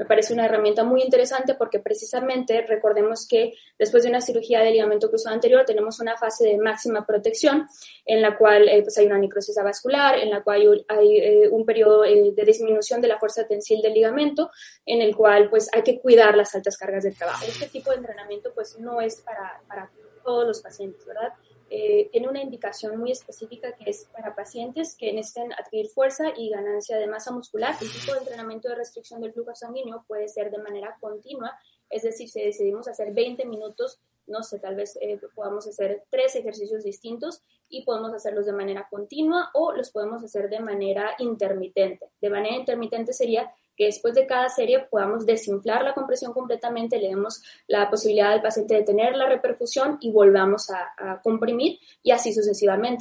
me 0.00 0.06
parece 0.06 0.32
una 0.32 0.46
herramienta 0.46 0.82
muy 0.82 1.02
interesante 1.02 1.54
porque 1.56 1.78
precisamente 1.78 2.62
recordemos 2.66 3.28
que 3.28 3.52
después 3.78 4.02
de 4.02 4.08
una 4.08 4.22
cirugía 4.22 4.60
de 4.60 4.70
ligamento 4.70 5.10
cruzado 5.10 5.34
anterior 5.34 5.66
tenemos 5.66 6.00
una 6.00 6.16
fase 6.16 6.44
de 6.44 6.56
máxima 6.56 7.04
protección 7.04 7.68
en 8.06 8.22
la 8.22 8.38
cual 8.38 8.66
eh, 8.70 8.80
pues 8.80 8.96
hay 8.96 9.04
una 9.04 9.18
necrosis 9.18 9.54
vascular, 9.62 10.16
en 10.18 10.30
la 10.30 10.42
cual 10.42 10.86
hay 10.88 11.18
eh, 11.18 11.48
un 11.50 11.66
periodo 11.66 12.06
eh, 12.06 12.32
de 12.34 12.44
disminución 12.44 13.02
de 13.02 13.08
la 13.08 13.18
fuerza 13.18 13.46
tensil 13.46 13.82
del 13.82 13.92
ligamento, 13.92 14.50
en 14.86 15.02
el 15.02 15.14
cual 15.14 15.50
pues 15.50 15.68
hay 15.70 15.82
que 15.82 16.00
cuidar 16.00 16.34
las 16.34 16.54
altas 16.54 16.78
cargas 16.78 17.04
de 17.04 17.12
trabajo. 17.12 17.44
Este 17.46 17.66
tipo 17.66 17.90
de 17.90 17.98
entrenamiento 17.98 18.54
pues 18.54 18.78
no 18.78 19.02
es 19.02 19.16
para, 19.16 19.60
para 19.68 19.90
todos 20.24 20.46
los 20.46 20.62
pacientes, 20.62 21.04
¿verdad? 21.04 21.34
Eh, 21.72 22.08
tiene 22.10 22.28
una 22.28 22.42
indicación 22.42 22.98
muy 22.98 23.12
específica 23.12 23.76
que 23.76 23.90
es 23.90 24.08
para 24.12 24.34
pacientes 24.34 24.96
que 24.96 25.12
necesiten 25.12 25.52
adquirir 25.52 25.88
fuerza 25.88 26.32
y 26.36 26.50
ganancia 26.50 26.98
de 26.98 27.06
masa 27.06 27.30
muscular. 27.30 27.76
El 27.80 27.92
tipo 27.92 28.12
de 28.12 28.18
entrenamiento 28.18 28.68
de 28.68 28.74
restricción 28.74 29.20
del 29.20 29.32
flujo 29.32 29.54
sanguíneo 29.54 30.04
puede 30.08 30.26
ser 30.26 30.50
de 30.50 30.58
manera 30.58 30.96
continua, 31.00 31.56
es 31.88 32.02
decir, 32.02 32.28
si 32.28 32.42
decidimos 32.42 32.88
hacer 32.88 33.14
20 33.14 33.44
minutos, 33.46 34.00
no 34.26 34.42
sé, 34.42 34.58
tal 34.58 34.74
vez 34.74 34.98
eh, 35.00 35.20
podamos 35.34 35.66
hacer 35.68 36.04
tres 36.10 36.34
ejercicios 36.34 36.82
distintos 36.82 37.42
y 37.68 37.84
podemos 37.84 38.12
hacerlos 38.12 38.46
de 38.46 38.52
manera 38.52 38.88
continua 38.90 39.50
o 39.54 39.72
los 39.72 39.92
podemos 39.92 40.24
hacer 40.24 40.48
de 40.48 40.58
manera 40.58 41.14
intermitente. 41.18 42.10
De 42.20 42.30
manera 42.30 42.56
intermitente 42.56 43.12
sería 43.12 43.52
que 43.80 43.86
después 43.86 44.14
de 44.14 44.26
cada 44.26 44.50
serie 44.50 44.86
podamos 44.90 45.24
desinflar 45.24 45.82
la 45.82 45.94
compresión 45.94 46.34
completamente, 46.34 47.00
le 47.00 47.08
demos 47.08 47.40
la 47.66 47.88
posibilidad 47.88 48.30
al 48.30 48.42
paciente 48.42 48.74
de 48.74 48.82
tener 48.82 49.16
la 49.16 49.26
repercusión 49.26 49.96
y 50.02 50.12
volvamos 50.12 50.68
a, 50.68 50.92
a 50.98 51.22
comprimir 51.22 51.78
y 52.02 52.10
así 52.10 52.34
sucesivamente. 52.34 53.00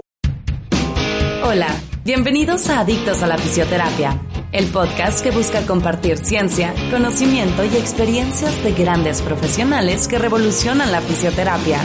Hola, 1.44 1.67
bienvenidos 2.05 2.69
a 2.69 2.80
Adictos 2.80 3.21
a 3.21 3.27
la 3.27 3.38
Fisioterapia, 3.38 4.21
el 4.53 4.71
podcast 4.71 5.21
que 5.21 5.31
busca 5.31 5.67
compartir 5.67 6.17
ciencia, 6.17 6.73
conocimiento 6.89 7.66
y 7.66 7.75
experiencias 7.75 8.64
de 8.64 8.71
grandes 8.71 9.21
profesionales 9.21 10.08
que 10.08 10.17
revolucionan 10.17 10.93
la 10.93 11.02
fisioterapia. 11.02 11.81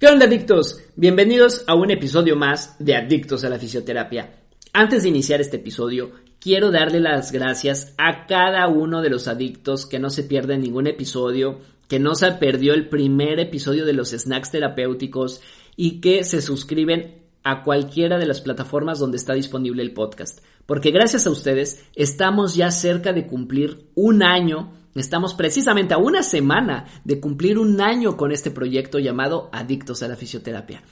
¿Qué 0.00 0.08
onda, 0.08 0.24
adictos? 0.26 0.82
Bienvenidos 0.96 1.62
a 1.68 1.76
un 1.76 1.92
episodio 1.92 2.34
más 2.34 2.74
de 2.80 2.96
Adictos 2.96 3.44
a 3.44 3.50
la 3.50 3.58
Fisioterapia. 3.60 4.34
Antes 4.72 5.02
de 5.02 5.08
iniciar 5.10 5.40
este 5.40 5.56
episodio, 5.56 6.12
quiero 6.40 6.70
darle 6.70 7.00
las 7.00 7.30
gracias 7.30 7.94
a 7.98 8.26
cada 8.26 8.66
uno 8.66 9.02
de 9.02 9.10
los 9.10 9.28
adictos 9.28 9.86
que 9.86 9.98
no 9.98 10.10
se 10.10 10.24
pierden 10.24 10.62
ningún 10.62 10.86
episodio, 10.86 11.60
que 11.86 11.98
no 11.98 12.14
se 12.14 12.32
perdió 12.32 12.72
el 12.72 12.88
primer 12.88 13.38
episodio 13.38 13.84
de 13.84 13.92
los 13.92 14.10
snacks 14.10 14.50
terapéuticos 14.50 15.42
y 15.76 16.00
que 16.00 16.24
se 16.24 16.40
suscriben 16.40 17.20
a 17.42 17.62
cualquiera 17.62 18.18
de 18.18 18.26
las 18.26 18.40
plataformas 18.40 18.98
donde 18.98 19.16
está 19.16 19.34
disponible 19.34 19.82
el 19.82 19.92
podcast. 19.92 20.40
Porque 20.66 20.90
gracias 20.90 21.26
a 21.26 21.30
ustedes 21.30 21.84
estamos 21.94 22.54
ya 22.54 22.70
cerca 22.70 23.12
de 23.12 23.26
cumplir 23.26 23.86
un 23.94 24.22
año, 24.22 24.72
estamos 24.94 25.34
precisamente 25.34 25.94
a 25.94 25.98
una 25.98 26.22
semana 26.22 26.86
de 27.04 27.20
cumplir 27.20 27.58
un 27.58 27.80
año 27.80 28.16
con 28.16 28.30
este 28.32 28.50
proyecto 28.50 28.98
llamado 28.98 29.48
Adictos 29.52 30.02
a 30.02 30.08
la 30.08 30.16
Fisioterapia. 30.16 30.82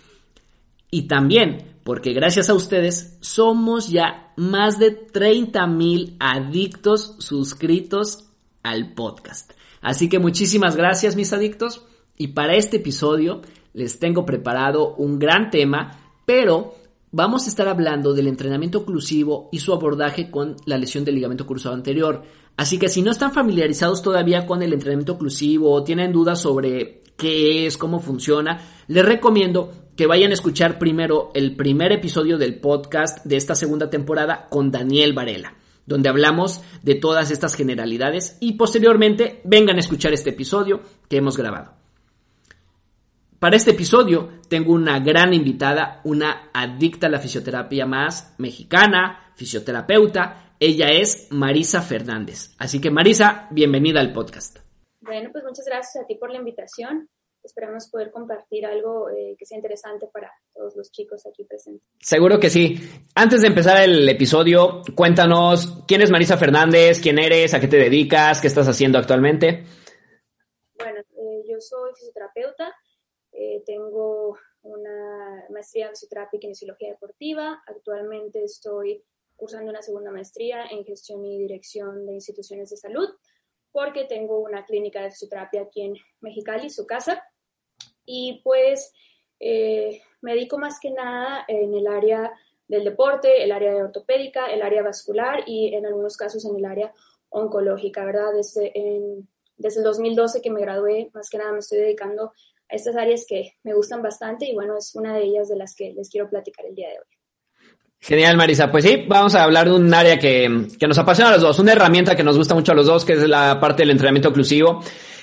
Y 0.90 1.02
también 1.02 1.78
porque 1.88 2.12
gracias 2.12 2.50
a 2.50 2.54
ustedes 2.54 3.16
somos 3.20 3.88
ya 3.88 4.34
más 4.36 4.78
de 4.78 4.90
30 4.90 5.66
mil 5.68 6.16
adictos 6.20 7.16
suscritos 7.18 8.28
al 8.62 8.92
podcast. 8.92 9.52
Así 9.80 10.10
que 10.10 10.18
muchísimas 10.18 10.76
gracias 10.76 11.16
mis 11.16 11.32
adictos 11.32 11.86
y 12.16 12.28
para 12.28 12.56
este 12.56 12.76
episodio 12.76 13.40
les 13.72 13.98
tengo 13.98 14.26
preparado 14.26 14.96
un 14.96 15.18
gran 15.18 15.50
tema, 15.50 16.12
pero 16.26 16.74
vamos 17.10 17.46
a 17.46 17.48
estar 17.48 17.68
hablando 17.68 18.12
del 18.12 18.26
entrenamiento 18.26 18.80
oclusivo 18.80 19.48
y 19.50 19.60
su 19.60 19.72
abordaje 19.72 20.30
con 20.30 20.56
la 20.66 20.76
lesión 20.76 21.06
del 21.06 21.14
ligamento 21.14 21.46
cruzado 21.46 21.74
anterior. 21.74 22.22
Así 22.58 22.78
que 22.78 22.90
si 22.90 23.00
no 23.00 23.12
están 23.12 23.32
familiarizados 23.32 24.02
todavía 24.02 24.44
con 24.44 24.62
el 24.62 24.74
entrenamiento 24.74 25.12
oclusivo 25.12 25.72
o 25.72 25.84
tienen 25.84 26.12
dudas 26.12 26.42
sobre 26.42 27.02
qué 27.16 27.66
es, 27.66 27.78
cómo 27.78 28.00
funciona, 28.00 28.60
les 28.88 29.06
recomiendo 29.06 29.72
que 29.98 30.06
vayan 30.06 30.30
a 30.30 30.34
escuchar 30.34 30.78
primero 30.78 31.32
el 31.34 31.56
primer 31.56 31.90
episodio 31.90 32.38
del 32.38 32.60
podcast 32.60 33.24
de 33.24 33.34
esta 33.34 33.56
segunda 33.56 33.90
temporada 33.90 34.46
con 34.48 34.70
Daniel 34.70 35.12
Varela, 35.12 35.54
donde 35.86 36.08
hablamos 36.08 36.62
de 36.84 36.94
todas 36.94 37.32
estas 37.32 37.56
generalidades 37.56 38.36
y 38.38 38.52
posteriormente 38.52 39.40
vengan 39.42 39.74
a 39.74 39.80
escuchar 39.80 40.12
este 40.12 40.30
episodio 40.30 40.82
que 41.08 41.16
hemos 41.16 41.36
grabado. 41.36 41.72
Para 43.40 43.56
este 43.56 43.72
episodio 43.72 44.34
tengo 44.48 44.72
una 44.72 45.00
gran 45.00 45.34
invitada, 45.34 46.00
una 46.04 46.48
adicta 46.54 47.08
a 47.08 47.10
la 47.10 47.18
fisioterapia 47.18 47.84
más 47.84 48.36
mexicana, 48.38 49.32
fisioterapeuta. 49.34 50.54
Ella 50.60 50.90
es 50.92 51.26
Marisa 51.32 51.82
Fernández. 51.82 52.54
Así 52.58 52.80
que 52.80 52.92
Marisa, 52.92 53.48
bienvenida 53.50 53.98
al 53.98 54.12
podcast. 54.12 54.60
Bueno, 55.00 55.30
pues 55.32 55.42
muchas 55.42 55.64
gracias 55.66 56.04
a 56.04 56.06
ti 56.06 56.14
por 56.14 56.30
la 56.30 56.38
invitación 56.38 57.08
esperamos 57.42 57.88
poder 57.88 58.10
compartir 58.10 58.66
algo 58.66 59.10
eh, 59.10 59.36
que 59.38 59.46
sea 59.46 59.56
interesante 59.56 60.08
para 60.12 60.30
todos 60.54 60.76
los 60.76 60.90
chicos 60.90 61.26
aquí 61.26 61.44
presentes. 61.44 61.86
Seguro 62.00 62.38
que 62.38 62.50
sí. 62.50 62.76
Antes 63.14 63.42
de 63.42 63.48
empezar 63.48 63.82
el 63.82 64.08
episodio, 64.08 64.82
cuéntanos 64.94 65.84
quién 65.86 66.02
es 66.02 66.10
Marisa 66.10 66.36
Fernández, 66.36 67.00
quién 67.00 67.18
eres, 67.18 67.54
a 67.54 67.60
qué 67.60 67.68
te 67.68 67.76
dedicas, 67.76 68.40
qué 68.40 68.46
estás 68.48 68.68
haciendo 68.68 68.98
actualmente. 68.98 69.64
Bueno, 70.76 71.00
eh, 71.00 71.42
yo 71.48 71.60
soy 71.60 71.92
fisioterapeuta, 71.94 72.74
eh, 73.32 73.62
tengo 73.66 74.38
una 74.62 75.44
maestría 75.50 75.86
en 75.86 75.90
fisioterapia 75.90 76.36
y 76.36 76.40
kinesiología 76.40 76.90
deportiva, 76.90 77.62
actualmente 77.66 78.42
estoy 78.44 79.02
cursando 79.36 79.70
una 79.70 79.82
segunda 79.82 80.10
maestría 80.10 80.66
en 80.66 80.84
gestión 80.84 81.24
y 81.24 81.38
dirección 81.38 82.04
de 82.04 82.14
instituciones 82.14 82.70
de 82.70 82.76
salud 82.76 83.08
porque 83.72 84.04
tengo 84.04 84.40
una 84.40 84.64
clínica 84.64 85.02
de 85.02 85.10
fisioterapia 85.10 85.62
aquí 85.62 85.82
en 85.82 85.94
Mexicali, 86.20 86.70
su 86.70 86.86
casa, 86.86 87.22
y 88.04 88.40
pues 88.42 88.92
eh, 89.40 90.00
me 90.22 90.34
dedico 90.34 90.58
más 90.58 90.80
que 90.80 90.90
nada 90.90 91.44
en 91.46 91.74
el 91.74 91.86
área 91.86 92.32
del 92.66 92.84
deporte, 92.84 93.42
el 93.42 93.52
área 93.52 93.72
de 93.72 93.82
ortopédica, 93.82 94.46
el 94.46 94.62
área 94.62 94.82
vascular 94.82 95.44
y 95.46 95.74
en 95.74 95.86
algunos 95.86 96.16
casos 96.16 96.44
en 96.44 96.56
el 96.56 96.64
área 96.64 96.92
oncológica, 97.30 98.04
¿verdad? 98.04 98.32
Desde, 98.34 98.72
desde 99.56 99.80
el 99.80 99.84
2012 99.84 100.42
que 100.42 100.50
me 100.50 100.60
gradué, 100.60 101.10
más 101.14 101.30
que 101.30 101.38
nada 101.38 101.52
me 101.52 101.58
estoy 101.58 101.78
dedicando 101.78 102.32
a 102.70 102.74
estas 102.74 102.96
áreas 102.96 103.24
que 103.26 103.54
me 103.62 103.74
gustan 103.74 104.02
bastante 104.02 104.46
y 104.46 104.54
bueno, 104.54 104.76
es 104.76 104.94
una 104.94 105.16
de 105.16 105.24
ellas 105.24 105.48
de 105.48 105.56
las 105.56 105.74
que 105.74 105.92
les 105.92 106.10
quiero 106.10 106.28
platicar 106.28 106.66
el 106.66 106.74
día 106.74 106.88
de 106.88 106.98
hoy. 106.98 107.17
Genial, 108.00 108.36
Marisa. 108.36 108.70
Pues 108.70 108.84
sí, 108.84 109.04
vamos 109.08 109.34
a 109.34 109.42
hablar 109.44 109.68
de 109.68 109.74
un 109.74 109.92
área 109.92 110.18
que, 110.18 110.68
que, 110.78 110.86
nos 110.86 110.98
apasiona 110.98 111.30
a 111.30 111.32
los 111.34 111.42
dos, 111.42 111.58
una 111.58 111.72
herramienta 111.72 112.16
que 112.16 112.22
nos 112.22 112.36
gusta 112.36 112.54
mucho 112.54 112.72
a 112.72 112.74
los 112.74 112.86
dos, 112.86 113.04
que 113.04 113.14
es 113.14 113.28
la 113.28 113.58
parte 113.60 113.82
del 113.82 113.90
entrenamiento 113.90 114.28
inclusivo. 114.28 114.80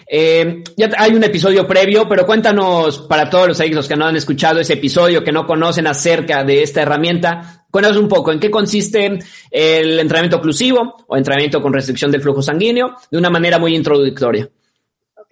Eh, 0.08 0.64
ya 0.78 0.92
hay 0.98 1.14
un 1.14 1.24
episodio 1.24 1.66
previo, 1.66 2.08
pero 2.08 2.26
cuéntanos 2.26 3.00
para 3.08 3.30
todos 3.30 3.60
los 3.60 3.88
que 3.88 3.96
no 3.96 4.06
han 4.06 4.16
escuchado 4.16 4.60
ese 4.60 4.74
episodio, 4.74 5.24
que 5.24 5.32
no 5.32 5.48
conocen 5.48 5.88
acerca 5.88 6.44
de 6.44 6.62
esta 6.62 6.84
herramienta, 6.84 7.66
cuéntanos 7.72 7.98
un 7.98 8.08
poco 8.08 8.32
en 8.32 8.40
qué 8.40 8.52
consiste 8.52 9.18
el 9.50 10.00
entrenamiento 10.00 10.38
oclusivo 10.38 10.98
o 11.08 11.18
entrenamiento 11.18 11.62
con 11.62 11.74
restricción 11.74 12.12
del 12.12 12.22
flujo 12.22 12.44
sanguíneo 12.44 12.96
de 13.10 13.18
una 13.18 13.32
manera 13.32 13.58
muy 13.58 13.76
introductoria. 13.76 14.48
Ok, 15.18 15.30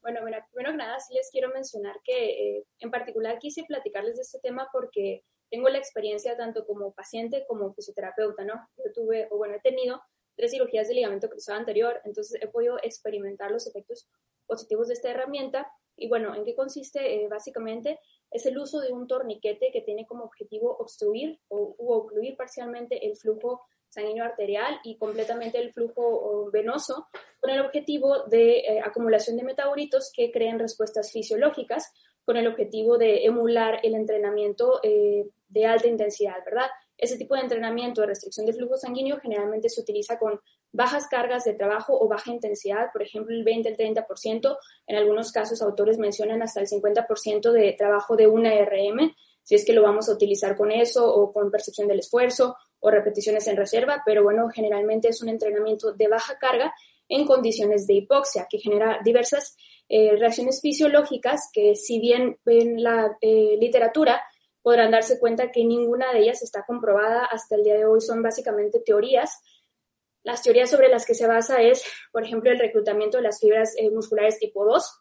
bueno, 0.00 0.20
mira, 0.24 0.46
primero 0.50 0.72
que 0.72 0.78
nada, 0.78 0.98
sí 1.00 1.12
les 1.12 1.28
quiero 1.30 1.50
mencionar 1.52 1.96
que 2.02 2.30
eh, 2.30 2.64
en 2.80 2.90
particular 2.90 3.38
quise 3.38 3.64
platicarles 3.64 4.16
de 4.16 4.22
este 4.22 4.38
tema 4.38 4.68
porque 4.72 5.22
tengo 5.50 5.68
la 5.68 5.78
experiencia 5.78 6.36
tanto 6.36 6.66
como 6.66 6.92
paciente 6.92 7.44
como 7.46 7.72
fisioterapeuta, 7.72 8.44
¿no? 8.44 8.68
Yo 8.76 8.92
tuve, 8.92 9.28
o 9.30 9.36
bueno, 9.36 9.54
he 9.54 9.60
tenido 9.60 10.02
tres 10.36 10.50
cirugías 10.50 10.88
de 10.88 10.94
ligamento 10.94 11.28
cruzado 11.28 11.58
anterior, 11.58 12.00
entonces 12.04 12.40
he 12.42 12.48
podido 12.48 12.78
experimentar 12.82 13.50
los 13.50 13.66
efectos 13.66 14.08
positivos 14.46 14.88
de 14.88 14.94
esta 14.94 15.10
herramienta. 15.10 15.70
Y 15.96 16.08
bueno, 16.08 16.34
¿en 16.34 16.44
qué 16.44 16.56
consiste? 16.56 17.22
Eh, 17.22 17.28
básicamente 17.28 18.00
es 18.30 18.44
el 18.46 18.58
uso 18.58 18.80
de 18.80 18.92
un 18.92 19.06
torniquete 19.06 19.70
que 19.72 19.82
tiene 19.82 20.06
como 20.06 20.24
objetivo 20.24 20.76
obstruir 20.76 21.40
o 21.48 21.76
ocluir 21.78 22.36
parcialmente 22.36 23.06
el 23.06 23.16
flujo 23.16 23.62
sanguíneo 23.94 24.24
arterial 24.24 24.80
y 24.82 24.96
completamente 24.96 25.58
el 25.58 25.72
flujo 25.72 26.50
venoso 26.50 27.08
con 27.40 27.50
el 27.50 27.60
objetivo 27.60 28.24
de 28.24 28.58
eh, 28.58 28.80
acumulación 28.84 29.36
de 29.36 29.44
metabolitos 29.44 30.10
que 30.14 30.32
creen 30.32 30.58
respuestas 30.58 31.12
fisiológicas 31.12 31.92
con 32.24 32.36
el 32.36 32.46
objetivo 32.46 32.98
de 32.98 33.24
emular 33.24 33.80
el 33.82 33.94
entrenamiento 33.94 34.80
eh, 34.82 35.26
de 35.48 35.66
alta 35.66 35.88
intensidad, 35.88 36.44
¿verdad? 36.44 36.68
ese 36.96 37.16
tipo 37.16 37.34
de 37.34 37.42
entrenamiento 37.42 38.00
de 38.00 38.08
restricción 38.08 38.46
de 38.46 38.52
flujo 38.52 38.76
sanguíneo 38.76 39.18
generalmente 39.20 39.68
se 39.68 39.80
utiliza 39.80 40.18
con 40.18 40.40
bajas 40.72 41.06
cargas 41.08 41.44
de 41.44 41.54
trabajo 41.54 41.98
o 41.98 42.08
baja 42.08 42.32
intensidad, 42.32 42.90
por 42.92 43.02
ejemplo, 43.02 43.34
el 43.34 43.44
20, 43.44 43.68
el 43.68 43.76
30%. 43.76 44.56
En 44.86 44.96
algunos 44.96 45.32
casos, 45.32 45.62
autores 45.62 45.98
mencionan 45.98 46.42
hasta 46.42 46.60
el 46.60 46.68
50% 46.68 47.52
de 47.52 47.72
trabajo 47.72 48.16
de 48.16 48.26
una 48.26 48.50
RM, 48.64 49.14
si 49.42 49.54
es 49.54 49.64
que 49.64 49.72
lo 49.72 49.82
vamos 49.82 50.08
a 50.08 50.12
utilizar 50.12 50.56
con 50.56 50.70
eso 50.70 51.12
o 51.12 51.32
con 51.32 51.50
percepción 51.50 51.88
del 51.88 51.98
esfuerzo 51.98 52.56
o 52.80 52.90
repeticiones 52.90 53.46
en 53.48 53.56
reserva, 53.56 54.02
pero 54.04 54.22
bueno, 54.22 54.48
generalmente 54.48 55.08
es 55.08 55.22
un 55.22 55.28
entrenamiento 55.28 55.92
de 55.92 56.08
baja 56.08 56.38
carga 56.38 56.72
en 57.08 57.26
condiciones 57.26 57.86
de 57.86 57.94
hipoxia, 57.94 58.46
que 58.48 58.58
genera 58.58 59.00
diversas 59.04 59.56
eh, 59.88 60.16
reacciones 60.16 60.60
fisiológicas 60.62 61.50
que 61.52 61.74
si 61.76 62.00
bien 62.00 62.38
en 62.46 62.82
la 62.82 63.16
eh, 63.20 63.56
literatura 63.58 64.22
podrán 64.62 64.90
darse 64.90 65.18
cuenta 65.18 65.52
que 65.52 65.64
ninguna 65.64 66.12
de 66.12 66.20
ellas 66.20 66.42
está 66.42 66.64
comprobada 66.66 67.26
hasta 67.26 67.56
el 67.56 67.64
día 67.64 67.74
de 67.74 67.84
hoy, 67.84 68.00
son 68.00 68.22
básicamente 68.22 68.80
teorías. 68.80 69.42
Las 70.22 70.42
teorías 70.42 70.70
sobre 70.70 70.88
las 70.88 71.04
que 71.04 71.14
se 71.14 71.26
basa 71.26 71.60
es, 71.60 71.84
por 72.12 72.24
ejemplo, 72.24 72.50
el 72.50 72.58
reclutamiento 72.58 73.18
de 73.18 73.24
las 73.24 73.40
fibras 73.40 73.74
eh, 73.76 73.90
musculares 73.90 74.38
tipo 74.38 74.64
2. 74.64 75.00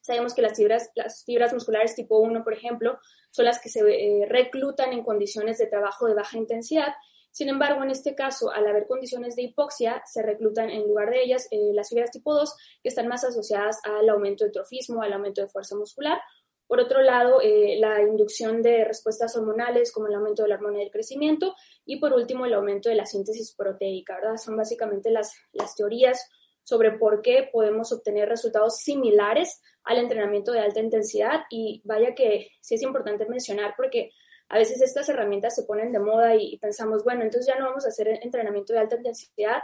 Sabemos 0.00 0.34
que 0.34 0.40
las 0.40 0.56
fibras, 0.56 0.90
las 0.94 1.22
fibras 1.24 1.52
musculares 1.52 1.94
tipo 1.94 2.18
1, 2.18 2.42
por 2.44 2.54
ejemplo, 2.54 2.98
son 3.30 3.44
las 3.44 3.60
que 3.60 3.68
se 3.68 3.82
reclutan 4.28 4.92
en 4.92 5.04
condiciones 5.04 5.58
de 5.58 5.66
trabajo 5.66 6.06
de 6.06 6.14
baja 6.14 6.38
intensidad 6.38 6.94
sin 7.34 7.48
embargo, 7.48 7.82
en 7.82 7.90
este 7.90 8.14
caso, 8.14 8.52
al 8.52 8.64
haber 8.64 8.86
condiciones 8.86 9.34
de 9.34 9.42
hipoxia, 9.42 10.00
se 10.06 10.22
reclutan 10.22 10.70
en 10.70 10.86
lugar 10.86 11.10
de 11.10 11.20
ellas 11.20 11.48
eh, 11.50 11.72
las 11.72 11.88
fibras 11.88 12.12
tipo 12.12 12.32
2, 12.32 12.54
que 12.80 12.88
están 12.88 13.08
más 13.08 13.24
asociadas 13.24 13.80
al 13.82 14.08
aumento 14.08 14.44
de 14.44 14.52
trofismo, 14.52 15.02
al 15.02 15.12
aumento 15.12 15.40
de 15.40 15.48
fuerza 15.48 15.74
muscular. 15.74 16.20
Por 16.68 16.78
otro 16.78 17.02
lado, 17.02 17.40
eh, 17.42 17.76
la 17.80 18.00
inducción 18.02 18.62
de 18.62 18.84
respuestas 18.84 19.36
hormonales, 19.36 19.90
como 19.90 20.06
el 20.06 20.14
aumento 20.14 20.44
de 20.44 20.50
la 20.50 20.54
hormona 20.54 20.78
del 20.78 20.92
crecimiento, 20.92 21.56
y 21.84 21.96
por 21.96 22.12
último, 22.12 22.46
el 22.46 22.54
aumento 22.54 22.88
de 22.88 22.94
la 22.94 23.04
síntesis 23.04 23.52
proteica, 23.56 24.14
¿verdad? 24.14 24.36
Son 24.36 24.56
básicamente 24.56 25.10
las, 25.10 25.34
las 25.50 25.74
teorías 25.74 26.30
sobre 26.62 26.92
por 26.92 27.20
qué 27.20 27.48
podemos 27.52 27.90
obtener 27.90 28.28
resultados 28.28 28.78
similares 28.78 29.60
al 29.82 29.98
entrenamiento 29.98 30.52
de 30.52 30.60
alta 30.60 30.78
intensidad. 30.78 31.40
Y 31.50 31.82
vaya 31.84 32.14
que 32.14 32.52
sí 32.60 32.76
es 32.76 32.82
importante 32.82 33.26
mencionar 33.26 33.74
porque 33.76 34.12
a 34.54 34.58
veces 34.58 34.80
estas 34.80 35.08
herramientas 35.08 35.52
se 35.52 35.64
ponen 35.64 35.90
de 35.90 35.98
moda 35.98 36.36
y, 36.36 36.56
pensamos, 36.58 37.02
bueno, 37.02 37.22
entonces 37.24 37.52
ya 37.52 37.58
no 37.58 37.66
vamos 37.66 37.86
a 37.86 37.88
hacer 37.88 38.20
entrenamiento 38.22 38.72
de 38.72 38.78
alta 38.78 38.94
intensidad, 38.94 39.60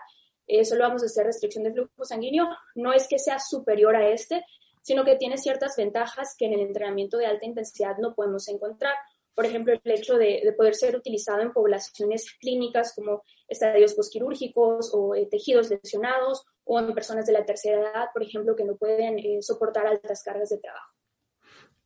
eh, 0.49 0.65
solo 0.65 0.83
vamos 0.83 1.05
a 1.05 1.07
hacer 1.07 1.27
restricción 1.27 1.63
de 1.63 1.73
flujo 1.73 2.05
sanguíneo. 2.05 2.49
No 2.75 2.93
es 2.93 3.07
que 3.07 3.21
sea 3.21 3.39
superior 3.39 3.95
a 3.95 4.09
este, 4.09 4.45
sino 4.83 5.05
que 5.05 5.15
tiene 5.15 5.39
ciertas 5.39 5.77
ventajas 5.77 6.35
que 6.37 6.47
en 6.47 6.55
el 6.55 6.61
entrenamiento 6.63 7.19
de 7.19 7.27
alta 7.27 7.47
intensidad 7.47 7.99
no 7.99 8.17
podemos 8.17 8.49
encontrar. 8.49 8.95
Por 9.33 9.47
ejemplo, 9.47 9.73
el 9.75 9.93
hecho 9.93 10.17
de, 10.17 10.53
poder 10.57 10.75
ser 10.75 10.97
utilizado 10.97 11.41
en 11.41 11.53
poblaciones 11.53 12.27
clínicas 12.41 12.93
como 12.93 13.23
estadios 13.47 13.95
posquirúrgicos 13.95 14.91
o 14.93 15.15
eh, 15.15 15.29
tejidos 15.31 15.71
lesionados 15.71 16.45
o 16.65 16.81
en 16.81 16.93
personas 16.95 17.27
de 17.27 17.33
la 17.33 17.45
tercera 17.45 17.79
edad, 17.81 18.07
por 18.13 18.25
ejemplo, 18.25 18.57
que 18.57 18.65
no 18.65 18.75
pueden 18.75 19.21
eh, 19.21 19.41
soportar 19.41 19.87
altas 19.87 20.25
cargas 20.25 20.49
de 20.49 20.59
trabajo. 20.59 20.90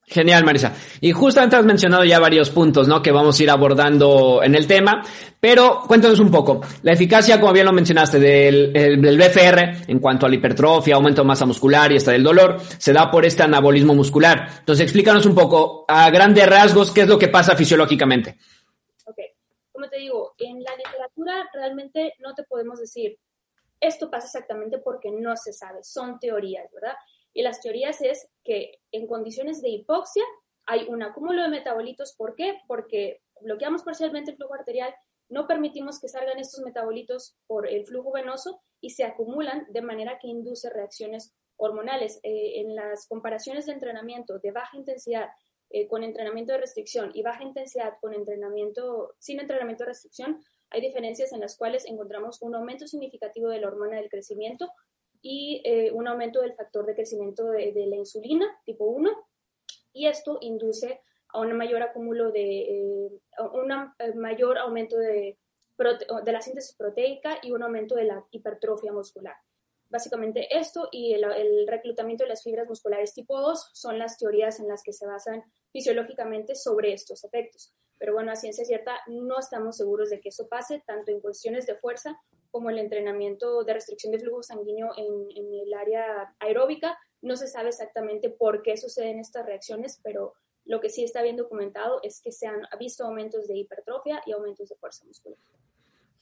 Genial, 0.06 0.44
Marisa. 0.44 0.74
Y 1.00 1.12
justamente 1.12 1.56
has 1.56 1.64
mencionado 1.64 2.04
ya 2.04 2.18
varios 2.18 2.50
puntos, 2.50 2.86
¿no? 2.86 3.02
Que 3.02 3.10
vamos 3.10 3.38
a 3.38 3.42
ir 3.42 3.50
abordando 3.50 4.42
en 4.42 4.54
el 4.54 4.66
tema, 4.66 5.02
pero 5.40 5.82
cuéntanos 5.86 6.20
un 6.20 6.30
poco. 6.30 6.60
La 6.82 6.92
eficacia, 6.92 7.40
como 7.40 7.52
bien 7.52 7.64
lo 7.64 7.72
mencionaste, 7.72 8.18
del, 8.18 9.18
BFR 9.18 9.90
en 9.90 9.98
cuanto 10.00 10.26
a 10.26 10.28
la 10.28 10.34
hipertrofia, 10.34 10.96
aumento 10.96 11.22
de 11.22 11.28
masa 11.28 11.46
muscular 11.46 11.90
y 11.90 11.96
hasta 11.96 12.12
del 12.12 12.22
dolor, 12.22 12.60
se 12.60 12.92
da 12.92 13.10
por 13.10 13.24
este 13.24 13.42
anabolismo 13.42 13.94
muscular. 13.94 14.46
Entonces, 14.58 14.84
explícanos 14.84 15.24
un 15.24 15.34
poco, 15.34 15.84
a 15.88 16.10
grandes 16.10 16.46
rasgos, 16.46 16.90
qué 16.90 17.02
es 17.02 17.08
lo 17.08 17.18
que 17.18 17.28
pasa 17.28 17.56
fisiológicamente. 17.56 18.36
Ok. 19.06 19.18
Como 19.72 19.88
te 19.88 19.98
digo, 19.98 20.34
en 20.38 20.62
la 20.62 20.76
literatura 20.76 21.48
realmente 21.54 22.14
no 22.20 22.34
te 22.34 22.44
podemos 22.44 22.78
decir 22.78 23.16
esto 23.80 24.10
pasa 24.10 24.26
exactamente 24.26 24.78
porque 24.78 25.10
no 25.10 25.36
se 25.36 25.52
sabe, 25.52 25.82
son 25.82 26.18
teorías, 26.18 26.70
¿verdad? 26.72 26.94
Y 27.34 27.42
las 27.42 27.60
teorías 27.60 28.00
es 28.00 28.30
que 28.44 28.80
en 28.92 29.06
condiciones 29.06 29.60
de 29.60 29.68
hipoxia 29.68 30.24
hay 30.66 30.86
un 30.88 31.02
acúmulo 31.02 31.42
de 31.42 31.48
metabolitos. 31.48 32.14
¿Por 32.16 32.36
qué? 32.36 32.58
Porque 32.66 33.20
bloqueamos 33.40 33.82
parcialmente 33.82 34.30
el 34.30 34.36
flujo 34.36 34.54
arterial, 34.54 34.94
no 35.28 35.46
permitimos 35.46 36.00
que 36.00 36.08
salgan 36.08 36.38
estos 36.38 36.64
metabolitos 36.64 37.36
por 37.46 37.68
el 37.68 37.86
flujo 37.86 38.12
venoso 38.12 38.62
y 38.80 38.90
se 38.90 39.04
acumulan 39.04 39.66
de 39.70 39.82
manera 39.82 40.18
que 40.20 40.28
induce 40.28 40.70
reacciones 40.70 41.34
hormonales. 41.56 42.20
Eh, 42.22 42.60
en 42.60 42.74
las 42.74 43.06
comparaciones 43.08 43.66
de 43.66 43.72
entrenamiento 43.72 44.38
de 44.38 44.52
baja 44.52 44.76
intensidad 44.76 45.28
eh, 45.70 45.88
con 45.88 46.04
entrenamiento 46.04 46.52
de 46.52 46.60
restricción 46.60 47.10
y 47.14 47.22
baja 47.22 47.42
intensidad 47.42 47.94
con 48.00 48.14
entrenamiento 48.14 49.14
sin 49.18 49.40
entrenamiento 49.40 49.84
de 49.84 49.88
restricción, 49.88 50.40
hay 50.70 50.80
diferencias 50.80 51.32
en 51.32 51.40
las 51.40 51.56
cuales 51.56 51.84
encontramos 51.86 52.42
un 52.42 52.54
aumento 52.54 52.86
significativo 52.86 53.48
de 53.48 53.60
la 53.60 53.68
hormona 53.68 53.96
del 53.96 54.08
crecimiento, 54.08 54.70
y 55.26 55.62
eh, 55.64 55.90
un 55.90 56.06
aumento 56.06 56.42
del 56.42 56.52
factor 56.52 56.84
de 56.84 56.94
crecimiento 56.94 57.46
de, 57.46 57.72
la 57.88 57.96
insulina 57.96 58.46
tipo 58.66 58.84
1 58.84 59.10
y 59.94 60.06
esto 60.06 60.36
induce 60.42 61.00
a 61.28 61.40
un 61.40 61.56
mayor 61.56 61.82
acúmulo 61.82 62.30
de, 62.30 62.60
eh, 62.60 63.10
un 63.54 63.72
eh, 63.72 64.12
mayor 64.14 64.58
aumento 64.58 64.98
de, 64.98 65.38
de 65.78 66.32
la 66.32 66.42
síntesis 66.42 66.76
proteica 66.76 67.38
y 67.42 67.52
un 67.52 67.62
aumento 67.62 67.94
de 67.94 68.04
la 68.04 68.22
hipertrofia 68.32 68.92
muscular. 68.92 69.34
Básicamente 69.88 70.46
esto 70.54 70.90
y 70.92 71.14
el, 71.14 71.24
el, 71.24 71.66
reclutamiento 71.68 72.24
de 72.24 72.28
las 72.28 72.42
fibras 72.42 72.68
musculares 72.68 73.14
tipo 73.14 73.40
2 73.40 73.70
son 73.72 73.98
las 73.98 74.18
teorías 74.18 74.60
en 74.60 74.68
las 74.68 74.82
que 74.82 74.92
se 74.92 75.06
basan 75.06 75.42
fisiológicamente 75.72 76.54
sobre 76.54 76.92
estos 76.92 77.24
efectos. 77.24 77.74
Pero 77.96 78.12
bueno, 78.12 78.30
a 78.30 78.36
ciencia 78.36 78.66
cierta 78.66 79.00
no 79.06 79.38
estamos 79.38 79.78
seguros 79.78 80.10
de 80.10 80.20
que 80.20 80.28
eso 80.28 80.48
pase, 80.48 80.82
tanto 80.86 81.12
en 81.12 81.20
cuestiones 81.20 81.64
de 81.64 81.76
fuerza 81.76 82.20
como 82.54 82.70
el 82.70 82.78
entrenamiento 82.78 83.64
de 83.64 83.74
restricción 83.74 84.12
de 84.12 84.20
flujo 84.20 84.40
sanguíneo 84.44 84.90
en, 84.96 85.26
el 85.52 85.74
área 85.74 86.36
aeróbica. 86.38 86.96
No 87.20 87.36
se 87.36 87.48
sabe 87.48 87.70
exactamente 87.70 88.30
por 88.30 88.62
qué 88.62 88.76
suceden 88.76 89.18
estas 89.18 89.44
reacciones, 89.44 89.98
pero 90.04 90.34
lo 90.64 90.80
que 90.80 90.88
sí 90.88 91.02
está 91.02 91.20
bien 91.20 91.36
documentado 91.36 91.98
es 92.04 92.20
que 92.22 92.30
se 92.30 92.46
han 92.46 92.60
visto 92.78 93.04
aumentos 93.04 93.48
de 93.48 93.56
hipertrofia 93.56 94.22
y 94.24 94.30
aumentos 94.30 94.68
de 94.68 94.76
fuerza 94.76 95.04
muscular. 95.04 95.36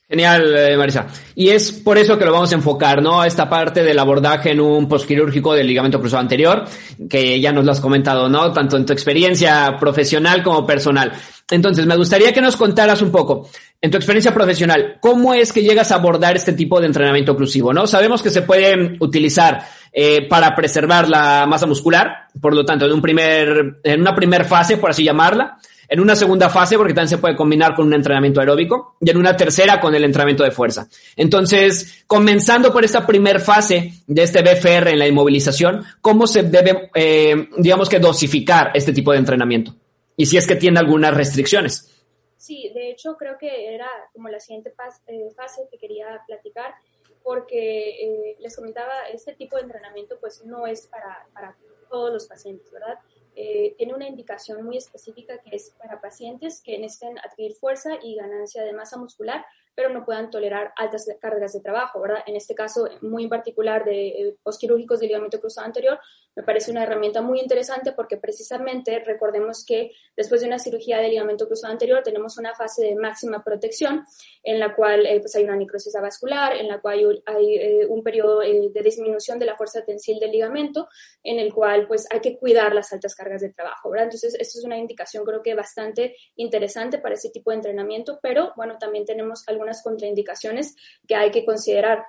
Genial, 0.09 0.55
eh, 0.57 0.75
Marisa. 0.75 1.05
Y 1.35 1.49
es 1.49 1.71
por 1.71 1.99
eso 1.99 2.17
que 2.17 2.25
lo 2.25 2.31
vamos 2.31 2.51
a 2.51 2.55
enfocar, 2.55 3.03
¿no? 3.03 3.23
Esta 3.23 3.47
parte 3.47 3.83
del 3.83 3.99
abordaje 3.99 4.51
en 4.51 4.59
un 4.59 4.87
posquirúrgico 4.87 5.53
del 5.53 5.67
ligamento 5.67 5.99
cruzado 5.99 6.21
anterior, 6.21 6.65
que 7.07 7.39
ya 7.39 7.51
nos 7.51 7.63
lo 7.63 7.71
has 7.73 7.79
comentado, 7.79 8.27
¿no? 8.27 8.51
Tanto 8.51 8.75
en 8.75 8.87
tu 8.87 8.91
experiencia 8.91 9.77
profesional 9.79 10.41
como 10.41 10.65
personal. 10.65 11.13
Entonces, 11.49 11.85
me 11.85 11.97
gustaría 11.97 12.33
que 12.33 12.41
nos 12.41 12.55
contaras 12.55 13.01
un 13.01 13.11
poco, 13.11 13.49
en 13.81 13.91
tu 13.91 13.97
experiencia 13.97 14.33
profesional, 14.33 14.97
cómo 15.01 15.33
es 15.33 15.51
que 15.51 15.61
llegas 15.61 15.91
a 15.91 15.95
abordar 15.95 16.35
este 16.35 16.53
tipo 16.53 16.79
de 16.79 16.87
entrenamiento 16.87 17.33
oclusivo, 17.33 17.73
¿no? 17.73 17.85
Sabemos 17.85 18.23
que 18.23 18.29
se 18.29 18.43
puede 18.43 18.97
utilizar 18.99 19.65
eh, 19.91 20.27
para 20.27 20.55
preservar 20.55 21.09
la 21.09 21.45
masa 21.45 21.67
muscular, 21.67 22.27
por 22.41 22.55
lo 22.55 22.65
tanto, 22.65 22.85
en 22.85 22.93
un 22.93 23.01
primer, 23.01 23.79
en 23.83 24.01
una 24.01 24.15
primera 24.15 24.45
fase, 24.45 24.77
por 24.77 24.91
así 24.91 25.03
llamarla, 25.03 25.57
en 25.87 25.99
una 25.99 26.15
segunda 26.15 26.49
fase, 26.49 26.77
porque 26.77 26.93
también 26.93 27.09
se 27.09 27.17
puede 27.17 27.35
combinar 27.35 27.75
con 27.75 27.87
un 27.87 27.93
entrenamiento 27.93 28.39
aeróbico, 28.39 28.95
y 29.01 29.09
en 29.09 29.17
una 29.17 29.35
tercera 29.35 29.79
con 29.79 29.93
el 29.93 30.03
entrenamiento 30.03 30.43
de 30.43 30.51
fuerza. 30.51 30.87
Entonces, 31.15 32.05
comenzando 32.07 32.71
por 32.71 32.85
esta 32.85 33.05
primera 33.05 33.39
fase 33.39 33.93
de 34.07 34.23
este 34.23 34.41
BFR 34.41 34.91
en 34.91 34.99
la 34.99 35.07
inmovilización, 35.07 35.83
¿cómo 36.01 36.25
se 36.25 36.43
debe, 36.43 36.89
eh, 36.95 37.49
digamos 37.57 37.89
que, 37.89 37.99
dosificar 37.99 38.71
este 38.73 38.93
tipo 38.93 39.11
de 39.11 39.19
entrenamiento? 39.19 39.75
Y 40.15 40.25
si 40.25 40.37
es 40.37 40.47
que 40.47 40.55
tiene 40.55 40.79
algunas 40.79 41.15
restricciones. 41.15 41.89
Sí, 42.37 42.69
de 42.73 42.91
hecho 42.91 43.15
creo 43.15 43.37
que 43.37 43.73
era 43.73 43.87
como 44.11 44.27
la 44.27 44.39
siguiente 44.39 44.73
eh, 45.07 45.29
fase 45.35 45.67
que 45.71 45.77
quería 45.77 46.21
platicar, 46.27 46.75
porque 47.23 47.89
eh, 47.89 48.35
les 48.39 48.55
comentaba, 48.55 49.07
este 49.13 49.33
tipo 49.33 49.55
de 49.55 49.63
entrenamiento 49.63 50.19
pues 50.19 50.43
no 50.43 50.67
es 50.67 50.87
para, 50.87 51.25
para 51.33 51.55
todos 51.89 52.11
los 52.11 52.27
pacientes, 52.27 52.69
¿verdad? 52.71 52.99
Eh, 53.35 53.73
tiene 53.77 53.93
una 53.93 54.07
indicación 54.07 54.63
muy 54.63 54.77
específica 54.77 55.39
que 55.39 55.55
es 55.55 55.71
para 55.79 56.01
pacientes 56.01 56.61
que 56.61 56.77
necesiten 56.77 57.17
adquirir 57.19 57.55
fuerza 57.55 57.91
y 58.01 58.15
ganancia 58.15 58.63
de 58.63 58.73
masa 58.73 58.97
muscular, 58.97 59.45
pero 59.75 59.89
no 59.89 60.05
puedan 60.05 60.29
tolerar 60.29 60.73
altas 60.75 61.07
cargas 61.19 61.53
de 61.53 61.61
trabajo, 61.61 62.01
¿verdad? 62.01 62.23
En 62.25 62.35
este 62.35 62.55
caso, 62.55 62.87
muy 63.01 63.23
en 63.23 63.29
particular 63.29 63.83
de 63.85 64.07
eh, 64.07 64.35
posquirúrgicos 64.43 64.99
de 64.99 65.07
ligamento 65.07 65.39
cruzado 65.39 65.65
anterior, 65.65 65.99
me 66.35 66.43
parece 66.43 66.71
una 66.71 66.83
herramienta 66.83 67.21
muy 67.21 67.39
interesante 67.39 67.91
porque 67.91 68.17
precisamente 68.17 68.99
recordemos 68.99 69.63
que 69.65 69.91
después 70.15 70.41
de 70.41 70.47
una 70.47 70.59
cirugía 70.59 70.97
de 70.97 71.09
ligamento 71.09 71.47
cruzado 71.47 71.71
anterior 71.71 72.01
tenemos 72.03 72.37
una 72.37 72.55
fase 72.55 72.85
de 72.85 72.95
máxima 72.95 73.43
protección 73.43 74.05
en 74.43 74.59
la 74.59 74.75
cual 74.75 75.05
eh, 75.05 75.19
pues 75.19 75.35
hay 75.35 75.43
una 75.43 75.55
necrosis 75.55 75.93
vascular, 76.01 76.55
en 76.55 76.67
la 76.67 76.79
cual 76.81 77.23
hay 77.25 77.55
eh, 77.55 77.85
un 77.87 78.03
periodo 78.03 78.39
de 78.39 78.81
disminución 78.83 79.39
de 79.39 79.45
la 79.45 79.55
fuerza 79.55 79.83
tensil 79.85 80.19
del 80.19 80.31
ligamento, 80.31 80.87
en 81.23 81.39
el 81.39 81.53
cual 81.53 81.87
pues 81.87 82.05
hay 82.11 82.19
que 82.19 82.37
cuidar 82.37 82.75
las 82.75 82.93
altas 82.93 83.15
cargas 83.15 83.41
de 83.41 83.53
trabajo, 83.53 83.89
¿verdad? 83.89 84.05
Entonces, 84.05 84.35
esto 84.39 84.59
es 84.59 84.65
una 84.65 84.77
indicación 84.77 85.25
creo 85.25 85.41
que 85.41 85.55
bastante 85.55 86.15
interesante 86.35 86.99
para 86.99 87.15
ese 87.15 87.29
tipo 87.29 87.51
de 87.51 87.57
entrenamiento, 87.57 88.19
pero 88.21 88.53
bueno, 88.55 88.77
también 88.77 89.05
tenemos 89.05 89.43
algo 89.47 89.63
contraindicaciones 89.81 90.75
que 91.07 91.15
hay 91.15 91.31
que 91.31 91.45
considerar. 91.45 92.05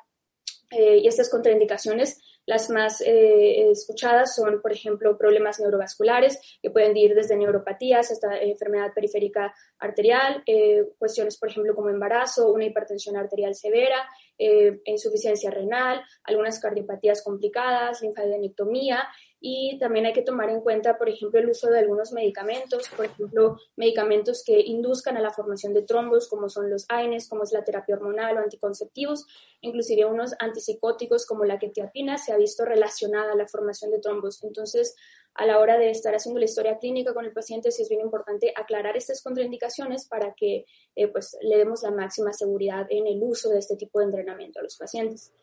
Eh, 0.70 0.98
y 0.98 1.06
estas 1.06 1.30
contraindicaciones 1.30 2.20
Las 2.46 2.68
más 2.68 3.00
eh, 3.00 3.70
escuchadas 3.70 4.34
son, 4.34 4.60
por 4.60 4.72
ejemplo, 4.72 5.16
problemas 5.16 5.60
neurovasculares, 5.60 6.38
que 6.60 6.70
pueden 6.70 6.96
ir 6.96 7.14
desde 7.14 7.36
neuropatías 7.36 8.10
hasta 8.10 8.38
enfermedad 8.38 8.92
periférica 8.94 9.54
arterial, 9.78 10.42
eh, 10.46 10.84
cuestiones, 10.98 11.38
por 11.38 11.48
ejemplo, 11.48 11.74
como 11.74 11.88
embarazo, 11.88 12.52
una 12.52 12.66
hipertensión 12.66 13.16
arterial 13.16 13.54
severa, 13.54 14.06
eh, 14.38 14.80
insuficiencia 14.84 15.50
renal, 15.50 16.02
algunas 16.24 16.60
cardiopatías 16.60 17.22
complicadas, 17.22 18.02
linfadenectomía 18.02 19.06
y 19.46 19.76
también 19.78 20.06
hay 20.06 20.14
que 20.14 20.22
tomar 20.22 20.48
en 20.48 20.62
cuenta, 20.62 20.96
por 20.96 21.10
ejemplo, 21.10 21.38
el 21.38 21.50
uso 21.50 21.68
de 21.68 21.78
algunos 21.78 22.12
medicamentos, 22.12 22.88
por 22.96 23.04
ejemplo, 23.04 23.58
medicamentos 23.76 24.42
que 24.42 24.58
induzcan 24.58 25.18
a 25.18 25.20
la 25.20 25.34
formación 25.34 25.74
de 25.74 25.82
trombos, 25.82 26.28
como 26.28 26.48
son 26.48 26.70
los 26.70 26.86
AINES, 26.88 27.28
como 27.28 27.42
es 27.42 27.52
la 27.52 27.62
terapia 27.62 27.94
hormonal 27.94 28.38
o 28.38 28.40
anticonceptivos, 28.40 29.26
inclusive 29.60 30.06
unos 30.06 30.32
antipsicóticos 30.38 31.26
como 31.26 31.44
la 31.44 31.58
quetiapina 31.58 32.16
se 32.16 32.32
ha 32.32 32.38
visto 32.38 32.64
relacionada 32.64 33.32
a 33.32 33.36
la 33.36 33.46
formación 33.46 33.90
de 33.90 33.98
trombos. 33.98 34.42
Entonces, 34.42 34.96
a 35.34 35.44
la 35.44 35.58
hora 35.58 35.76
de 35.76 35.90
estar 35.90 36.14
haciendo 36.14 36.38
la 36.38 36.46
historia 36.46 36.78
clínica 36.78 37.12
con 37.12 37.26
el 37.26 37.32
paciente, 37.34 37.70
sí 37.70 37.82
es 37.82 37.90
bien 37.90 38.00
importante 38.00 38.54
aclarar 38.56 38.96
estas 38.96 39.22
contraindicaciones 39.22 40.08
para 40.08 40.32
que 40.32 40.64
eh, 40.96 41.08
pues, 41.08 41.36
le 41.42 41.58
demos 41.58 41.82
la 41.82 41.90
máxima 41.90 42.32
seguridad 42.32 42.86
en 42.88 43.06
el 43.06 43.22
uso 43.22 43.50
de 43.50 43.58
este 43.58 43.76
tipo 43.76 43.98
de 43.98 44.06
entrenamiento 44.06 44.60
a 44.60 44.62
los 44.62 44.78
pacientes. 44.78 45.34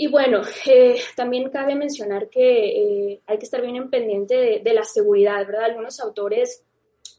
Y 0.00 0.06
bueno, 0.06 0.40
eh, 0.64 0.98
también 1.14 1.50
cabe 1.50 1.74
mencionar 1.74 2.30
que 2.30 2.68
eh, 3.10 3.22
hay 3.26 3.36
que 3.36 3.44
estar 3.44 3.60
bien 3.60 3.76
en 3.76 3.90
pendiente 3.90 4.62
de, 4.64 4.72
la 4.72 4.82
seguridad, 4.82 5.46
¿verdad? 5.46 5.64
Algunos 5.64 6.00
autores 6.00 6.64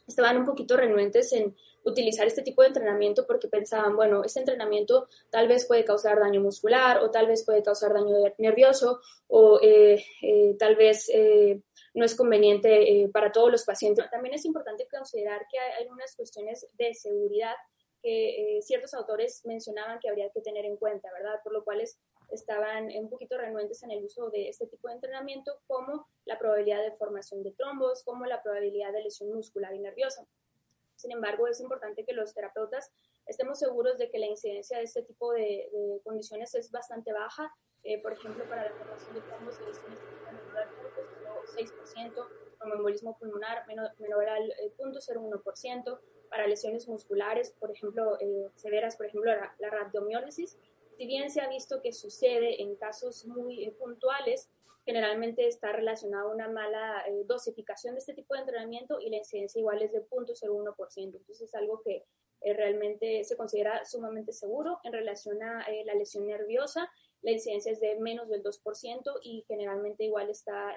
estaban 0.08 0.38
un 0.38 0.46
poquito 0.46 0.76
renuentes 0.76 1.32
en 1.34 1.56
utilizar 1.86 2.26
este 2.26 2.42
tipo 2.42 2.64
de 2.64 2.70
entrenamiento 2.70 3.28
porque 3.28 3.48
pensaban, 3.48 3.96
bueno, 3.96 4.24
este 4.24 4.40
entrenamiento 4.40 5.08
tal 5.30 5.48
vez 5.48 5.68
puede 5.68 5.86
causar 5.86 6.20
daño 6.20 6.42
muscular 6.42 7.04
o 7.04 7.12
tal 7.12 7.28
vez 7.28 7.46
puede 7.46 7.62
causar 7.62 7.94
daño 7.94 8.16
nervioso 8.40 9.00
o 9.28 9.60
eh, 9.62 10.04
tal 10.58 10.76
vez 10.76 11.08
no 11.94 12.04
es 12.04 12.16
conveniente 12.16 13.08
para 13.14 13.32
todos 13.32 13.52
los 13.52 13.64
pacientes. 13.64 14.10
También 14.10 14.34
es 14.34 14.44
importante 14.44 14.88
considerar 14.90 15.46
que 15.52 15.60
hay 15.60 15.84
algunas 15.84 16.16
cuestiones 16.16 16.66
de 16.80 16.96
seguridad 16.96 17.54
que 18.02 18.58
ciertos 18.64 18.96
autores 18.96 19.44
mencionaban 19.46 20.00
que 20.00 20.10
habría 20.10 20.32
que 20.32 20.42
tener 20.42 20.66
en 20.66 20.78
cuenta, 20.78 21.12
¿verdad? 21.14 21.40
Por 21.44 21.54
lo 21.54 21.64
cual 21.64 21.82
es 21.82 22.00
estaban 22.32 22.90
un 22.96 23.10
poquito 23.10 23.38
renuentes 23.38 23.84
en 23.84 23.92
el 23.92 24.04
uso 24.04 24.30
de 24.30 24.50
este 24.50 24.68
tipo 24.68 24.88
de 24.88 24.96
entrenamiento, 24.96 25.60
como 25.68 26.08
la 26.26 26.40
probabilidad 26.40 26.82
de 26.84 26.92
formación 26.94 27.44
de 27.44 27.52
trombos, 27.52 28.04
como 28.04 28.26
la 28.26 28.42
probabilidad 28.42 28.92
de 28.94 29.04
lesión 29.04 29.32
muscular 29.34 29.74
y 29.74 29.80
nerviosa. 29.80 30.26
Sin 30.96 31.12
embargo, 31.12 31.48
es 31.48 31.60
importante 31.60 32.06
que 32.06 32.14
los 32.14 32.34
terapeutas 32.34 32.92
estemos 33.26 33.58
seguros 33.58 33.98
de 33.98 34.10
que 34.12 34.20
la 34.20 34.28
incidencia 34.28 34.78
de 34.78 34.84
este 34.84 35.02
tipo 35.02 35.34
de, 35.34 35.68
condiciones 36.04 36.54
es 36.54 36.70
bastante 36.72 37.12
baja. 37.12 37.52
Eh, 37.84 38.00
por 38.02 38.14
ejemplo, 38.14 38.44
para 38.48 38.66
la 38.66 38.76
formación 38.76 39.16
de 39.16 39.22
trombos 39.22 39.60
y 39.60 39.66
lesiones 39.66 40.00
muscular, 40.00 40.68
pues, 40.94 41.08
solo 41.10 41.42
6%, 41.48 42.28
como 42.60 42.76
embolismo 42.76 43.18
pulmonar 43.18 43.66
menor, 43.66 43.90
menor 43.98 44.30
al 44.30 44.54
0.01%, 44.78 45.94
eh, 45.94 46.28
para 46.30 46.46
lesiones 46.46 46.88
musculares, 46.88 47.52
por 47.60 47.72
ejemplo, 47.72 48.20
eh, 48.20 48.52
severas, 48.56 48.96
por 48.96 49.08
ejemplo, 49.08 49.34
la, 49.34 49.56
la 49.58 49.70
si 51.02 51.08
bien 51.08 51.32
se 51.32 51.42
ha 51.42 51.50
visto 51.50 51.82
que 51.82 51.94
sucede 51.94 52.62
en 52.62 52.76
casos 52.76 53.26
muy 53.26 53.66
eh, 53.66 53.72
puntuales, 53.72 54.52
generalmente 54.86 55.48
está 55.48 55.72
relacionado 55.72 56.30
a 56.30 56.32
una 56.32 56.48
mala 56.48 57.04
eh, 57.08 57.24
dosificación 57.26 57.96
de 57.96 58.02
este 58.02 58.14
tipo 58.14 58.36
de 58.36 58.42
entrenamiento 58.42 59.00
y 59.00 59.10
la 59.10 59.18
incidencia 59.18 59.58
igual 59.58 59.82
es 59.82 59.92
de 59.92 60.08
0.01%. 60.08 60.76
Entonces 60.98 61.42
es 61.42 61.56
algo 61.56 61.82
que 61.82 62.06
eh, 62.42 62.54
realmente 62.54 63.24
se 63.24 63.36
considera 63.36 63.84
sumamente 63.84 64.32
seguro 64.32 64.80
en 64.84 64.94
relación 64.94 65.42
a 65.42 65.66
la 65.86 65.96
lesión 65.96 66.28
nerviosa. 66.28 66.88
La 67.24 67.32
incidencia 67.32 67.72
es 67.72 67.80
de 67.80 68.00
menos 68.00 68.30
del 68.30 68.44
2% 68.44 69.22
y 69.24 69.44
generalmente 69.48 70.04
igual 70.04 70.30
está 70.30 70.76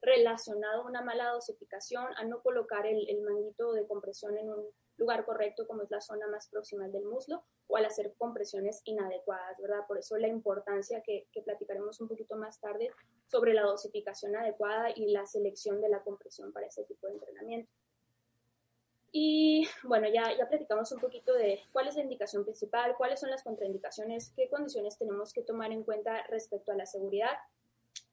relacionado 0.00 0.84
a 0.84 0.86
una 0.86 1.02
mala 1.02 1.28
dosificación, 1.32 2.06
a 2.16 2.24
no 2.24 2.40
colocar 2.40 2.86
el, 2.86 3.06
el 3.10 3.20
manguito 3.20 3.74
de 3.74 3.86
compresión 3.86 4.38
en 4.38 4.48
un 4.48 4.64
lugar 4.96 5.24
correcto 5.24 5.66
como 5.66 5.82
es 5.82 5.90
la 5.90 6.00
zona 6.00 6.26
más 6.28 6.48
próxima 6.48 6.88
del 6.88 7.04
muslo 7.04 7.44
o 7.66 7.76
al 7.76 7.84
hacer 7.84 8.14
compresiones 8.16 8.82
inadecuadas, 8.84 9.58
¿verdad? 9.60 9.86
Por 9.86 9.98
eso 9.98 10.16
la 10.16 10.28
importancia 10.28 11.02
que, 11.02 11.26
que 11.32 11.42
platicaremos 11.42 12.00
un 12.00 12.08
poquito 12.08 12.36
más 12.36 12.60
tarde 12.60 12.90
sobre 13.26 13.54
la 13.54 13.62
dosificación 13.62 14.36
adecuada 14.36 14.90
y 14.94 15.10
la 15.12 15.26
selección 15.26 15.80
de 15.80 15.88
la 15.88 16.02
compresión 16.02 16.52
para 16.52 16.66
ese 16.66 16.84
tipo 16.84 17.06
de 17.06 17.14
entrenamiento. 17.14 17.70
Y 19.16 19.68
bueno, 19.84 20.08
ya, 20.12 20.36
ya 20.36 20.48
platicamos 20.48 20.90
un 20.90 20.98
poquito 20.98 21.32
de 21.34 21.60
cuál 21.70 21.86
es 21.86 21.94
la 21.94 22.02
indicación 22.02 22.42
principal, 22.42 22.96
cuáles 22.96 23.20
son 23.20 23.30
las 23.30 23.44
contraindicaciones, 23.44 24.32
qué 24.34 24.48
condiciones 24.48 24.98
tenemos 24.98 25.32
que 25.32 25.42
tomar 25.42 25.70
en 25.70 25.84
cuenta 25.84 26.26
respecto 26.26 26.72
a 26.72 26.74
la 26.74 26.84
seguridad. 26.84 27.30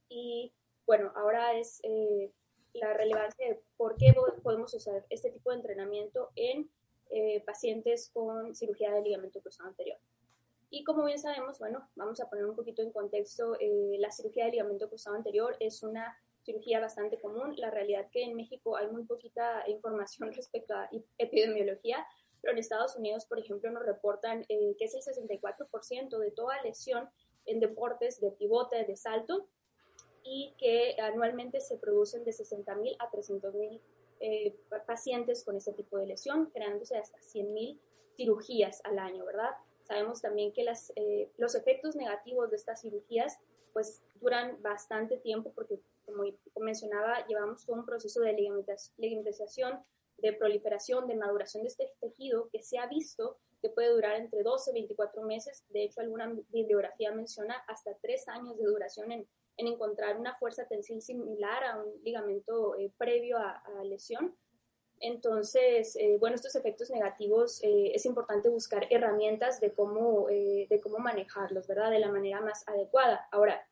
Y 0.09 0.53
bueno, 0.85 1.11
ahora 1.15 1.57
es 1.57 1.79
eh, 1.81 2.31
la 2.73 2.93
relevancia 2.93 3.47
de 3.47 3.61
por 3.77 3.97
qué 3.97 4.13
podemos 4.43 4.73
usar 4.73 5.05
este 5.09 5.31
tipo 5.31 5.51
de 5.51 5.57
entrenamiento 5.57 6.29
en 6.35 6.69
eh, 7.09 7.43
pacientes 7.45 8.09
con 8.13 8.55
cirugía 8.55 8.91
de 8.93 9.01
ligamento 9.01 9.41
cruzado 9.41 9.69
anterior. 9.69 9.97
Y 10.69 10.85
como 10.85 11.03
bien 11.03 11.19
sabemos, 11.19 11.59
bueno, 11.59 11.89
vamos 11.95 12.21
a 12.21 12.29
poner 12.29 12.45
un 12.45 12.55
poquito 12.55 12.81
en 12.81 12.91
contexto, 12.91 13.57
eh, 13.59 13.97
la 13.99 14.09
cirugía 14.11 14.45
de 14.45 14.51
ligamento 14.51 14.87
cruzado 14.87 15.17
anterior 15.17 15.57
es 15.59 15.83
una 15.83 16.17
cirugía 16.43 16.79
bastante 16.79 17.19
común. 17.19 17.53
La 17.57 17.69
realidad 17.69 18.07
que 18.09 18.23
en 18.23 18.35
México 18.35 18.77
hay 18.77 18.87
muy 18.87 19.03
poquita 19.03 19.63
información 19.67 20.31
respecto 20.31 20.73
a 20.73 20.89
epidemiología, 21.17 22.05
pero 22.41 22.53
en 22.53 22.59
Estados 22.59 22.95
Unidos, 22.95 23.25
por 23.25 23.39
ejemplo, 23.39 23.69
nos 23.69 23.85
reportan 23.85 24.45
eh, 24.47 24.75
que 24.77 24.85
es 24.85 24.95
el 24.95 25.01
64% 25.01 26.17
de 26.17 26.31
toda 26.31 26.61
lesión 26.61 27.09
en 27.45 27.59
deportes 27.59 28.21
de 28.21 28.31
pivote, 28.31 28.85
de 28.85 28.95
salto, 28.95 29.47
y 30.23 30.53
que 30.57 30.95
anualmente 31.01 31.59
se 31.59 31.77
producen 31.77 32.23
de 32.23 32.31
60.000 32.31 32.95
a 32.99 33.09
300.000 33.11 33.81
eh, 34.19 34.55
pacientes 34.85 35.43
con 35.43 35.55
este 35.55 35.73
tipo 35.73 35.97
de 35.97 36.05
lesión, 36.05 36.47
creándose 36.53 36.97
hasta 36.97 37.17
100.000 37.17 37.79
cirugías 38.15 38.81
al 38.83 38.99
año, 38.99 39.25
¿verdad? 39.25 39.51
Sabemos 39.83 40.21
también 40.21 40.53
que 40.53 40.63
las, 40.63 40.93
eh, 40.95 41.29
los 41.37 41.55
efectos 41.55 41.95
negativos 41.95 42.49
de 42.49 42.57
estas 42.57 42.81
cirugías 42.81 43.39
pues 43.73 44.03
duran 44.19 44.61
bastante 44.61 45.17
tiempo 45.17 45.51
porque, 45.55 45.79
como 46.05 46.23
mencionaba, 46.59 47.25
llevamos 47.27 47.65
todo 47.65 47.77
un 47.77 47.85
proceso 47.85 48.21
de 48.21 48.33
ligamentación, 48.33 49.83
de 50.17 50.33
proliferación, 50.33 51.07
de 51.07 51.15
maduración 51.15 51.63
de 51.63 51.69
este 51.69 51.91
tejido 51.99 52.49
que 52.51 52.61
se 52.61 52.77
ha 52.77 52.87
visto 52.87 53.37
que 53.61 53.69
puede 53.69 53.89
durar 53.89 54.15
entre 54.15 54.43
12 54.43 54.71
y 54.71 54.73
24 54.73 55.21
meses. 55.23 55.63
De 55.69 55.83
hecho, 55.83 56.01
alguna 56.01 56.33
bibliografía 56.49 57.11
menciona 57.11 57.55
hasta 57.67 57.95
tres 58.01 58.27
años 58.27 58.57
de 58.57 58.65
duración 58.65 59.11
en, 59.11 59.27
en 59.57 59.67
encontrar 59.67 60.17
una 60.17 60.35
fuerza 60.35 60.67
tensil 60.67 61.01
similar 61.01 61.63
a 61.63 61.81
un 61.81 62.03
ligamento 62.03 62.75
eh, 62.75 62.91
previo 62.97 63.37
a, 63.37 63.61
la 63.75 63.83
lesión. 63.83 64.35
Entonces, 64.99 65.95
eh, 65.95 66.17
bueno, 66.19 66.35
estos 66.35 66.55
efectos 66.55 66.89
negativos 66.91 67.61
eh, 67.63 67.91
es 67.93 68.05
importante 68.05 68.49
buscar 68.49 68.87
herramientas 68.89 69.59
de 69.59 69.73
cómo, 69.73 70.27
de 70.27 70.79
cómo 70.81 70.99
manejarlos, 70.99 71.67
¿verdad? 71.67 71.89
De 71.89 71.99
la 71.99 72.11
manera 72.11 72.39
más 72.41 72.67
adecuada. 72.67 73.27
Ahora, 73.31 73.67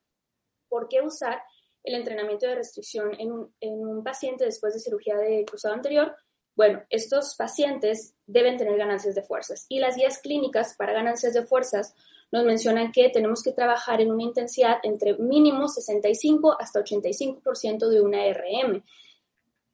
¿por 0.67 0.87
qué 0.87 1.01
usar 1.01 1.41
el 1.83 1.95
entrenamiento 1.95 2.47
de 2.47 2.55
restricción 2.55 3.13
en 3.19 3.47
en 3.61 3.87
un 3.87 4.03
paciente 4.03 4.45
después 4.45 4.73
de 4.73 4.79
cirugía 4.79 5.17
de 5.17 5.45
cruzado 5.45 5.75
anterior? 5.75 6.15
Bueno, 6.59 6.83
estos 6.89 7.35
pacientes 7.37 8.15
deben 8.25 8.57
tener 8.57 8.77
ganancias 8.77 9.15
de 9.15 9.23
fuerzas 9.23 9.65
y 9.69 9.79
las 9.79 9.95
guías 9.95 10.17
clínicas 10.19 10.75
para 10.75 10.91
ganancias 10.91 11.33
de 11.33 11.45
fuerzas 11.45 11.95
nos 12.31 12.45
mencionan 12.45 12.91
que 12.91 13.09
tenemos 13.09 13.41
que 13.41 13.51
trabajar 13.51 14.01
en 14.01 14.11
una 14.11 14.23
intensidad 14.23 14.77
entre 14.83 15.17
mínimo 15.17 15.67
65 15.67 16.55
hasta 16.59 16.81
85% 16.81 17.87
de 17.87 18.01
una 18.01 18.19
RM. 18.31 18.83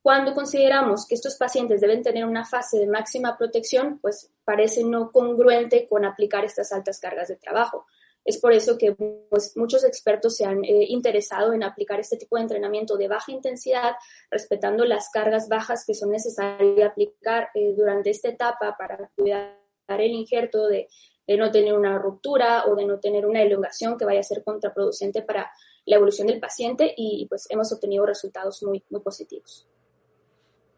Cuando 0.02 0.34
consideramos 0.34 1.08
que 1.08 1.16
estos 1.16 1.36
pacientes 1.36 1.82
deben 1.82 2.04
tener 2.04 2.26
una 2.26 2.46
fase 2.46 2.78
de 2.78 2.88
máxima 2.88 3.38
protección, 3.38 4.00
pues 4.00 4.32
parece 4.44 4.84
no 4.84 5.12
congruente 5.12 5.88
con 5.88 6.06
aplicar 6.06 6.46
estas 6.46 6.72
altas 6.72 7.00
cargas 7.00 7.28
de 7.28 7.38
trabajo. 7.38 7.86
Es 8.24 8.40
por 8.40 8.54
eso 8.54 8.78
que 8.78 8.94
pues, 9.30 9.56
muchos 9.56 9.84
expertos 9.84 10.36
se 10.36 10.46
han 10.46 10.64
eh, 10.66 10.86
interesado 10.90 11.54
en 11.54 11.64
aplicar 11.64 12.00
este 12.00 12.18
tipo 12.18 12.36
de 12.36 12.44
entrenamiento 12.44 12.98
de 12.98 13.08
baja 13.08 13.32
intensidad, 13.32 13.96
respetando 14.32 14.84
las 14.84 15.10
cargas 15.10 15.48
bajas 15.48 15.86
que 15.86 15.94
son 15.94 16.10
necesarias 16.10 16.90
aplicar 16.90 17.50
eh, 17.54 17.74
durante 17.78 18.10
esta 18.10 18.30
etapa 18.30 18.76
para 18.78 19.10
cuidar 19.16 19.58
el 19.88 20.12
injerto 20.12 20.68
de 20.68 20.88
de 21.28 21.38
no 21.38 21.52
tener 21.52 21.74
una 21.74 21.98
ruptura 21.98 22.66
o 22.66 22.76
de 22.76 22.86
no 22.86 23.00
tener 23.00 23.26
una 23.26 23.42
elongación 23.42 23.98
que 23.98 24.06
vaya 24.06 24.20
a 24.20 24.24
ser 24.24 24.44
contraproducente 24.44 25.22
para 25.22 25.50
la 25.86 25.96
evolución 25.96 26.28
del 26.28 26.40
paciente 26.40 26.94
y 26.96 27.26
pues 27.28 27.48
hemos 27.50 27.72
obtenido 27.72 28.06
resultados 28.06 28.62
muy, 28.64 28.84
muy 28.90 29.02
positivos. 29.02 29.66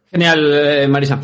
Genial, 0.09 0.53
eh, 0.53 0.87
Marisa. 0.87 1.19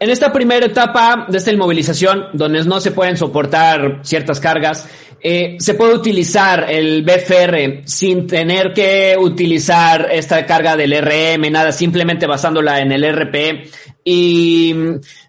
En 0.00 0.10
esta 0.10 0.32
primera 0.32 0.66
etapa 0.66 1.26
de 1.28 1.38
esta 1.38 1.52
inmovilización, 1.52 2.28
donde 2.32 2.64
no 2.64 2.80
se 2.80 2.90
pueden 2.90 3.16
soportar 3.16 4.00
ciertas 4.02 4.40
cargas, 4.40 4.88
eh, 5.26 5.56
se 5.58 5.72
puede 5.72 5.94
utilizar 5.94 6.70
el 6.70 7.02
BFR 7.02 7.82
sin 7.86 8.26
tener 8.26 8.74
que 8.74 9.16
utilizar 9.18 10.08
esta 10.12 10.44
carga 10.44 10.76
del 10.76 10.92
RM, 10.92 11.50
nada, 11.50 11.72
simplemente 11.72 12.26
basándola 12.26 12.80
en 12.80 12.92
el 12.92 13.04
RP. 13.04 13.70
Y 14.04 14.74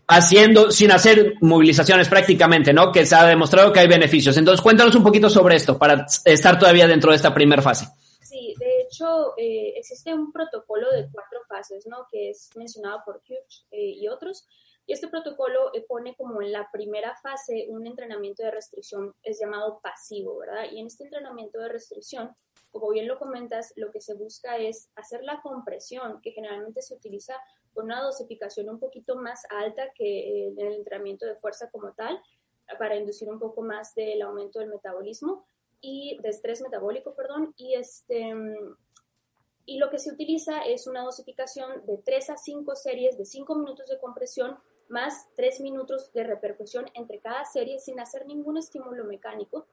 haciendo, 0.07 0.71
sin 0.71 0.91
hacer 0.91 1.35
movilizaciones 1.41 2.07
prácticamente, 2.07 2.73
¿no? 2.73 2.91
Que 2.91 3.05
se 3.05 3.15
ha 3.15 3.25
demostrado 3.25 3.73
que 3.73 3.79
hay 3.79 3.87
beneficios. 3.87 4.37
Entonces, 4.37 4.61
cuéntanos 4.61 4.95
un 4.95 5.03
poquito 5.03 5.29
sobre 5.29 5.55
esto 5.55 5.77
para 5.77 6.05
estar 6.25 6.59
todavía 6.59 6.87
dentro 6.87 7.11
de 7.11 7.17
esta 7.17 7.33
primera 7.33 7.61
fase. 7.61 7.87
Sí, 8.21 8.55
de 8.59 8.81
hecho, 8.81 9.33
eh, 9.37 9.73
existe 9.77 10.13
un 10.13 10.31
protocolo 10.31 10.91
de 10.91 11.07
cuatro 11.11 11.39
fases, 11.47 11.85
¿no? 11.87 12.07
Que 12.11 12.31
es 12.31 12.49
mencionado 12.55 13.01
por 13.05 13.21
Hughes 13.27 13.65
eh, 13.71 13.93
y 13.97 14.07
otros. 14.07 14.47
Y 14.87 14.93
este 14.93 15.07
protocolo 15.07 15.73
eh, 15.73 15.83
pone 15.87 16.15
como 16.15 16.41
en 16.41 16.51
la 16.51 16.69
primera 16.71 17.15
fase 17.15 17.65
un 17.69 17.87
entrenamiento 17.87 18.43
de 18.43 18.51
restricción, 18.51 19.15
es 19.23 19.39
llamado 19.39 19.79
pasivo, 19.81 20.37
¿verdad? 20.37 20.65
Y 20.71 20.79
en 20.79 20.87
este 20.87 21.05
entrenamiento 21.05 21.59
de 21.59 21.69
restricción, 21.69 22.35
como 22.71 22.91
bien 22.91 23.07
lo 23.07 23.17
comentas, 23.17 23.73
lo 23.77 23.91
que 23.91 24.01
se 24.01 24.13
busca 24.13 24.57
es 24.57 24.89
hacer 24.95 25.23
la 25.23 25.41
compresión, 25.41 26.19
que 26.21 26.31
generalmente 26.31 26.81
se 26.83 26.93
utiliza 26.93 27.35
con 27.75 27.85
una 27.85 28.01
dosificación 28.01 28.69
un 28.69 28.79
poquito 28.79 29.15
más 29.17 29.43
alta 29.51 29.91
que 29.93 30.47
en 30.47 30.59
el 30.59 30.73
entrenamiento 30.73 31.27
de 31.27 31.35
fuerza 31.35 31.69
como 31.69 31.93
tal, 31.93 32.19
para 32.79 32.95
inducir 32.95 33.29
un 33.29 33.37
poco 33.37 33.61
más 33.61 33.93
del 33.93 34.21
aumento 34.23 34.59
del 34.59 34.69
metabolismo 34.69 35.45
y 35.81 36.17
de 36.23 36.29
estrés 36.29 36.61
metabólico, 36.61 37.13
perdón, 37.13 37.53
y 37.57 37.75
este 37.75 38.33
y 39.67 39.79
lo 39.79 39.89
que 39.89 39.97
se 39.97 40.11
utiliza 40.11 40.61
es 40.61 40.85
una 40.85 41.03
dosificación 41.03 41.85
de 41.87 41.97
3 41.97 42.29
a 42.29 42.37
5 42.37 42.75
series 42.75 43.17
de 43.17 43.25
5 43.25 43.55
minutos 43.55 43.89
de 43.89 43.99
compresión 43.99 44.59
más 44.89 45.27
3 45.35 45.61
minutos 45.61 46.13
de 46.13 46.23
repercusión 46.23 46.85
entre 46.93 47.19
cada 47.19 47.43
serie 47.45 47.79
sin 47.79 47.99
hacer 47.99 48.27
ningún 48.27 48.57
estímulo 48.57 49.05
mecánico. 49.05 49.65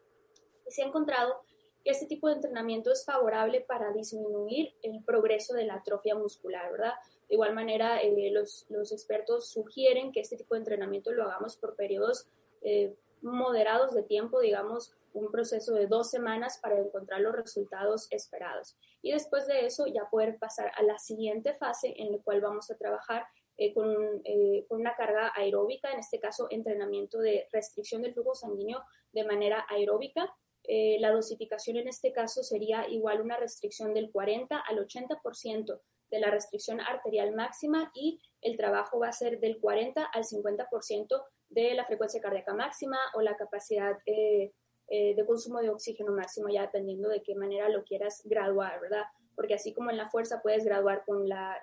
Y 0.67 0.73
se 0.73 0.83
ha 0.83 0.87
encontrado 0.87 1.43
que 1.85 1.91
este 1.91 2.07
tipo 2.07 2.29
de 2.29 2.35
entrenamiento 2.35 2.91
es 2.91 3.05
favorable 3.05 3.61
para 3.61 3.93
disminuir 3.93 4.75
el 4.83 5.05
progreso 5.05 5.53
de 5.53 5.65
la 5.65 5.75
atrofia 5.75 6.15
muscular, 6.15 6.71
¿verdad? 6.73 6.95
De 7.33 7.37
igual 7.37 7.55
manera, 7.55 8.03
eh, 8.03 8.31
los, 8.31 8.67
los, 8.69 8.93
expertos 8.93 9.49
sugieren 9.49 10.13
que 10.13 10.21
este 10.21 10.37
tipo 10.37 10.55
de 10.55 10.59
entrenamiento 10.59 11.13
lo 11.13 11.23
hagamos 11.23 11.57
por 11.57 11.77
periodos 11.77 12.29
eh, 12.61 12.95
moderados 13.23 13.95
de 13.95 14.03
tiempo, 14.03 14.39
digamos, 14.41 14.95
un 15.15 15.31
proceso 15.31 15.73
de 15.73 15.87
dos 15.87 16.11
semanas 16.11 16.59
para 16.61 16.79
encontrar 16.79 17.23
los 17.23 17.35
resultados 17.35 18.07
esperados. 18.11 18.77
Y 19.01 19.13
después 19.13 19.47
de 19.47 19.65
eso 19.65 19.87
ya 19.87 20.11
poder 20.11 20.39
pasar 20.39 20.73
a 20.77 20.83
la 20.83 20.99
siguiente 20.99 21.55
fase 21.55 21.95
en 21.97 22.13
la 22.13 22.19
cual 22.19 22.43
vamos 22.43 22.71
a 22.71 22.77
trabajar 22.77 23.25
eh, 23.57 23.73
con, 23.73 24.23
con, 24.69 24.81
una 24.81 24.95
carga 24.95 25.33
aeróbica, 25.35 25.91
en 25.91 26.01
este 26.01 26.21
caso 26.21 26.49
entrenamiento 26.51 27.19
de 27.19 27.49
restricción 27.51 28.03
del 28.03 28.13
flujo 28.13 28.35
sanguíneo 28.35 28.83
de 29.13 29.25
manera 29.25 29.65
aeróbica. 29.71 30.31
la 30.69 31.11
dosificación 31.11 31.79
en 31.79 31.89
este 31.89 32.13
caso 32.13 32.43
sería 32.43 32.87
igual 32.91 33.23
una 33.23 33.39
restricción 33.39 33.95
del 33.95 34.13
40 34.13 34.59
al 34.59 34.87
80% 34.87 35.81
de 36.13 36.21
la 36.21 36.31
restricción 36.31 36.81
arterial 36.81 37.35
máxima 37.35 37.91
y 37.95 38.21
el 38.43 38.57
trabajo 38.57 39.01
va 39.01 39.09
a 39.09 39.13
ser 39.13 39.41
del 39.41 39.59
40 39.59 40.05
al 40.05 40.25
50% 40.25 41.25
de 41.49 41.75
la 41.75 41.87
frecuencia 41.87 42.21
cardíaca 42.21 42.55
máxima 42.55 42.99
o 43.15 43.23
la 43.23 43.35
capacidad 43.37 43.97
eh, 44.07 44.53
eh, 44.89 45.15
de 45.17 45.27
consumo 45.27 45.61
de 45.61 45.71
oxígeno 45.71 46.13
máximo, 46.13 46.49
ya 46.51 46.63
dependiendo 46.63 47.09
de 47.09 47.23
qué 47.23 47.35
manera 47.35 47.69
lo 47.71 47.83
quieras 47.83 48.21
graduar, 48.25 48.79
¿verdad? 48.81 49.05
Porque 49.35 49.55
así 49.55 49.73
como 49.73 49.91
en 49.91 49.97
la 49.97 50.11
fuerza 50.11 50.43
puedes 50.43 50.65
graduar 50.65 51.03
con 51.07 51.27
la 51.27 51.59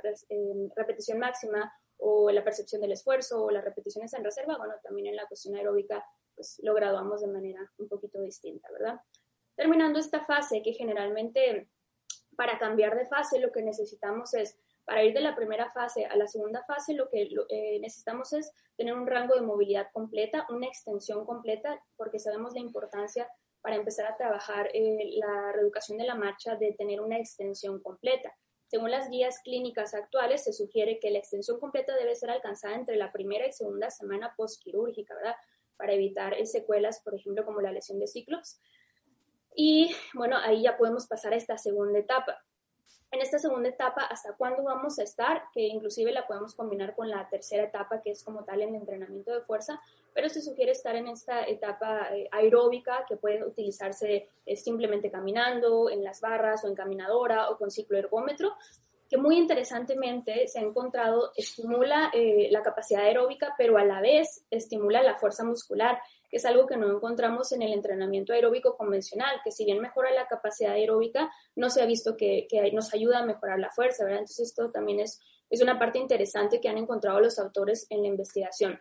repetición 0.75 1.19
máxima 1.19 1.71
o 1.97 2.31
la 2.31 2.43
percepción 2.43 2.81
del 2.81 2.93
esfuerzo 2.93 3.43
o 3.43 3.51
las 3.51 3.63
repeticiones 3.63 4.13
en 4.13 4.23
reserva, 4.23 4.57
bueno, 4.57 4.73
también 4.81 5.07
en 5.07 5.15
la 5.15 5.27
cuestión 5.27 5.55
aeróbica 5.55 6.03
pues 6.33 6.59
lo 6.63 6.73
graduamos 6.73 7.21
de 7.21 7.27
manera 7.27 7.59
un 7.77 7.87
poquito 7.87 8.19
distinta, 8.21 8.67
¿verdad? 8.71 8.99
Terminando 9.55 9.99
esta 9.99 10.23
fase 10.23 10.63
que 10.63 10.73
generalmente 10.73 11.69
para 12.39 12.57
cambiar 12.57 12.95
de 12.95 13.05
fase 13.05 13.37
lo 13.37 13.51
que 13.51 13.61
necesitamos 13.61 14.33
es, 14.33 14.57
para 14.85 15.03
ir 15.03 15.13
de 15.13 15.19
la 15.19 15.35
primera 15.35 15.69
fase 15.71 16.05
a 16.05 16.15
la 16.15 16.25
segunda 16.25 16.63
fase, 16.63 16.93
lo 16.93 17.09
que 17.09 17.23
eh, 17.49 17.79
necesitamos 17.81 18.31
es 18.31 18.53
tener 18.77 18.93
un 18.93 19.05
rango 19.05 19.35
de 19.35 19.41
movilidad 19.41 19.87
completa, 19.91 20.47
una 20.47 20.65
extensión 20.65 21.25
completa, 21.25 21.83
porque 21.97 22.17
sabemos 22.17 22.53
la 22.53 22.61
importancia 22.61 23.29
para 23.59 23.75
empezar 23.75 24.05
a 24.05 24.15
trabajar 24.15 24.69
eh, 24.73 25.17
la 25.17 25.51
reeducación 25.51 25.97
de 25.97 26.05
la 26.05 26.15
marcha 26.15 26.55
de 26.55 26.71
tener 26.71 27.01
una 27.01 27.17
extensión 27.17 27.81
completa. 27.81 28.33
Según 28.67 28.89
las 28.89 29.09
guías 29.09 29.41
clínicas 29.43 29.93
actuales, 29.93 30.45
se 30.45 30.53
sugiere 30.53 30.97
que 31.01 31.11
la 31.11 31.19
extensión 31.19 31.59
completa 31.59 31.93
debe 31.97 32.15
ser 32.15 32.29
alcanzada 32.29 32.75
entre 32.75 32.95
la 32.95 33.11
primera 33.11 33.45
y 33.47 33.51
segunda 33.51 33.89
semana 33.89 34.33
postquirúrgica, 34.37 35.13
¿verdad? 35.13 35.35
Para 35.75 35.91
evitar 35.91 36.37
secuelas, 36.45 37.01
por 37.01 37.15
ejemplo, 37.15 37.43
como 37.43 37.59
la 37.59 37.73
lesión 37.73 37.99
de 37.99 38.07
ciclos. 38.07 38.61
Y 39.55 39.95
bueno, 40.13 40.37
ahí 40.37 40.63
ya 40.63 40.77
podemos 40.77 41.07
pasar 41.07 41.33
a 41.33 41.37
esta 41.37 41.57
segunda 41.57 41.99
etapa. 41.99 42.43
En 43.11 43.21
esta 43.21 43.39
segunda 43.39 43.69
etapa, 43.69 44.03
¿hasta 44.03 44.35
cuándo 44.35 44.63
vamos 44.63 44.99
a 44.99 45.03
estar? 45.03 45.45
Que 45.51 45.61
inclusive 45.61 46.11
la 46.11 46.27
podemos 46.27 46.53
combinar 46.53 46.95
con 46.95 47.09
la 47.09 47.27
tercera 47.27 47.63
etapa, 47.63 48.01
que 48.01 48.11
es 48.11 48.23
como 48.23 48.43
tal 48.43 48.61
el 48.61 48.75
entrenamiento 48.75 49.33
de 49.33 49.41
fuerza, 49.41 49.81
pero 50.13 50.29
se 50.29 50.43
sugiere 50.43 50.73
estar 50.73 50.95
en 50.95 51.07
esta 51.07 51.43
etapa 51.43 52.15
eh, 52.15 52.29
aeróbica 52.31 53.05
que 53.07 53.17
puede 53.17 53.43
utilizarse 53.43 54.29
eh, 54.45 54.55
simplemente 54.55 55.09
caminando, 55.09 55.89
en 55.89 56.03
las 56.03 56.21
barras 56.21 56.63
o 56.63 56.67
en 56.67 56.75
caminadora 56.75 57.49
o 57.49 57.57
con 57.57 57.71
ciclo 57.71 57.97
ergómetro 57.97 58.55
que 59.09 59.17
muy 59.17 59.37
interesantemente 59.37 60.47
se 60.47 60.59
ha 60.59 60.61
encontrado 60.61 61.31
estimula 61.35 62.11
eh, 62.13 62.47
la 62.51 62.61
capacidad 62.61 63.01
aeróbica, 63.01 63.55
pero 63.57 63.77
a 63.77 63.83
la 63.83 64.01
vez 64.01 64.45
estimula 64.51 65.01
la 65.01 65.17
fuerza 65.17 65.43
muscular 65.43 65.99
que 66.29 66.37
es 66.37 66.45
algo 66.45 66.67
que 66.67 66.77
no 66.77 66.89
encontramos 66.89 67.51
en 67.51 67.61
el 67.61 67.73
entrenamiento 67.73 68.33
aeróbico 68.33 68.77
convencional, 68.77 69.41
que 69.43 69.51
si 69.51 69.65
bien 69.65 69.79
mejora 69.79 70.11
la 70.11 70.27
capacidad 70.27 70.73
aeróbica, 70.73 71.31
no 71.55 71.69
se 71.69 71.81
ha 71.81 71.85
visto 71.85 72.15
que, 72.15 72.47
nos 72.73 72.93
ayuda 72.93 73.19
a 73.19 73.25
mejorar 73.25 73.59
la 73.59 73.71
fuerza, 73.71 74.03
¿verdad? 74.03 74.19
Entonces 74.19 74.49
esto 74.49 74.71
también 74.71 74.99
es, 74.99 75.19
es 75.49 75.61
una 75.61 75.79
parte 75.79 75.99
interesante 75.99 76.61
que 76.61 76.69
han 76.69 76.77
encontrado 76.77 77.19
los 77.19 77.39
autores 77.39 77.87
en 77.89 78.01
la 78.01 78.07
investigación. 78.07 78.79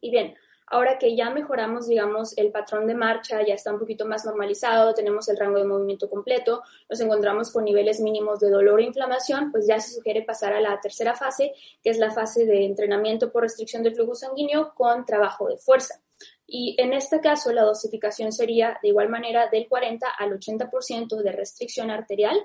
Y 0.00 0.10
bien, 0.10 0.34
Ahora 0.66 0.98
que 0.98 1.14
ya 1.14 1.28
mejoramos, 1.28 1.86
digamos, 1.86 2.36
el 2.38 2.50
patrón 2.50 2.86
de 2.86 2.94
marcha, 2.94 3.44
ya 3.46 3.54
está 3.54 3.72
un 3.72 3.78
poquito 3.78 4.06
más 4.06 4.24
normalizado, 4.24 4.94
tenemos 4.94 5.28
el 5.28 5.36
rango 5.36 5.58
de 5.58 5.66
movimiento 5.66 6.08
completo, 6.08 6.62
nos 6.88 7.00
encontramos 7.00 7.52
con 7.52 7.64
niveles 7.64 8.00
mínimos 8.00 8.40
de 8.40 8.48
dolor 8.48 8.80
e 8.80 8.84
inflamación, 8.84 9.52
pues 9.52 9.66
ya 9.66 9.78
se 9.78 9.94
sugiere 9.94 10.22
pasar 10.22 10.54
a 10.54 10.60
la 10.60 10.80
tercera 10.80 11.14
fase, 11.14 11.52
que 11.82 11.90
es 11.90 11.98
la 11.98 12.10
fase 12.10 12.46
de 12.46 12.64
entrenamiento 12.64 13.30
por 13.30 13.42
restricción 13.42 13.82
del 13.82 13.94
flujo 13.94 14.14
sanguíneo 14.14 14.72
con 14.74 15.04
trabajo 15.04 15.48
de 15.48 15.58
fuerza. 15.58 16.00
Y 16.46 16.76
en 16.78 16.92
este 16.92 17.20
caso, 17.20 17.52
la 17.52 17.62
dosificación 17.62 18.32
sería 18.32 18.78
de 18.82 18.88
igual 18.88 19.08
manera 19.08 19.48
del 19.48 19.68
40 19.68 20.06
al 20.18 20.38
80% 20.38 21.22
de 21.22 21.32
restricción 21.32 21.90
arterial. 21.90 22.38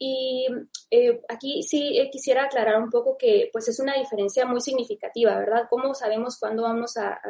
Y 0.00 0.46
eh, 0.92 1.20
aquí 1.28 1.64
sí 1.64 1.98
eh, 1.98 2.08
quisiera 2.10 2.44
aclarar 2.44 2.80
un 2.80 2.88
poco 2.88 3.18
que 3.18 3.50
pues 3.52 3.66
es 3.66 3.80
una 3.80 3.94
diferencia 3.94 4.46
muy 4.46 4.60
significativa, 4.60 5.36
¿verdad? 5.36 5.66
¿Cómo 5.68 5.92
sabemos 5.92 6.38
cuándo 6.38 6.62
vamos 6.62 6.96
a, 6.96 7.20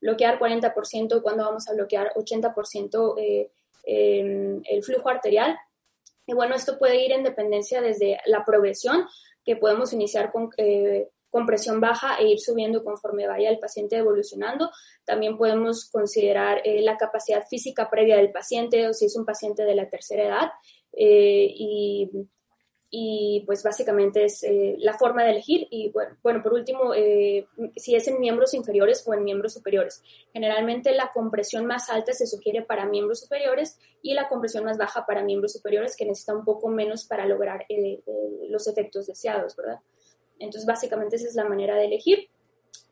bloquear 0.00 0.38
40%, 0.38 1.20
cuándo 1.20 1.44
vamos 1.44 1.68
a 1.68 1.74
bloquear 1.74 2.12
80% 2.14 3.14
eh, 3.18 3.50
el 3.84 4.84
flujo 4.84 5.08
arterial? 5.08 5.58
Y 6.24 6.34
bueno, 6.34 6.54
esto 6.54 6.78
puede 6.78 7.04
ir 7.04 7.10
en 7.10 7.24
dependencia 7.24 7.80
desde 7.80 8.18
la 8.26 8.44
progresión, 8.44 9.08
que 9.44 9.56
podemos 9.56 9.92
iniciar 9.92 10.30
con 10.30 10.48
con 11.32 11.46
presión 11.46 11.80
baja 11.80 12.16
e 12.18 12.28
ir 12.28 12.40
subiendo 12.40 12.84
conforme 12.84 13.26
vaya 13.26 13.48
el 13.48 13.58
paciente 13.58 13.96
evolucionando. 13.96 14.70
También 15.06 15.38
podemos 15.38 15.88
considerar 15.90 16.60
eh, 16.62 16.82
la 16.82 16.98
capacidad 16.98 17.42
física 17.48 17.88
previa 17.88 18.18
del 18.18 18.30
paciente 18.30 18.86
o 18.86 18.92
si 18.92 19.06
es 19.06 19.16
un 19.16 19.24
paciente 19.24 19.64
de 19.64 19.74
la 19.74 19.88
tercera 19.88 20.24
edad. 20.24 20.50
Eh, 20.92 21.46
y, 21.56 22.10
y, 22.90 23.44
pues 23.46 23.62
básicamente 23.62 24.26
es 24.26 24.42
eh, 24.42 24.76
la 24.80 24.92
forma 24.92 25.24
de 25.24 25.30
elegir. 25.30 25.66
Y 25.70 25.90
bueno, 25.90 26.18
bueno 26.22 26.42
por 26.42 26.52
último, 26.52 26.92
si 27.76 27.94
es 27.94 28.08
en 28.08 28.20
miembros 28.20 28.52
inferiores 28.52 29.02
o 29.06 29.14
en 29.14 29.24
miembros 29.24 29.54
superiores. 29.54 30.02
Generalmente 30.34 30.94
la 30.94 31.12
compresión 31.14 31.64
más 31.64 31.88
alta 31.88 32.12
se 32.12 32.26
sugiere 32.26 32.60
para 32.60 32.84
miembros 32.84 33.20
superiores 33.20 33.78
y 34.02 34.12
la 34.12 34.28
compresión 34.28 34.64
más 34.64 34.76
baja 34.76 35.06
para 35.06 35.24
miembros 35.24 35.54
superiores 35.54 35.96
que 35.96 36.04
necesita 36.04 36.36
un 36.36 36.44
poco 36.44 36.68
menos 36.68 37.06
para 37.06 37.24
lograr 37.24 37.64
los 38.50 38.68
efectos 38.68 39.06
deseados, 39.06 39.56
¿verdad? 39.56 39.80
Entonces, 40.42 40.66
básicamente 40.66 41.16
esa 41.16 41.28
es 41.28 41.34
la 41.34 41.44
manera 41.44 41.76
de 41.76 41.86
elegir. 41.86 42.28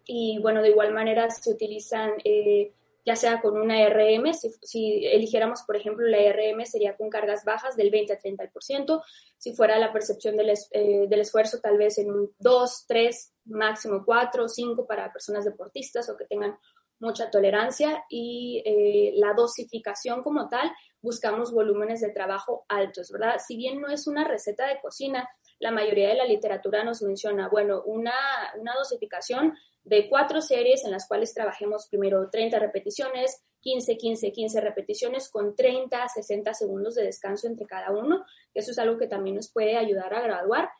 Y 0.07 0.39
bueno, 0.41 0.63
de 0.63 0.71
igual 0.71 0.93
manera 0.93 1.31
se 1.31 1.51
utilizan, 1.51 2.13
eh, 2.25 2.73
ya 3.05 3.17
sea 3.17 3.41
con 3.41 3.59
una 3.59 3.89
RM, 3.89 4.33
si, 4.35 5.07
eligiéramos, 5.07 5.63
por 5.63 5.77
ejemplo, 5.77 6.07
la 6.07 6.19
RM 6.33 6.65
sería 6.65 6.97
con 6.97 7.11
cargas 7.11 7.45
bajas 7.45 7.77
del 7.77 7.91
20 7.91 8.13
a 8.13 8.19
30%. 8.19 9.03
Si 9.39 9.53
fuera 9.55 9.79
la 9.79 9.93
percepción 9.93 10.37
del, 10.37 10.51
eh, 10.51 11.07
del 11.09 11.21
esfuerzo, 11.21 11.61
tal 11.61 11.79
vez 11.79 11.99
en 11.99 12.11
un 12.11 12.33
2, 12.39 12.85
3, 12.87 13.35
máximo 13.47 14.03
4 14.05 14.45
o 14.45 14.49
5 14.49 14.87
para 14.87 15.13
personas 15.13 15.45
deportistas 15.45 16.09
o 16.09 16.17
que 16.17 16.25
tengan 16.25 16.57
mucha 17.01 17.31
tolerancia 17.31 18.05
y 18.09 18.63
eh, 18.65 19.13
la 19.17 19.33
dosificación 19.33 20.23
como 20.23 20.49
tal, 20.49 20.71
buscamos 21.01 21.53
volúmenes 21.53 22.01
de 22.01 22.11
trabajo 22.11 22.65
altos, 22.69 23.11
¿verdad? 23.11 23.41
Si 23.45 23.57
bien 23.57 23.81
no 23.81 23.89
es 23.89 24.07
una 24.07 24.25
receta 24.25 24.67
de 24.67 24.81
cocina, 24.81 25.29
la 25.61 25.71
mayoría 25.71 26.09
de 26.09 26.15
la 26.15 26.25
literatura 26.25 26.83
nos 26.83 27.03
menciona, 27.03 27.49
bueno, 27.49 27.83
una, 27.85 28.15
una 28.59 28.73
dosificación 28.77 29.55
de 29.85 30.09
cuatro 30.09 30.41
series 30.41 30.85
en 30.85 30.91
las 30.91 31.07
cuales 31.07 31.35
trabajemos 31.35 31.87
primero 31.89 32.29
30 32.31 32.59
repeticiones, 32.59 33.45
15, 33.61 33.97
15, 33.99 34.33
15 34.33 34.61
repeticiones 34.61 35.31
con 35.31 35.55
30, 35.55 36.09
60 36.09 36.55
segundos 36.55 36.95
de 36.95 37.05
descanso 37.05 37.47
entre 37.47 37.67
cada 37.67 37.91
uno. 37.91 38.25
Eso 38.55 38.71
es 38.71 38.79
algo 38.79 38.99
que 38.99 39.07
también 39.07 39.37
nos 39.37 39.53
puede 39.53 39.77
ayudar 39.77 40.13
a 40.15 40.23
graduar. 40.23 40.71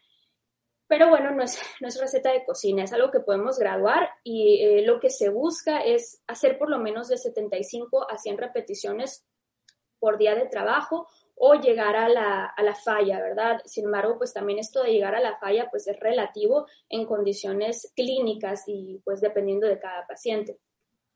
Pero 0.87 1.09
bueno, 1.09 1.31
no 1.31 1.43
es, 1.43 1.61
no 1.81 1.87
es 1.87 2.01
receta 2.01 2.33
de 2.33 2.45
cocina, 2.45 2.83
es 2.83 2.93
algo 2.93 3.11
que 3.11 3.21
podemos 3.21 3.59
graduar 3.59 4.09
y 4.25 4.65
eh, 4.65 4.83
lo 4.85 4.99
que 4.99 5.11
se 5.11 5.29
busca 5.29 5.81
es 5.81 6.23
hacer 6.27 6.59
por 6.59 6.71
lo 6.71 6.79
menos 6.79 7.09
de 7.09 7.19
75 7.19 8.11
a 8.11 8.17
100 8.17 8.39
repeticiones 8.39 9.25
por 10.01 10.19
día 10.19 10.35
de 10.35 10.47
trabajo 10.47 11.07
o 11.43 11.55
llegar 11.55 11.97
a 11.97 12.07
la, 12.11 12.45
a 12.45 12.63
la, 12.63 12.75
falla, 12.75 13.19
¿verdad? 13.19 13.63
Sin 13.65 13.87
embargo, 13.87 14.19
pues 14.19 14.35
también 14.35 14.59
esto 14.59 14.83
de 14.83 14.93
llegar 14.93 15.15
a 15.15 15.21
la 15.21 15.39
falla 15.39 15.71
pues 15.71 15.89
es 15.89 15.99
relativo 15.99 16.67
en 16.91 17.07
condiciones 17.07 17.91
clínicas 17.97 18.65
y 18.67 19.01
pues 19.05 19.23
dependiendo 19.23 19.67
de 19.67 19.79
cada 19.79 20.07
paciente. 20.07 20.59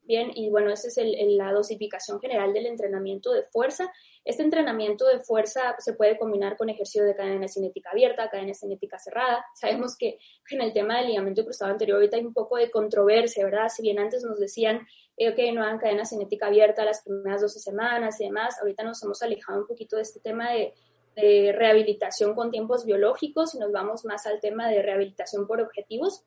Bien, 0.07 0.31
y 0.35 0.51
bueno, 0.51 0.71
esa 0.71 0.89
es 0.89 0.99
el, 0.99 1.37
la 1.39 1.53
dosificación 1.53 2.21
general 2.21 2.53
del 2.53 2.67
entrenamiento 2.67 3.33
de 3.33 3.43
fuerza. 3.45 3.91
Este 4.23 4.43
entrenamiento 4.43 5.07
de 5.07 5.21
fuerza 5.21 5.75
se 5.79 5.95
puede 5.95 6.19
combinar 6.19 6.59
con 6.59 6.69
ejercicio 6.69 7.05
de 7.05 7.15
cadena 7.15 7.49
cinética 7.49 7.91
abierta, 7.91 8.29
cadena 8.29 8.53
cinética 8.53 8.99
cerrada. 8.99 9.45
Sabemos 9.55 9.97
que 9.97 10.19
en 10.51 10.61
el 10.61 10.75
tema 10.75 10.99
del 10.99 11.09
ligamento 11.09 11.43
cruzado 11.45 11.71
anterior 11.71 11.97
ahorita 11.97 12.19
hay 12.19 12.25
un 12.25 12.35
poco 12.35 12.57
de 12.57 12.71
controversia, 12.71 13.45
¿verdad? 13.45 13.69
Si 13.69 13.81
bien 13.81 13.99
antes 13.99 14.23
nos 14.23 14.39
decían 14.39 14.87
eh, 15.17 15.35
que 15.35 15.53
no 15.53 15.63
hagan 15.63 15.79
cadena 15.79 16.05
cinética 16.05 16.47
abierta 16.47 16.85
las 16.85 17.03
primeras 17.03 17.41
12 17.41 17.59
semanas 17.59 18.21
y 18.21 18.25
demás, 18.25 18.59
ahorita 18.61 18.83
nos 18.83 19.03
hemos 19.03 19.23
alejado 19.23 19.61
un 19.61 19.67
poquito 19.67 19.97
de 19.97 20.03
este 20.03 20.21
tema 20.21 20.53
de, 20.53 20.75
de 21.17 21.53
rehabilitación 21.53 22.35
con 22.35 22.51
tiempos 22.51 22.85
biológicos 22.85 23.55
y 23.55 23.59
nos 23.59 23.73
vamos 23.73 24.05
más 24.05 24.27
al 24.27 24.41
tema 24.41 24.69
de 24.69 24.83
rehabilitación 24.83 25.47
por 25.47 25.61
objetivos. 25.61 26.25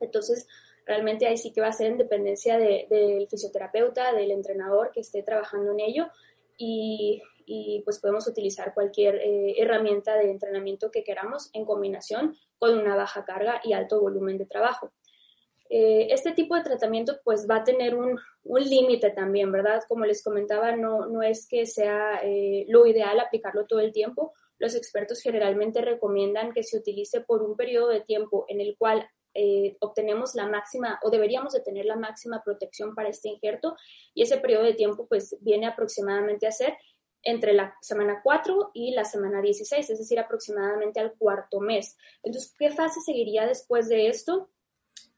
Entonces, 0.00 0.46
realmente 0.86 1.26
ahí 1.26 1.36
sí 1.36 1.52
que 1.52 1.60
va 1.60 1.68
a 1.68 1.72
ser 1.72 1.88
en 1.88 1.98
dependencia 1.98 2.58
del 2.58 3.26
fisioterapeuta, 3.28 4.12
del 4.12 4.30
entrenador 4.30 4.90
que 4.92 5.00
esté 5.00 5.22
trabajando 5.22 5.72
en 5.72 5.80
ello 5.80 6.08
y, 6.56 7.22
pues 7.84 7.98
podemos 7.98 8.28
utilizar 8.28 8.74
cualquier 8.74 9.16
eh, 9.16 9.54
herramienta 9.60 10.14
de 10.16 10.30
entrenamiento 10.30 10.90
que 10.92 11.02
queramos 11.02 11.50
en 11.52 11.64
combinación 11.64 12.36
con 12.58 12.78
una 12.78 12.94
baja 12.94 13.24
carga 13.24 13.60
y 13.64 13.72
alto 13.72 14.00
volumen 14.00 14.38
de 14.38 14.46
trabajo. 14.46 14.92
Eh, 15.72 16.08
este 16.10 16.32
tipo 16.32 16.56
de 16.56 16.64
tratamiento 16.64 17.20
pues 17.22 17.46
va 17.48 17.58
a 17.58 17.64
tener 17.64 17.94
un, 17.94 18.18
límite 18.42 19.10
también, 19.10 19.52
¿verdad? 19.52 19.82
Como 19.88 20.04
les 20.04 20.22
comentaba, 20.24 20.74
no, 20.74 21.06
no 21.06 21.22
es 21.22 21.46
que 21.46 21.64
sea 21.64 22.20
eh, 22.24 22.66
lo 22.68 22.84
ideal 22.86 23.20
aplicarlo 23.20 23.66
todo 23.66 23.78
el 23.78 23.92
tiempo. 23.92 24.34
Los 24.58 24.74
expertos 24.74 25.20
generalmente 25.22 25.80
recomiendan 25.80 26.52
que 26.52 26.64
se 26.64 26.76
utilice 26.76 27.20
por 27.20 27.42
un 27.42 27.56
periodo 27.56 27.88
de 27.88 28.00
tiempo 28.00 28.44
en 28.48 28.60
el 28.60 28.76
cual 28.76 29.08
eh, 29.32 29.76
obtenemos 29.80 30.34
la 30.34 30.48
máxima 30.48 30.98
o 31.04 31.10
deberíamos 31.10 31.52
de 31.52 31.60
tener 31.60 31.84
la 31.84 31.94
máxima 31.94 32.42
protección 32.44 32.96
para 32.96 33.08
este 33.08 33.28
injerto 33.28 33.76
y 34.12 34.22
ese 34.22 34.38
periodo 34.38 34.64
de 34.64 34.74
tiempo 34.74 35.06
pues 35.06 35.36
viene 35.40 35.66
aproximadamente 35.66 36.48
a 36.48 36.52
ser 36.52 36.76
entre 37.22 37.52
la 37.52 37.76
semana 37.80 38.20
4 38.24 38.72
y 38.74 38.92
la 38.92 39.04
semana 39.04 39.40
16, 39.40 39.88
es 39.88 39.98
decir, 39.98 40.18
aproximadamente 40.18 40.98
al 40.98 41.14
cuarto 41.14 41.60
mes. 41.60 41.96
Entonces, 42.22 42.54
¿qué 42.58 42.70
fase 42.70 43.00
seguiría 43.00 43.46
después 43.46 43.88
de 43.88 44.08
esto? 44.08 44.50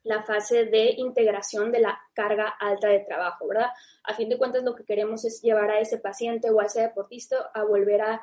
La 0.04 0.22
fase 0.24 0.64
de 0.64 0.94
integración 0.96 1.70
de 1.70 1.80
la 1.80 2.00
carga 2.12 2.48
alta 2.60 2.88
de 2.88 3.00
trabajo, 3.00 3.46
¿verdad? 3.46 3.70
A 4.04 4.14
fin 4.14 4.28
de 4.28 4.38
cuentas, 4.38 4.64
lo 4.64 4.74
que 4.74 4.84
queremos 4.84 5.24
es 5.24 5.40
llevar 5.42 5.70
a 5.70 5.80
ese 5.80 5.98
paciente 5.98 6.50
o 6.50 6.60
a 6.60 6.66
ese 6.66 6.82
deportista 6.82 7.50
a 7.54 7.64
volver 7.64 8.02
a, 8.02 8.22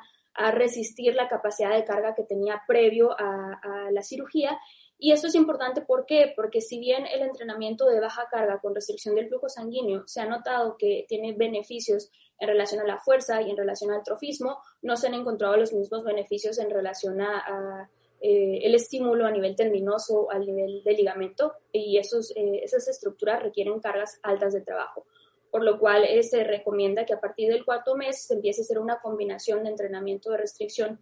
resistir 0.52 1.14
la 1.16 1.28
capacidad 1.28 1.74
de 1.74 1.84
carga 1.84 2.14
que 2.14 2.22
tenía 2.22 2.62
previo 2.66 3.10
a, 3.10 3.60
a 3.62 3.90
la 3.90 4.00
cirugía 4.00 4.56
y 5.02 5.12
eso 5.12 5.28
es 5.28 5.34
importante, 5.34 5.80
¿por? 5.80 6.04
Porque 6.36 6.60
si 6.60 6.78
bien 6.78 7.06
el 7.06 7.22
entrenamiento 7.22 7.86
de 7.86 8.00
baja 8.00 8.28
carga 8.30 8.60
con 8.60 8.74
restricción 8.74 9.14
del 9.14 9.28
flujo 9.28 9.48
sanguíneo 9.48 10.06
se 10.06 10.20
ha 10.20 10.26
notado 10.26 10.76
que 10.76 11.06
tiene 11.08 11.32
beneficios 11.32 12.10
en 12.38 12.48
relación 12.48 12.82
a 12.82 12.86
la 12.86 12.98
fuerza 12.98 13.40
y 13.40 13.50
en 13.50 13.56
relación 13.56 13.90
al 13.92 14.02
trofismo, 14.02 14.58
no 14.82 14.98
se 14.98 15.06
han 15.06 15.14
encontrado 15.14 15.56
los 15.56 15.72
mismos 15.72 16.04
beneficios 16.04 16.58
en 16.58 16.68
relación 16.68 17.22
a, 17.22 17.90
eh, 18.20 18.60
el 18.62 18.74
estímulo 18.74 19.24
a 19.26 19.30
nivel 19.30 19.56
tendinoso, 19.56 20.30
al 20.30 20.44
nivel 20.46 20.82
de 20.84 20.92
ligamento, 20.92 21.54
y 21.72 21.96
esos, 21.96 22.30
eh, 22.36 22.60
esas 22.62 22.86
estructuras 22.86 23.42
requieren 23.42 23.80
cargas 23.80 24.20
altas 24.22 24.52
de 24.52 24.60
trabajo. 24.60 25.06
Por 25.50 25.64
lo 25.64 25.78
cual 25.78 26.04
eh, 26.04 26.22
se 26.22 26.44
recomienda 26.44 27.06
que 27.06 27.14
a 27.14 27.20
partir 27.20 27.50
del 27.50 27.64
cuarto 27.64 27.96
mes 27.96 28.26
se 28.26 28.34
empiece 28.34 28.60
a 28.60 28.64
hacer 28.64 28.78
una 28.78 29.00
combinación 29.00 29.64
de 29.64 29.70
entrenamiento 29.70 30.30
de 30.30 30.38
restricción 30.38 31.00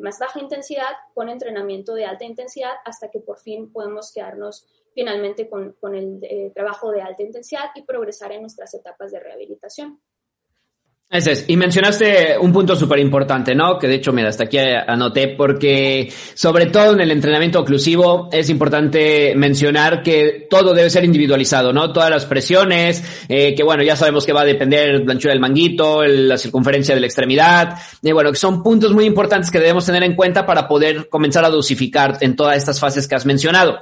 más 0.00 0.18
baja 0.18 0.40
intensidad 0.40 0.96
con 1.14 1.28
entrenamiento 1.28 1.94
de 1.94 2.04
alta 2.04 2.24
intensidad 2.24 2.72
hasta 2.84 3.08
que 3.08 3.20
por 3.20 3.38
fin 3.38 3.72
podemos 3.72 4.12
quedarnos 4.12 4.66
finalmente 4.92 5.48
con, 5.48 5.74
con 5.74 5.94
el 5.94 6.52
trabajo 6.52 6.90
de 6.90 7.02
alta 7.02 7.22
intensidad 7.22 7.66
y 7.76 7.82
progresar 7.82 8.32
en 8.32 8.40
nuestras 8.40 8.74
etapas 8.74 9.12
de 9.12 9.20
rehabilitación. 9.20 10.00
Ese 11.12 11.32
es. 11.32 11.44
Y 11.48 11.56
mencionaste 11.56 12.38
un 12.38 12.52
punto 12.52 12.76
súper 12.76 13.00
importante, 13.00 13.52
¿no? 13.52 13.80
Que 13.80 13.88
de 13.88 13.96
hecho, 13.96 14.12
mira, 14.12 14.28
hasta 14.28 14.44
aquí 14.44 14.58
anoté, 14.58 15.26
porque 15.26 16.08
sobre 16.34 16.66
todo 16.66 16.92
en 16.92 17.00
el 17.00 17.10
entrenamiento 17.10 17.58
oclusivo 17.58 18.28
es 18.30 18.48
importante 18.48 19.34
mencionar 19.34 20.04
que 20.04 20.46
todo 20.48 20.72
debe 20.72 20.88
ser 20.88 21.04
individualizado, 21.04 21.72
¿no? 21.72 21.92
Todas 21.92 22.10
las 22.10 22.26
presiones, 22.26 23.02
eh, 23.28 23.56
que 23.56 23.64
bueno, 23.64 23.82
ya 23.82 23.96
sabemos 23.96 24.24
que 24.24 24.32
va 24.32 24.42
a 24.42 24.44
depender 24.44 25.02
la 25.04 25.14
anchura 25.14 25.32
del 25.32 25.40
manguito, 25.40 26.04
la 26.04 26.38
circunferencia 26.38 26.94
de 26.94 27.00
la 27.00 27.08
extremidad, 27.08 27.76
y 28.00 28.12
bueno, 28.12 28.30
que 28.30 28.38
son 28.38 28.62
puntos 28.62 28.92
muy 28.92 29.04
importantes 29.04 29.50
que 29.50 29.58
debemos 29.58 29.84
tener 29.84 30.04
en 30.04 30.14
cuenta 30.14 30.46
para 30.46 30.68
poder 30.68 31.08
comenzar 31.08 31.44
a 31.44 31.50
dosificar 31.50 32.18
en 32.20 32.36
todas 32.36 32.56
estas 32.56 32.78
fases 32.78 33.08
que 33.08 33.16
has 33.16 33.26
mencionado. 33.26 33.80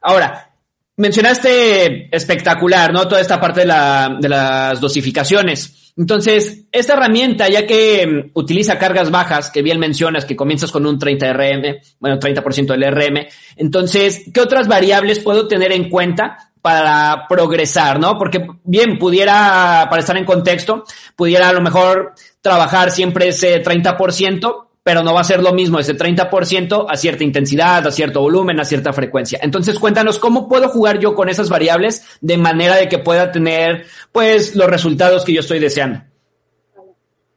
Ahora, 0.00 0.51
mencionaste 0.96 2.14
espectacular, 2.14 2.92
¿no? 2.92 3.08
Toda 3.08 3.20
esta 3.20 3.40
parte 3.40 3.60
de, 3.60 3.66
la, 3.66 4.16
de 4.20 4.28
las 4.28 4.80
dosificaciones. 4.80 5.92
Entonces, 5.96 6.64
esta 6.72 6.94
herramienta, 6.94 7.48
ya 7.48 7.66
que 7.66 8.06
mm, 8.06 8.30
utiliza 8.34 8.78
cargas 8.78 9.10
bajas, 9.10 9.50
que 9.50 9.62
bien 9.62 9.78
mencionas, 9.78 10.24
que 10.24 10.36
comienzas 10.36 10.70
con 10.70 10.86
un 10.86 10.98
30 10.98 11.32
RM, 11.32 11.80
bueno, 12.00 12.18
30% 12.18 12.66
del 12.66 12.90
RM, 12.90 13.26
entonces, 13.56 14.24
¿qué 14.32 14.40
otras 14.40 14.68
variables 14.68 15.20
puedo 15.20 15.46
tener 15.48 15.72
en 15.72 15.90
cuenta 15.90 16.52
para 16.62 17.26
progresar, 17.28 17.98
no? 18.00 18.16
Porque 18.16 18.46
bien, 18.64 18.98
pudiera, 18.98 19.86
para 19.90 20.00
estar 20.00 20.16
en 20.16 20.24
contexto, 20.24 20.84
pudiera 21.16 21.48
a 21.48 21.52
lo 21.52 21.60
mejor 21.60 22.14
trabajar 22.40 22.90
siempre 22.90 23.28
ese 23.28 23.62
30%, 23.62 24.66
pero 24.82 25.02
no 25.02 25.14
va 25.14 25.20
a 25.20 25.24
ser 25.24 25.42
lo 25.42 25.52
mismo 25.52 25.78
ese 25.78 25.96
30% 25.96 26.86
a 26.88 26.96
cierta 26.96 27.24
intensidad, 27.24 27.86
a 27.86 27.92
cierto 27.92 28.20
volumen, 28.20 28.58
a 28.58 28.64
cierta 28.64 28.92
frecuencia. 28.92 29.38
Entonces, 29.42 29.78
cuéntanos 29.78 30.18
cómo 30.18 30.48
puedo 30.48 30.68
jugar 30.68 30.98
yo 30.98 31.14
con 31.14 31.28
esas 31.28 31.48
variables 31.48 32.04
de 32.20 32.36
manera 32.36 32.76
de 32.76 32.88
que 32.88 32.98
pueda 32.98 33.30
tener, 33.30 33.86
pues, 34.10 34.56
los 34.56 34.68
resultados 34.68 35.24
que 35.24 35.34
yo 35.34 35.40
estoy 35.40 35.60
deseando. 35.60 36.00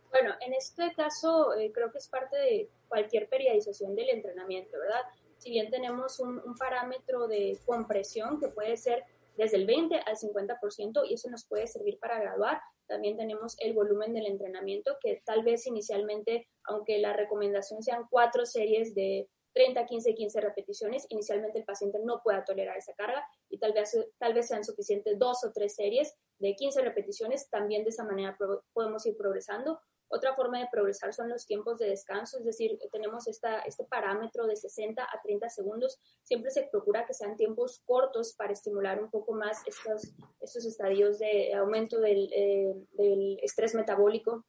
Bueno, 0.09 0.33
en 0.41 0.53
este 0.53 0.91
caso 0.95 1.53
eh, 1.55 1.71
creo 1.73 1.91
que 1.91 1.99
es 1.99 2.07
parte 2.07 2.37
de 2.37 2.69
cualquier 2.87 3.27
periodización 3.27 3.95
del 3.95 4.09
entrenamiento, 4.09 4.79
¿verdad? 4.79 5.01
Si 5.37 5.51
bien 5.51 5.69
tenemos 5.69 6.19
un, 6.19 6.41
un 6.43 6.55
parámetro 6.55 7.27
de 7.27 7.59
compresión 7.65 8.39
que 8.39 8.47
puede 8.47 8.77
ser 8.77 9.03
desde 9.37 9.57
el 9.57 9.65
20 9.65 9.95
al 9.95 10.15
50% 10.15 11.03
y 11.07 11.13
eso 11.13 11.29
nos 11.29 11.45
puede 11.47 11.67
servir 11.67 11.97
para 11.99 12.19
graduar. 12.19 12.59
También 12.87 13.17
tenemos 13.17 13.55
el 13.59 13.73
volumen 13.73 14.13
del 14.13 14.27
entrenamiento 14.27 14.97
que 15.01 15.21
tal 15.25 15.43
vez 15.43 15.65
inicialmente, 15.67 16.47
aunque 16.65 16.99
la 16.99 17.13
recomendación 17.13 17.81
sean 17.81 18.05
cuatro 18.09 18.45
series 18.45 18.93
de 18.93 19.29
30, 19.53 19.85
15, 19.85 20.15
15 20.15 20.41
repeticiones, 20.41 21.07
inicialmente 21.09 21.59
el 21.59 21.65
paciente 21.65 21.99
no 22.03 22.21
pueda 22.21 22.43
tolerar 22.43 22.77
esa 22.77 22.93
carga 22.93 23.25
y 23.49 23.57
tal 23.57 23.71
vez, 23.73 23.97
tal 24.19 24.33
vez 24.33 24.47
sean 24.47 24.65
suficientes 24.65 25.17
dos 25.17 25.43
o 25.45 25.51
tres 25.53 25.75
series 25.75 26.13
de 26.39 26.55
15 26.55 26.81
repeticiones. 26.81 27.49
También 27.49 27.83
de 27.83 27.89
esa 27.89 28.03
manera 28.03 28.37
podemos 28.73 29.05
ir 29.05 29.15
progresando 29.15 29.79
otra 30.07 30.35
forma 30.35 30.59
de 30.59 30.67
progresar 30.71 31.13
son 31.13 31.29
los 31.29 31.45
tiempos 31.45 31.79
de 31.79 31.89
descanso, 31.89 32.37
es 32.37 32.45
decir, 32.45 32.77
tenemos 32.91 33.27
esta, 33.27 33.59
este 33.61 33.85
parámetro 33.85 34.45
de 34.45 34.55
60 34.55 35.01
a 35.01 35.21
30 35.21 35.49
segundos. 35.49 35.99
Siempre 36.23 36.51
se 36.51 36.63
procura 36.63 37.05
que 37.05 37.13
sean 37.13 37.35
tiempos 37.35 37.81
cortos 37.85 38.33
para 38.37 38.53
estimular 38.53 39.01
un 39.01 39.09
poco 39.09 39.33
más 39.33 39.57
estos, 39.65 40.13
estos 40.39 40.65
estadios 40.65 41.17
de 41.19 41.53
aumento 41.55 41.99
del, 41.99 42.29
eh, 42.33 42.73
del 42.91 43.39
estrés 43.41 43.73
metabólico 43.73 44.45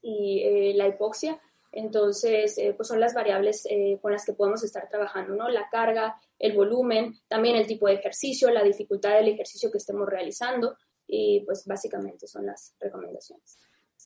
y 0.00 0.42
eh, 0.42 0.74
la 0.74 0.88
hipoxia. 0.88 1.40
Entonces, 1.70 2.56
eh, 2.56 2.72
pues 2.74 2.88
son 2.88 2.98
las 2.98 3.12
variables 3.12 3.68
con 4.00 4.10
las 4.10 4.24
que 4.24 4.32
podemos 4.32 4.64
estar 4.64 4.88
trabajando, 4.88 5.34
¿no? 5.34 5.50
La 5.50 5.68
carga, 5.68 6.18
el 6.38 6.54
volumen, 6.54 7.12
también 7.28 7.56
el 7.56 7.66
tipo 7.66 7.86
de 7.88 7.94
ejercicio, 7.94 8.50
la 8.50 8.64
dificultad 8.64 9.16
del 9.16 9.28
ejercicio 9.28 9.70
que 9.70 9.76
estemos 9.76 10.08
realizando 10.08 10.78
y 11.06 11.40
pues 11.40 11.66
básicamente 11.66 12.26
son 12.26 12.46
las 12.46 12.74
recomendaciones. 12.80 13.58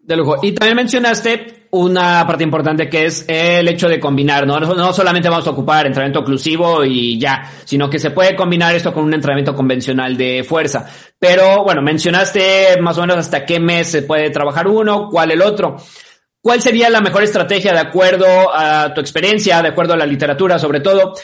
De 0.02 0.16
lujo. 0.16 0.36
Y 0.42 0.52
también 0.52 0.76
mencionaste 0.76 1.68
una 1.70 2.26
parte 2.26 2.42
importante 2.44 2.88
que 2.90 3.06
es 3.06 3.24
el 3.28 3.66
hecho 3.68 3.88
de 3.88 4.00
combinar, 4.00 4.46
¿no? 4.46 4.58
No 4.60 4.92
solamente 4.92 5.28
vamos 5.28 5.46
a 5.46 5.50
ocupar 5.50 5.86
entrenamiento 5.86 6.20
oclusivo 6.20 6.84
y 6.84 7.18
ya, 7.18 7.50
sino 7.64 7.88
que 7.88 8.00
se 8.00 8.10
puede 8.10 8.34
combinar 8.36 8.74
esto 8.74 8.92
con 8.92 9.04
un 9.04 9.14
entrenamiento 9.14 9.54
convencional 9.54 10.16
de 10.16 10.44
fuerza. 10.44 10.86
Pero 11.18 11.62
bueno, 11.62 11.80
mencionaste 11.80 12.80
más 12.80 12.98
o 12.98 13.02
menos 13.02 13.16
hasta 13.16 13.46
qué 13.46 13.60
mes 13.60 13.86
se 13.86 14.02
puede 14.02 14.30
trabajar 14.30 14.66
uno, 14.66 15.08
cuál 15.08 15.30
el 15.30 15.40
otro. 15.40 15.76
¿Cuál 16.42 16.60
sería 16.60 16.90
la 16.90 17.00
mejor 17.00 17.22
estrategia 17.22 17.72
de 17.72 17.78
acuerdo 17.78 18.26
a 18.52 18.92
tu 18.92 19.00
experiencia, 19.00 19.62
de 19.62 19.68
acuerdo 19.68 19.94
a 19.94 19.96
la 19.96 20.04
literatura 20.04 20.58
sobre 20.58 20.80
todo, 20.80 21.14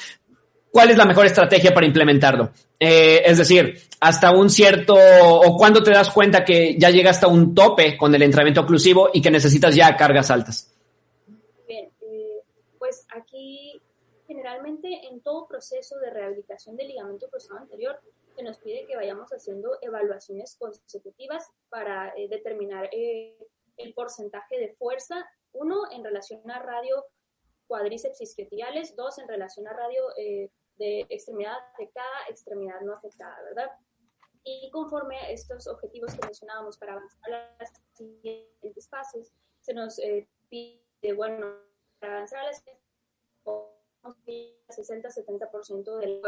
¿cuál 0.71 0.91
es 0.91 0.97
la 0.97 1.05
mejor 1.05 1.27
estrategia 1.27 1.75
para 1.75 1.87
implementarlo? 1.87 2.53
Eh, 2.79 3.23
es 3.27 3.37
decir, 3.37 3.88
hasta 4.01 4.31
un 4.33 4.51
cierto, 4.51 4.95
o 4.97 5.57
cuando 5.57 5.83
te 5.83 5.91
das 5.91 6.11
cuenta 6.11 6.45
que 6.45 6.77
ya 6.79 6.91
llega 6.91 7.11
hasta 7.11 7.27
un 7.27 7.55
tope 7.55 7.97
con 7.97 8.15
el 8.15 8.23
entrenamiento 8.23 8.61
oclusivo 8.61 9.11
y 9.13 9.21
que 9.21 9.31
necesitas 9.31 9.75
ya 9.75 9.97
cargas 9.97 10.31
altas. 10.31 10.73
Bien, 11.67 11.91
eh, 12.01 12.43
pues 12.79 13.07
aquí 13.15 13.81
generalmente 14.27 14.89
en 15.11 15.21
todo 15.21 15.49
proceso 15.49 15.99
de 15.99 16.11
rehabilitación 16.11 16.77
del 16.77 16.89
ligamento 16.89 17.29
cruzado 17.29 17.61
anterior 17.61 17.99
se 18.39 18.45
nos 18.45 18.59
pide 18.59 18.87
que 18.87 18.95
vayamos 18.95 19.31
haciendo 19.31 19.79
evaluaciones 19.81 20.55
consecutivas 20.57 21.51
para 21.71 22.13
eh, 22.17 22.29
determinar 22.29 22.89
eh, 22.93 23.37
el 23.79 23.95
porcentaje 23.95 24.61
de 24.61 24.75
fuerza, 24.75 25.29
uno 25.53 25.91
en 25.91 26.05
relación 26.05 26.49
a 26.49 26.61
radio 26.61 27.05
cuádriceps 27.67 28.21
isquiotibiales, 28.21 28.95
dos 28.95 29.19
en 29.19 29.27
relación 29.27 29.67
a 29.67 29.73
radio 29.73 30.03
eh, 30.17 30.51
de 30.77 31.01
extremidad 31.09 31.57
afectada, 31.75 32.29
extremidad 32.29 32.81
no 32.83 32.95
afectada, 32.95 33.37
¿verdad? 33.43 33.71
Y 34.51 34.71
conforme 34.71 35.19
a 35.19 35.31
estos 35.31 35.67
objetivos 35.67 36.15
que 36.15 36.25
mencionábamos 36.25 36.79
para 36.79 36.95
avanzar 36.95 37.35
a 37.35 37.55
las 37.59 37.71
siguientes 37.93 38.89
fases, 38.89 39.31
se 39.61 39.75
nos 39.75 40.01
pide, 40.49 41.13
bueno, 41.15 41.55
para 42.01 42.15
avanzar 42.17 42.41
a 42.41 42.47
las 42.47 42.65
60-70% 44.71 45.99
del 45.99 46.23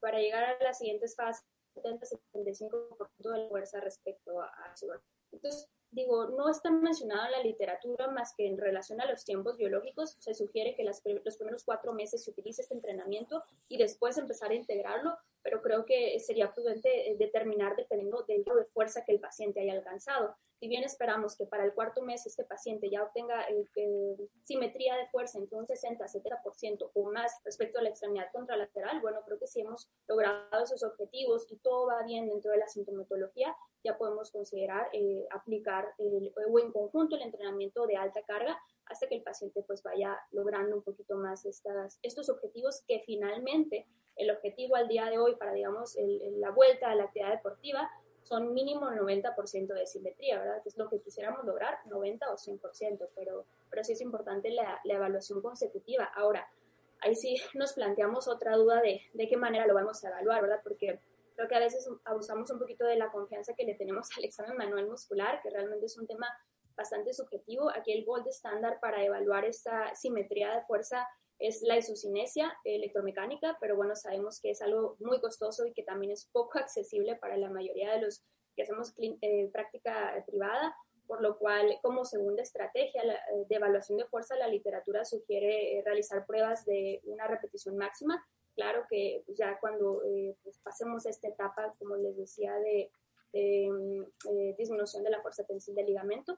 para 0.00 0.18
llegar 0.18 0.42
a 0.42 0.64
las 0.64 0.78
siguientes 0.78 1.14
fases, 1.14 1.46
70-75% 1.76 3.30
de 3.30 3.38
la 3.38 3.48
fuerza 3.48 3.80
respecto 3.80 4.40
a, 4.40 4.46
a 4.46 4.74
Entonces, 5.30 5.68
digo, 5.90 6.30
no 6.30 6.50
está 6.50 6.70
mencionado 6.70 7.26
en 7.26 7.32
la 7.32 7.42
literatura 7.42 8.08
más 8.08 8.34
que 8.36 8.46
en 8.46 8.58
relación 8.58 9.00
a 9.00 9.08
los 9.08 9.24
tiempos 9.24 9.56
biológicos. 9.56 10.16
Se 10.18 10.34
sugiere 10.34 10.74
que 10.74 10.82
las, 10.82 11.02
los 11.24 11.36
primeros 11.36 11.62
cuatro 11.64 11.92
meses 11.92 12.24
se 12.24 12.30
utilice 12.30 12.62
este 12.62 12.74
entrenamiento 12.74 13.44
y 13.68 13.78
después 13.78 14.18
empezar 14.18 14.50
a 14.50 14.54
integrarlo, 14.54 15.16
pero 15.48 15.62
creo 15.62 15.86
que 15.86 16.20
sería 16.20 16.52
prudente 16.52 17.10
eh, 17.10 17.16
determinar 17.18 17.74
dependiendo 17.74 18.22
del 18.28 18.44
grado 18.44 18.60
de 18.60 18.66
fuerza 18.66 19.02
que 19.06 19.12
el 19.12 19.20
paciente 19.20 19.60
haya 19.60 19.72
alcanzado. 19.72 20.36
Si 20.60 20.68
bien 20.68 20.84
esperamos 20.84 21.36
que 21.36 21.46
para 21.46 21.64
el 21.64 21.72
cuarto 21.72 22.02
mes 22.02 22.26
este 22.26 22.44
paciente 22.44 22.90
ya 22.90 23.02
obtenga 23.04 23.46
simetría 24.44 24.96
de 24.96 25.06
fuerza 25.06 25.38
entre 25.38 25.56
un 25.56 25.66
60-70% 25.66 26.90
o 26.92 27.10
más 27.10 27.32
respecto 27.44 27.78
a 27.78 27.82
la 27.82 27.88
extremidad 27.88 28.26
contralateral, 28.32 29.00
bueno, 29.00 29.20
creo 29.24 29.38
que 29.38 29.46
si 29.46 29.60
hemos 29.60 29.88
logrado 30.06 30.64
esos 30.64 30.82
objetivos 30.82 31.46
y 31.48 31.56
todo 31.58 31.86
va 31.86 32.02
bien 32.02 32.28
dentro 32.28 32.50
de 32.50 32.58
la 32.58 32.68
sintomatología, 32.68 33.56
ya 33.84 33.96
podemos 33.96 34.30
considerar 34.32 34.88
eh, 34.92 35.26
aplicar 35.30 35.86
el, 35.96 36.32
o 36.34 36.58
en 36.58 36.72
conjunto 36.72 37.16
el 37.16 37.22
entrenamiento 37.22 37.86
de 37.86 37.96
alta 37.96 38.20
carga 38.22 38.60
hasta 38.90 39.06
que 39.08 39.16
el 39.16 39.22
paciente 39.22 39.62
pues 39.66 39.82
vaya 39.82 40.18
logrando 40.32 40.76
un 40.76 40.82
poquito 40.82 41.16
más 41.16 41.44
estas, 41.46 41.98
estos 42.02 42.28
objetivos 42.28 42.82
que 42.86 43.02
finalmente 43.06 43.86
el 44.16 44.30
objetivo 44.30 44.76
al 44.76 44.88
día 44.88 45.06
de 45.06 45.18
hoy 45.18 45.36
para, 45.36 45.52
digamos, 45.52 45.96
la 46.38 46.50
vuelta 46.50 46.90
a 46.90 46.94
la 46.94 47.04
actividad 47.04 47.30
deportiva 47.30 47.88
son 48.22 48.52
mínimo 48.52 48.90
90% 48.90 49.68
de 49.68 49.86
simetría, 49.86 50.38
¿verdad? 50.38 50.62
Que 50.62 50.68
es 50.68 50.76
lo 50.76 50.88
que 50.90 51.00
quisiéramos 51.00 51.44
lograr, 51.44 51.78
90 51.86 52.30
o 52.30 52.36
100%, 52.36 53.08
pero, 53.14 53.46
pero 53.70 53.84
sí 53.84 53.92
es 53.92 54.00
importante 54.00 54.50
la, 54.50 54.80
la 54.84 54.94
evaluación 54.94 55.40
consecutiva. 55.40 56.04
Ahora, 56.14 56.46
ahí 57.00 57.14
sí 57.14 57.36
nos 57.54 57.72
planteamos 57.72 58.28
otra 58.28 58.56
duda 58.56 58.82
de, 58.82 59.00
de 59.14 59.28
qué 59.28 59.36
manera 59.36 59.66
lo 59.66 59.74
vamos 59.74 60.04
a 60.04 60.08
evaluar, 60.08 60.42
¿verdad? 60.42 60.60
Porque 60.62 61.00
creo 61.36 61.48
que 61.48 61.54
a 61.54 61.60
veces 61.60 61.88
abusamos 62.04 62.50
un 62.50 62.58
poquito 62.58 62.84
de 62.84 62.96
la 62.96 63.10
confianza 63.10 63.54
que 63.54 63.64
le 63.64 63.76
tenemos 63.76 64.08
al 64.16 64.24
examen 64.24 64.56
manual 64.56 64.88
muscular, 64.88 65.40
que 65.42 65.50
realmente 65.50 65.86
es 65.86 65.96
un 65.96 66.06
tema 66.06 66.26
bastante 66.78 67.12
subjetivo. 67.12 67.68
Aquí 67.74 67.92
el 67.92 68.06
gold 68.06 68.26
estándar 68.28 68.78
para 68.80 69.04
evaluar 69.04 69.44
esta 69.44 69.94
simetría 69.94 70.54
de 70.54 70.62
fuerza 70.62 71.06
es 71.38 71.62
la 71.62 71.76
isocinesia 71.76 72.56
electromecánica, 72.64 73.58
pero 73.60 73.76
bueno, 73.76 73.94
sabemos 73.94 74.40
que 74.40 74.50
es 74.50 74.62
algo 74.62 74.96
muy 75.00 75.20
costoso 75.20 75.66
y 75.66 75.72
que 75.72 75.82
también 75.82 76.12
es 76.12 76.28
poco 76.32 76.58
accesible 76.58 77.16
para 77.16 77.36
la 77.36 77.50
mayoría 77.50 77.92
de 77.92 78.00
los 78.00 78.24
que 78.56 78.62
hacemos 78.62 78.92
eh, 78.98 79.48
práctica 79.52 80.24
privada, 80.26 80.74
por 81.06 81.22
lo 81.22 81.38
cual 81.38 81.78
como 81.80 82.04
segunda 82.04 82.42
estrategia 82.42 83.02
de 83.02 83.54
evaluación 83.54 83.98
de 83.98 84.06
fuerza, 84.06 84.36
la 84.36 84.48
literatura 84.48 85.04
sugiere 85.04 85.78
eh, 85.78 85.82
realizar 85.84 86.26
pruebas 86.26 86.64
de 86.64 87.00
una 87.04 87.26
repetición 87.26 87.76
máxima. 87.76 88.24
Claro 88.54 88.84
que 88.90 89.22
pues, 89.24 89.38
ya 89.38 89.58
cuando 89.60 90.02
eh, 90.04 90.36
pues, 90.42 90.58
pasemos 90.58 91.06
esta 91.06 91.28
etapa, 91.28 91.74
como 91.78 91.96
les 91.96 92.16
decía, 92.16 92.52
de, 92.58 92.90
de 93.32 93.70
mm, 93.70 94.56
disminución 94.56 95.04
de 95.04 95.10
la 95.10 95.22
fuerza 95.22 95.44
tensil 95.44 95.76
del 95.76 95.86
ligamento, 95.86 96.36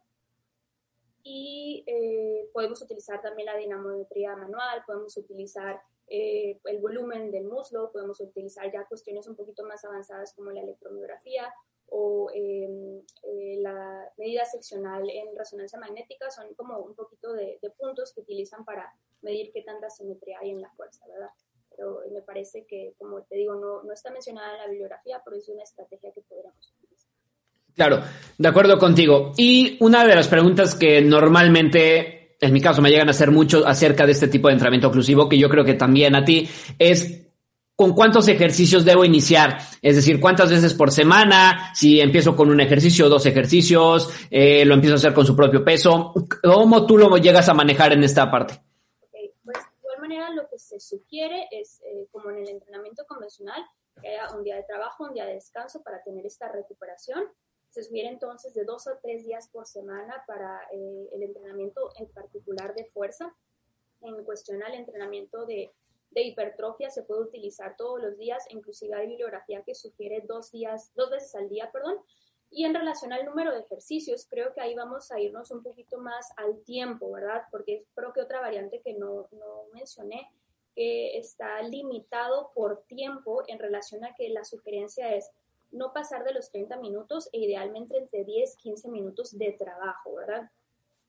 y 1.23 1.85
eh, 1.87 2.49
podemos 2.53 2.81
utilizar 2.83 3.21
también 3.21 3.47
la 3.47 3.57
dinamometría 3.57 4.37
manual, 4.37 4.83
podemos 4.87 5.17
utilizar 5.17 5.81
eh, 6.07 6.59
el 6.65 6.79
volumen 6.81 7.31
del 7.31 7.45
muslo, 7.45 7.93
podemos 7.93 8.21
utilizar 8.21 8.71
ya 8.73 8.87
cuestiones 8.87 9.27
un 9.29 9.37
poquito 9.37 9.65
más 9.65 9.85
avanzadas 9.85 10.35
como 10.35 10.51
la 10.51 10.63
electromiografía 10.63 11.53
o 11.87 12.31
em, 12.33 13.03
eh, 13.25 13.57
la 13.61 14.11
medida 14.17 14.45
seccional 14.45 15.11
en 15.11 15.37
resonancia 15.37 15.79
magnética, 15.79 16.31
son 16.31 16.55
como 16.55 16.79
un 16.79 16.95
poquito 16.95 17.33
de, 17.33 17.59
de, 17.61 17.71
puntos 17.71 18.13
que 18.15 18.21
utilizan 18.21 18.65
para 18.65 18.95
medir 19.23 19.53
qué 19.53 19.63
tanta 19.63 19.91
simetría 19.91 20.39
hay 20.41 20.51
en 20.51 20.63
la 20.63 20.71
fuerza, 20.71 21.05
¿verdad? 21.09 21.31
Pero 21.77 22.03
me 22.13 22.23
parece 22.23 22.65
que, 22.65 22.95
como 22.97 23.23
te 23.23 23.37
digo, 23.37 23.55
no, 23.57 23.83
no 23.83 23.93
está 23.93 24.11
mencionada 24.11 24.53
en 24.53 24.59
la 24.59 24.67
bibliografía, 24.69 25.21
pero 25.25 25.37
es 25.37 25.49
una 25.49 25.65
estrategia 25.65 26.13
que 26.13 26.23
podríamos 26.23 26.71
utilizar. 26.71 26.90
Claro, 27.81 28.03
de 28.37 28.47
acuerdo 28.47 28.79
contigo. 28.79 29.33
Y 29.39 29.79
una 29.81 30.05
de 30.05 30.15
las 30.15 30.29
preguntas 30.29 30.75
que 30.75 31.01
normalmente, 31.01 32.37
en 32.39 32.53
mi 32.53 32.61
caso, 32.61 32.83
me 32.83 32.91
llegan 32.91 33.09
a 33.09 33.13
hacer 33.13 33.31
mucho 33.31 33.67
acerca 33.67 34.05
de 34.05 34.13
este 34.13 34.29
tipo 34.29 34.49
de 34.49 34.53
entrenamiento 34.53 34.89
oclusivo, 34.89 35.31
que 35.31 35.39
yo 35.39 35.49
creo 35.49 35.65
que 35.65 35.73
también 35.73 36.15
a 36.15 36.23
ti, 36.23 36.47
es 36.79 37.23
con 37.75 37.95
cuántos 37.95 38.29
ejercicios 38.29 38.85
debo 38.85 39.03
iniciar. 39.03 39.57
Es 39.81 39.97
decir, 39.97 40.21
cuántas 40.21 40.51
veces 40.51 40.75
por 40.75 40.91
semana, 40.91 41.73
si 41.75 42.03
empiezo 42.03 42.37
con 42.37 42.51
un 42.51 42.61
ejercicio, 42.61 43.09
dos 43.09 43.25
ejercicios, 43.25 44.11
eh, 44.31 44.63
lo 44.67 44.75
empiezo 44.75 44.97
a 44.97 44.99
hacer 44.99 45.15
con 45.15 45.25
su 45.25 45.35
propio 45.35 45.65
peso. 45.65 46.13
¿Cómo 46.43 46.85
tú 46.85 46.99
lo 46.99 47.17
llegas 47.17 47.49
a 47.49 47.55
manejar 47.55 47.95
en 47.95 48.05
esta 48.05 48.31
parte? 48.31 48.61
Pues 49.11 49.57
de 49.57 49.79
igual 49.81 50.01
manera 50.03 50.29
lo 50.35 50.47
que 50.51 50.59
se 50.59 50.79
sugiere 50.79 51.49
es, 51.51 51.81
eh, 51.87 52.09
como 52.13 52.31
en 52.31 52.41
el 52.41 52.49
entrenamiento 52.51 53.07
convencional, 53.09 53.65
que 54.03 54.09
haya 54.09 54.37
un 54.37 54.45
día 54.45 54.57
de 54.57 54.65
trabajo, 54.65 55.05
un 55.05 55.15
día 55.15 55.25
de 55.25 55.33
descanso 55.33 55.83
para 55.83 56.03
tener 56.03 56.27
esta 56.27 56.47
recuperación 56.53 57.25
se 57.71 57.85
sugiere 57.85 58.09
entonces 58.09 58.53
de 58.53 58.65
dos 58.65 58.87
o 58.87 58.99
tres 59.01 59.25
días 59.25 59.49
por 59.49 59.67
semana 59.67 60.25
para 60.27 60.61
eh, 60.73 61.09
el 61.13 61.23
entrenamiento 61.23 61.93
en 61.97 62.09
particular 62.09 62.75
de 62.75 62.85
fuerza. 62.87 63.35
En 64.03 64.25
cuestión 64.25 64.63
al 64.63 64.75
entrenamiento 64.75 65.47
de, 65.47 65.73
de, 66.11 66.23
hipertrofia 66.23 66.91
se 66.91 67.05
puede 67.05 67.23
utilizar 67.23 67.77
todos 67.77 68.01
los 68.03 68.19
días, 68.19 68.45
inclusive 68.51 68.95
hay 68.97 69.09
bibliografía 69.09 69.63
que 69.63 69.75
sugiere 69.75 70.25
dos 70.27 70.51
días, 70.51 70.93
dos 70.95 71.11
veces 71.11 71.35
al 71.35 71.49
día, 71.49 71.71
perdón. 71.73 71.99
Y 72.53 72.65
en 72.65 72.75
relación 72.75 73.13
al 73.13 73.25
número 73.25 73.53
de 73.53 73.61
ejercicios, 73.61 74.27
creo 74.29 74.53
que 74.53 74.61
ahí 74.61 74.75
vamos 74.75 75.13
a 75.13 75.21
irnos 75.21 75.53
un 75.53 75.63
poquito 75.63 75.99
más 75.99 76.31
al 76.37 76.65
tiempo, 76.65 77.13
¿verdad? 77.13 77.43
Porque 77.53 77.85
creo 77.95 78.13
que 78.13 78.23
otra 78.23 78.41
variante 78.41 78.81
que 78.83 78.95
no, 78.95 79.29
no 79.31 79.67
mencioné, 79.73 80.29
que 80.75 81.17
está 81.17 81.63
limitado 81.63 82.51
por 82.53 82.83
tiempo 82.87 83.45
en 83.47 83.61
relación 83.61 84.05
a 84.05 84.15
que 84.17 84.29
la 84.31 84.45
sugerencia 84.45 85.15
es 85.15 85.31
no 85.73 85.93
pasar 85.93 86.25
de 86.25 86.33
los 86.33 86.51
30 86.51 86.77
minutos 86.79 87.29
e 87.33 87.39
idealmente 87.39 87.97
entre 87.97 88.25
10 88.25 88.57
15 88.57 88.89
minutos 88.89 89.37
de 89.37 89.53
trabajo, 89.53 90.15
¿verdad? 90.15 90.51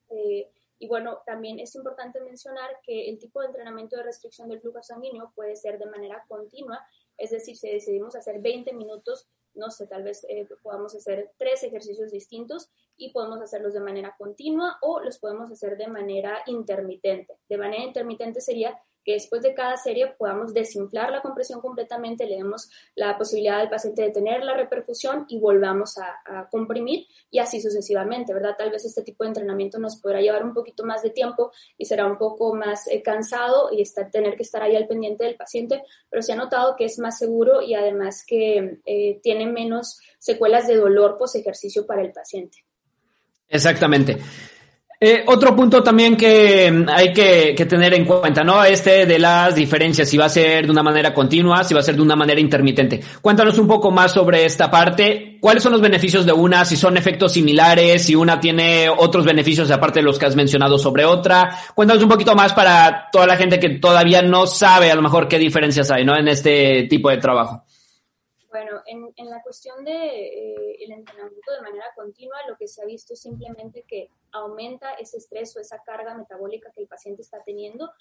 Eh, 0.10 0.50
y 0.80 0.88
bueno, 0.88 1.19
también 1.26 1.60
es 1.60 1.76
importante 1.76 2.19
mencionar 2.21 2.80
que 2.82 3.08
el 3.10 3.19
tipo 3.19 3.39
de 3.39 3.47
entrenamiento 3.47 3.97
de 3.97 4.04
restricción 4.04 4.50
del 4.50 4.62
flujo 4.62 4.82
sanguíneo 4.82 5.32
puede 5.36 5.56
ser 5.56 5.78
de 5.78 5.86
manera 5.86 6.26
continua, 6.28 6.80
es 7.17 7.30
decir, 7.30 7.56
si 7.56 7.69
decidimos 7.69 8.15
hacer 8.15 8.41
20 8.41 8.74
minutos, 8.74 9.28
no 9.54 9.69
sé, 9.69 9.86
tal 9.86 10.04
vez 10.04 10.26
eh, 10.28 10.47
podamos 10.63 10.95
hacer 10.95 11.34
tres 11.38 11.63
ejercicios 11.63 12.12
distintos 12.12 12.71
y 12.97 13.12
podemos 13.12 13.41
hacerlos 13.41 13.74
de 13.74 13.80
manera 13.80 14.15
continua 14.17 14.80
o 14.82 15.02
los 15.02 15.19
podemos 15.19 15.52
hacer 15.52 15.78
de 15.78 15.88
manera 15.88 16.41
intermitente. 16.47 17.38
De 17.47 17.58
manera 17.58 17.84
intermitente 17.84 18.41
sería 18.41 18.80
que 19.04 19.14
después 19.14 19.42
de 19.42 19.54
cada 19.54 19.78
serie 19.78 20.14
podamos 20.18 20.54
desinflar 20.54 21.12
la 21.12 21.22
compresión 21.22 21.62
completamente, 21.62 22.26
le 22.26 22.38
demos 22.38 22.70
la 22.96 23.18
posibilidad 23.18 23.60
al 23.60 23.70
paciente 23.70 24.04
de 24.04 24.12
tener 24.12 24.44
la 24.44 24.56
repercusión 24.56 25.26
y 25.28 25.40
volvamos 25.40 25.98
a, 25.98 26.48
comprimir 26.50 27.08
y 27.30 27.40
así 27.40 27.62
sucesivamente, 27.62 28.34
¿verdad? 28.34 28.56
Tal 28.58 28.72
vez 28.72 28.86
este 28.86 29.04
tipo 29.04 29.24
de 29.24 29.30
entrenamiento 29.30 29.80
nos 29.80 29.98
podrá 29.98 30.22
llevar 30.22 30.44
un 30.44 30.54
poquito 30.54 30.84
más 30.86 31.02
de 31.02 31.10
tiempo 31.10 31.52
y 31.78 31.86
será 31.86 32.06
un 32.06 32.18
poco 32.18 32.54
más 32.56 32.88
eh, 32.88 33.02
cansado 33.02 33.70
y 33.72 33.82
estar, 33.82 34.10
tener 34.10 34.36
que 34.36 34.44
estar 34.44 34.62
ahí 34.62 34.76
al 34.76 34.88
pendiente 34.88 35.26
del 35.26 35.36
paciente, 35.36 35.84
pero 36.10 36.22
se 36.22 36.34
ha 36.34 36.36
notado 36.36 36.76
que 36.76 36.86
es 36.86 37.00
más 37.00 37.18
seguro 37.18 37.62
y 37.62 37.74
además 37.74 38.24
que 38.26 38.80
eh, 38.86 39.20
tiene 39.22 39.46
menos 39.46 40.00
secuelas 40.20 40.68
de 40.68 40.76
dolor 40.76 41.18
post 41.18 41.36
ejercicio 41.36 41.86
para 41.86 42.02
el 42.02 42.12
paciente. 42.12 42.66
Exactamente. 43.48 44.18
Eh, 45.04 45.24
otro 45.26 45.56
punto 45.56 45.82
también 45.82 46.16
que 46.16 46.72
mm, 46.72 46.88
hay 46.88 47.12
que, 47.12 47.56
que, 47.58 47.66
tener 47.66 47.92
en 47.96 48.06
cuenta, 48.06 48.44
¿no? 48.44 48.64
Este 48.64 49.08
de 49.08 49.18
las 49.18 49.56
diferencias, 49.56 50.08
si 50.08 50.16
va 50.16 50.26
a 50.26 50.30
ser 50.30 50.68
de 50.68 50.72
una 50.72 50.84
manera 50.84 51.12
continua, 51.12 51.64
si 51.64 51.74
va 51.74 51.80
a 51.80 51.84
ser 51.84 51.96
de 51.96 52.04
una 52.04 52.16
manera 52.16 52.40
intermitente. 52.40 53.02
Cuéntanos 53.20 53.58
un 53.58 53.68
poco 53.68 53.90
más 53.90 54.12
sobre 54.12 54.46
esta 54.46 54.70
parte. 54.70 55.40
¿Cuáles 55.42 55.64
son 55.64 55.72
los 55.72 55.82
beneficios 55.82 56.24
de 56.24 56.34
una? 56.34 56.64
Si 56.66 56.76
son 56.76 56.98
efectos 56.98 57.34
similares, 57.34 58.04
si 58.04 58.14
una 58.14 58.40
tiene 58.40 58.90
otros 58.96 59.26
beneficios 59.26 59.72
aparte 59.72 60.02
de 60.02 60.06
los 60.06 60.20
que 60.20 60.28
has 60.28 60.36
mencionado 60.36 60.78
sobre 60.78 61.04
otra. 61.04 61.50
Cuéntanos 61.74 62.04
un 62.04 62.10
poquito 62.10 62.36
más 62.36 62.54
para 62.54 63.10
toda 63.12 63.26
la 63.26 63.38
gente 63.38 63.60
que 63.60 63.70
todavía 63.70 64.22
no 64.22 64.46
sabe 64.46 64.92
a 64.92 64.96
lo 64.96 65.02
mejor 65.02 65.28
qué 65.28 65.40
diferencias 65.40 65.90
hay, 65.90 66.06
¿no? 66.06 66.16
En 66.16 66.28
este 66.28 66.84
tipo 66.84 67.10
de 67.10 67.18
trabajo. 67.18 67.64
Bueno, 68.52 68.82
en, 68.86 69.14
en 69.16 69.30
la 69.30 69.42
cuestión 69.42 69.84
de 69.86 69.92
eh, 69.94 70.78
el 70.84 70.92
entrenamiento 70.92 71.54
de 71.54 71.62
manera 71.62 71.86
continua, 71.96 72.36
lo 72.50 72.58
que 72.58 72.68
se 72.68 72.84
ha 72.84 72.86
visto 72.86 73.14
es 73.14 73.22
simplemente 73.22 73.84
que 73.88 74.10
aumenta 74.34 74.94
ese 74.96 75.18
estrés 75.18 75.56
o 75.56 75.62
esa 75.62 75.82
carga 75.84 76.14
metabólica 76.16 76.72
que 76.72 76.82
el 76.82 76.88
paciente 76.88 77.22
está 77.22 77.42
teniendo. 77.44 77.92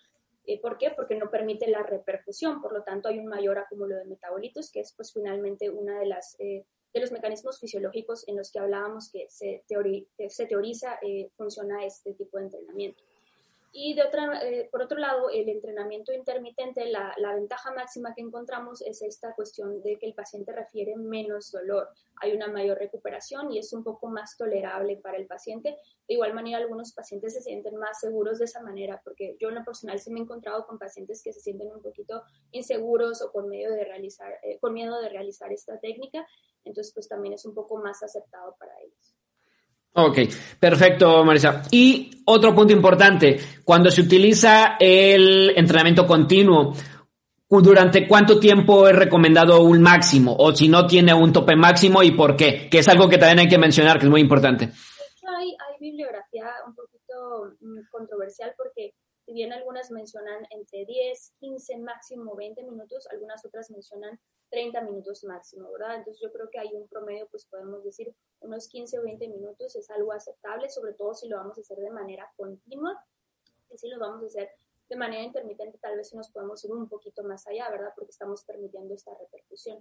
¿Por 0.63 0.79
qué? 0.79 0.91
Porque 0.91 1.15
no 1.15 1.31
permite 1.31 1.71
la 1.71 1.85
repercusión, 1.85 2.61
por 2.61 2.73
lo 2.73 2.83
tanto 2.83 3.09
hay 3.09 3.21
un 3.21 3.27
mayor 3.27 3.57
acúmulo 3.59 3.95
de 3.95 4.05
metabolitos, 4.07 4.73
que 4.73 4.81
es 4.81 4.93
pues 4.97 5.13
finalmente 5.13 5.71
una 5.71 6.01
de 6.01 6.07
las 6.07 6.37
de 6.39 7.01
los 7.01 7.13
mecanismos 7.13 7.61
fisiológicos 7.61 8.27
en 8.27 8.37
los 8.37 8.51
que 8.51 8.59
hablábamos 8.59 9.13
que 9.13 9.27
se, 9.29 9.63
se 10.29 10.47
teoriza 10.47 10.99
funciona 11.37 11.85
este 11.85 12.15
tipo 12.15 12.39
de 12.39 12.45
entrenamiento. 12.45 13.05
Y 13.73 13.95
de 13.95 14.03
otra, 14.03 14.43
eh, 14.43 14.69
por 14.73 14.83
otro 14.83 14.99
lado, 14.99 15.31
el 15.31 15.49
entrenamiento 15.49 16.13
intermitente, 16.13 16.87
la, 16.87 17.15
la, 17.19 17.35
ventaja 17.35 17.71
máxima 17.73 18.15
que 18.15 18.21
encontramos 18.21 18.83
es 18.83 19.01
esta 19.01 19.33
cuestión 19.35 19.81
de 19.83 19.97
que 19.97 20.07
el 20.07 20.15
paciente 20.15 20.53
refiere 20.53 20.97
menos 20.97 21.53
dolor, 21.53 21.89
hay 22.21 22.33
una 22.33 22.49
mayor 22.49 22.79
recuperación 22.79 23.53
y 23.53 23.59
es 23.59 23.73
un 23.73 23.85
poco 23.85 24.09
más 24.09 24.37
tolerable 24.37 24.97
para 24.97 25.19
el 25.19 25.27
paciente. 25.27 25.79
De 26.09 26.15
igual 26.15 26.35
manera, 26.35 26.59
algunos 26.59 26.93
pacientes 26.93 27.35
se 27.35 27.43
sienten 27.43 27.77
más 27.77 28.01
seguros 28.01 28.41
de 28.41 28.47
esa 28.47 28.61
manera, 28.61 29.01
porque 29.05 29.37
yo 29.39 29.51
en 29.51 29.55
lo 29.55 29.65
personal 29.65 30.01
sí 30.01 30.11
me 30.11 30.19
he 30.19 30.23
encontrado 30.23 30.67
con 30.67 30.77
pacientes 30.77 31.23
que 31.23 31.33
se 31.33 31.41
sienten 31.41 31.73
un 31.73 31.81
poquito 31.81 32.25
inseguros 32.51 33.23
o 33.23 33.31
con, 33.31 33.49
medio 33.49 33.71
de 33.71 33.85
realizar, 33.85 34.33
eh, 34.43 34.59
con 34.59 34.75
miedo 34.75 35.01
de 35.01 35.09
realizar 35.11 35.53
esta 35.53 35.79
técnica, 35.79 36.27
entonces 36.65 36.93
pues 36.93 37.09
también 37.09 37.35
es 37.35 37.45
un 37.45 37.55
poco 37.55 37.77
más 37.77 38.03
aceptado 38.03 38.57
para 38.59 38.73
ellos. 38.81 39.20
Ok, 39.93 40.19
perfecto, 40.59 41.25
Marisa. 41.25 41.63
Y 41.71 42.23
otro 42.25 42.55
punto 42.55 42.73
importante, 42.73 43.39
cuando 43.65 43.91
se 43.91 44.03
utiliza 44.03 44.77
el 44.79 45.53
entrenamiento 45.57 46.07
continuo, 46.07 46.75
¿durante 47.49 48.07
cuánto 48.07 48.39
tiempo 48.39 48.87
es 48.87 48.95
recomendado 48.95 49.63
un 49.63 49.83
máximo? 49.83 50.37
O 50.39 50.55
si 50.55 50.69
no 50.69 50.87
tiene 50.87 51.13
un 51.13 51.33
tope 51.33 51.57
máximo 51.57 52.03
y 52.03 52.13
por 52.13 52.37
qué? 52.37 52.69
Que 52.71 52.79
es 52.79 52.89
algo 52.89 53.09
que 53.09 53.19
también 53.19 53.41
hay 53.41 53.49
que 53.49 53.59
mencionar, 53.59 53.99
que 53.99 54.07
es 54.07 54.11
muy 54.11 54.21
importante. 54.21 54.71
Hay, 55.39 55.57
bibliografía 55.81 56.47
un 56.67 56.75
poquito 56.75 57.57
mm, 57.61 57.89
controversial 57.91 58.53
porque 58.57 58.93
si 59.31 59.35
bien 59.35 59.53
algunas 59.53 59.93
mencionan 59.93 60.45
entre 60.51 60.85
10, 60.85 61.35
15, 61.39 61.79
máximo 61.79 62.35
20 62.35 62.65
minutos, 62.65 63.07
algunas 63.13 63.45
otras 63.45 63.71
mencionan 63.71 64.19
30 64.51 64.81
minutos 64.81 65.23
máximo, 65.23 65.71
¿verdad? 65.71 65.99
Entonces 65.99 66.21
yo 66.21 66.33
creo 66.33 66.51
que 66.51 66.59
hay 66.59 66.75
un 66.75 66.89
promedio, 66.89 67.29
pues 67.31 67.47
podemos 67.47 67.85
decir 67.85 68.13
unos 68.41 68.67
15 68.67 68.99
o 68.99 69.03
20 69.05 69.29
minutos 69.29 69.77
es 69.77 69.89
algo 69.91 70.13
aceptable, 70.13 70.69
sobre 70.69 70.95
todo 70.95 71.15
si 71.15 71.29
lo 71.29 71.37
vamos 71.37 71.57
a 71.57 71.61
hacer 71.61 71.79
de 71.79 71.91
manera 71.91 72.29
continua 72.37 73.01
y 73.71 73.79
si 73.79 73.89
lo 73.89 74.01
vamos 74.01 74.25
a 74.25 74.27
hacer 74.27 74.51
de 74.89 74.97
manera 74.97 75.23
intermitente, 75.23 75.79
tal 75.79 75.97
vez 75.97 76.13
nos 76.13 76.29
podemos 76.33 76.65
ir 76.65 76.73
un 76.73 76.89
poquito 76.89 77.23
más 77.23 77.47
allá, 77.47 77.71
¿verdad? 77.71 77.93
Porque 77.95 78.11
estamos 78.11 78.43
permitiendo 78.43 78.95
esta 78.95 79.13
repercusión. 79.17 79.81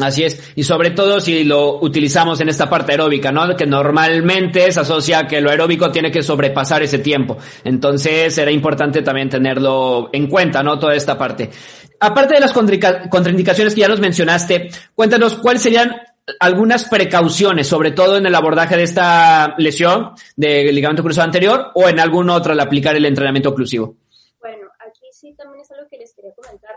Así 0.00 0.24
es, 0.24 0.52
y 0.54 0.62
sobre 0.62 0.90
todo 0.92 1.20
si 1.20 1.44
lo 1.44 1.80
utilizamos 1.80 2.40
en 2.40 2.48
esta 2.48 2.70
parte 2.70 2.92
aeróbica, 2.92 3.32
¿no? 3.32 3.54
Que 3.56 3.66
normalmente 3.66 4.70
se 4.70 4.80
asocia 4.80 5.26
que 5.26 5.40
lo 5.40 5.50
aeróbico 5.50 5.90
tiene 5.90 6.10
que 6.10 6.22
sobrepasar 6.22 6.82
ese 6.82 7.00
tiempo. 7.00 7.36
Entonces 7.64 8.34
será 8.34 8.50
importante 8.50 9.02
también 9.02 9.28
tenerlo 9.28 10.08
en 10.12 10.28
cuenta, 10.28 10.62
¿no? 10.62 10.78
Toda 10.78 10.94
esta 10.94 11.18
parte. 11.18 11.50
Aparte 11.98 12.34
de 12.34 12.40
las 12.40 12.52
contraindicaciones 12.52 13.74
que 13.74 13.80
ya 13.80 13.88
nos 13.88 14.00
mencionaste, 14.00 14.70
cuéntanos 14.94 15.34
cuáles 15.34 15.62
serían 15.62 15.94
algunas 16.38 16.88
precauciones, 16.88 17.66
sobre 17.66 17.90
todo 17.90 18.16
en 18.16 18.24
el 18.24 18.34
abordaje 18.34 18.76
de 18.76 18.84
esta 18.84 19.54
lesión 19.58 20.12
de 20.36 20.72
ligamento 20.72 21.02
cruzado 21.02 21.26
anterior 21.26 21.72
o 21.74 21.88
en 21.88 21.98
algún 21.98 22.30
otro 22.30 22.52
al 22.52 22.60
aplicar 22.60 22.96
el 22.96 23.04
entrenamiento 23.04 23.50
oclusivo. 23.50 23.96
Bueno, 24.38 24.68
aquí 24.78 25.06
sí 25.12 25.34
también 25.34 25.62
es 25.62 25.70
algo 25.72 25.88
que 25.90 25.98
les 25.98 26.14
quería 26.14 26.32
comentar. 26.32 26.76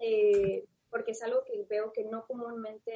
Eh, 0.00 0.64
porque 0.96 1.10
es 1.12 1.22
algo 1.22 1.44
que 1.44 1.62
veo 1.68 1.92
que 1.92 2.04
no 2.04 2.24
comúnmente 2.26 2.90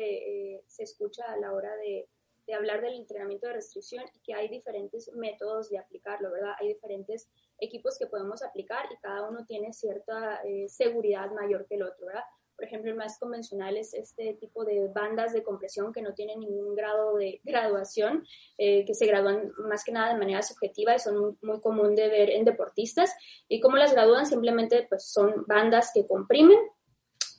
eh, 0.55 0.65
se 0.67 0.85
escucha 0.85 1.23
a 1.31 1.37
la 1.37 1.53
hora 1.53 1.77
de, 1.77 2.09
hablar 2.57 2.81
del 2.81 2.95
entrenamiento 2.95 3.47
de 3.47 3.53
restricción 3.53 4.05
y 4.13 4.21
que 4.21 4.35
hay 4.35 4.49
diferentes 4.49 5.09
métodos 5.15 5.69
de 5.69 5.79
aplicarlo, 5.79 6.33
¿verdad? 6.33 6.55
Hay 6.59 6.69
diferentes 6.69 7.29
equipos 7.59 7.97
que 7.97 8.07
podemos 8.07 8.43
aplicar 8.43 8.87
y 8.91 8.97
cada 8.97 9.29
uno 9.29 9.45
tiene 9.47 9.73
cierta 9.75 10.41
eh, 10.45 10.67
seguridad 10.69 11.31
mayor 11.31 11.67
que 11.67 11.75
el 11.75 11.83
otro, 11.83 12.07
¿verdad? 12.07 12.25
Por 12.57 12.65
ejemplo, 12.65 12.91
el 12.91 12.97
más 12.97 13.19
convencional 13.19 13.77
es 13.77 13.93
este 13.93 14.35
tipo 14.35 14.65
de 14.65 14.89
bandas 14.89 15.35
de 15.35 15.43
compresión 15.43 15.93
que 15.93 16.03
no 16.03 16.15
tienen 16.15 16.41
ningún 16.41 16.75
grado 16.75 17.17
de 17.19 17.41
graduación, 17.45 18.27
eh, 18.57 18.85
que 18.85 18.95
se 18.95 19.07
gradúan 19.07 19.53
más 19.59 19.85
que 19.85 19.93
nada 19.93 20.13
de 20.13 20.19
manera 20.19 20.43
subjetiva 20.43 20.97
y 20.97 20.99
son 20.99 21.19
muy, 21.19 21.37
muy, 21.43 21.61
común 21.61 21.95
de 21.95 22.09
ver 22.09 22.31
en 22.31 22.47
deportistas. 22.47 23.15
¿Y 23.47 23.61
cómo 23.61 23.77
las 23.77 23.93
gradúan? 23.93 24.27
Simplemente 24.27 24.87
pues, 24.89 25.05
son 25.13 25.45
bandas 25.47 25.93
que 25.95 26.07
comprimen 26.07 26.59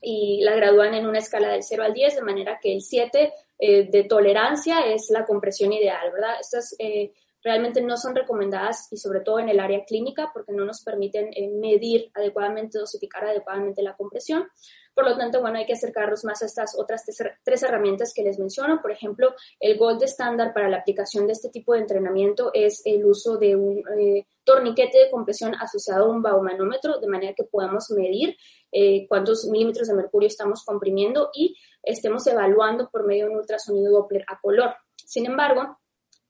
y 0.01 0.41
la 0.41 0.55
gradúan 0.55 0.93
en 0.93 1.05
una 1.05 1.19
escala 1.19 1.49
del 1.49 1.63
0 1.63 1.83
al 1.83 1.93
10, 1.93 2.15
de 2.15 2.21
manera 2.21 2.59
que 2.61 2.73
el 2.73 2.81
7 2.81 3.33
eh, 3.59 3.89
de 3.89 4.03
tolerancia 4.05 4.79
es 4.81 5.09
la 5.11 5.25
compresión 5.25 5.71
ideal, 5.71 6.11
¿verdad? 6.11 6.35
Estas 6.39 6.75
eh, 6.79 7.13
realmente 7.43 7.81
no 7.81 7.97
son 7.97 8.15
recomendadas 8.15 8.87
y 8.91 8.97
sobre 8.97 9.21
todo 9.21 9.39
en 9.39 9.49
el 9.49 9.59
área 9.59 9.83
clínica 9.85 10.31
porque 10.33 10.51
no 10.51 10.65
nos 10.65 10.83
permiten 10.83 11.29
eh, 11.35 11.47
medir 11.49 12.09
adecuadamente, 12.13 12.79
dosificar 12.79 13.25
adecuadamente 13.25 13.83
la 13.83 13.95
compresión. 13.95 14.47
Por 14.93 15.05
lo 15.05 15.17
tanto, 15.17 15.39
bueno, 15.41 15.57
hay 15.57 15.65
que 15.65 15.73
acercarnos 15.73 16.25
más 16.25 16.41
a 16.41 16.45
estas 16.45 16.77
otras 16.77 17.03
tres 17.43 17.63
herramientas 17.63 18.13
que 18.13 18.23
les 18.23 18.37
menciono. 18.37 18.81
Por 18.81 18.91
ejemplo, 18.91 19.33
el 19.59 19.77
gold 19.77 20.03
estándar 20.03 20.53
para 20.53 20.69
la 20.69 20.77
aplicación 20.77 21.27
de 21.27 21.33
este 21.33 21.49
tipo 21.49 21.73
de 21.73 21.79
entrenamiento 21.79 22.51
es 22.53 22.81
el 22.85 23.05
uso 23.05 23.37
de 23.37 23.55
un 23.55 23.83
eh, 23.97 24.25
torniquete 24.43 24.97
de 24.97 25.11
compresión 25.11 25.55
asociado 25.55 26.05
a 26.05 26.09
un 26.09 26.21
baumanómetro, 26.21 26.99
de 26.99 27.07
manera 27.07 27.33
que 27.33 27.45
podamos 27.45 27.89
medir 27.91 28.35
eh, 28.71 29.07
cuántos 29.07 29.45
milímetros 29.45 29.87
de 29.87 29.93
mercurio 29.95 30.27
estamos 30.27 30.63
comprimiendo 30.65 31.29
y 31.33 31.57
estemos 31.83 32.27
evaluando 32.27 32.89
por 32.89 33.05
medio 33.05 33.25
de 33.25 33.31
un 33.31 33.37
ultrasonido 33.37 33.91
Doppler 33.91 34.25
a 34.27 34.39
color. 34.39 34.75
Sin 34.95 35.25
embargo, 35.25 35.77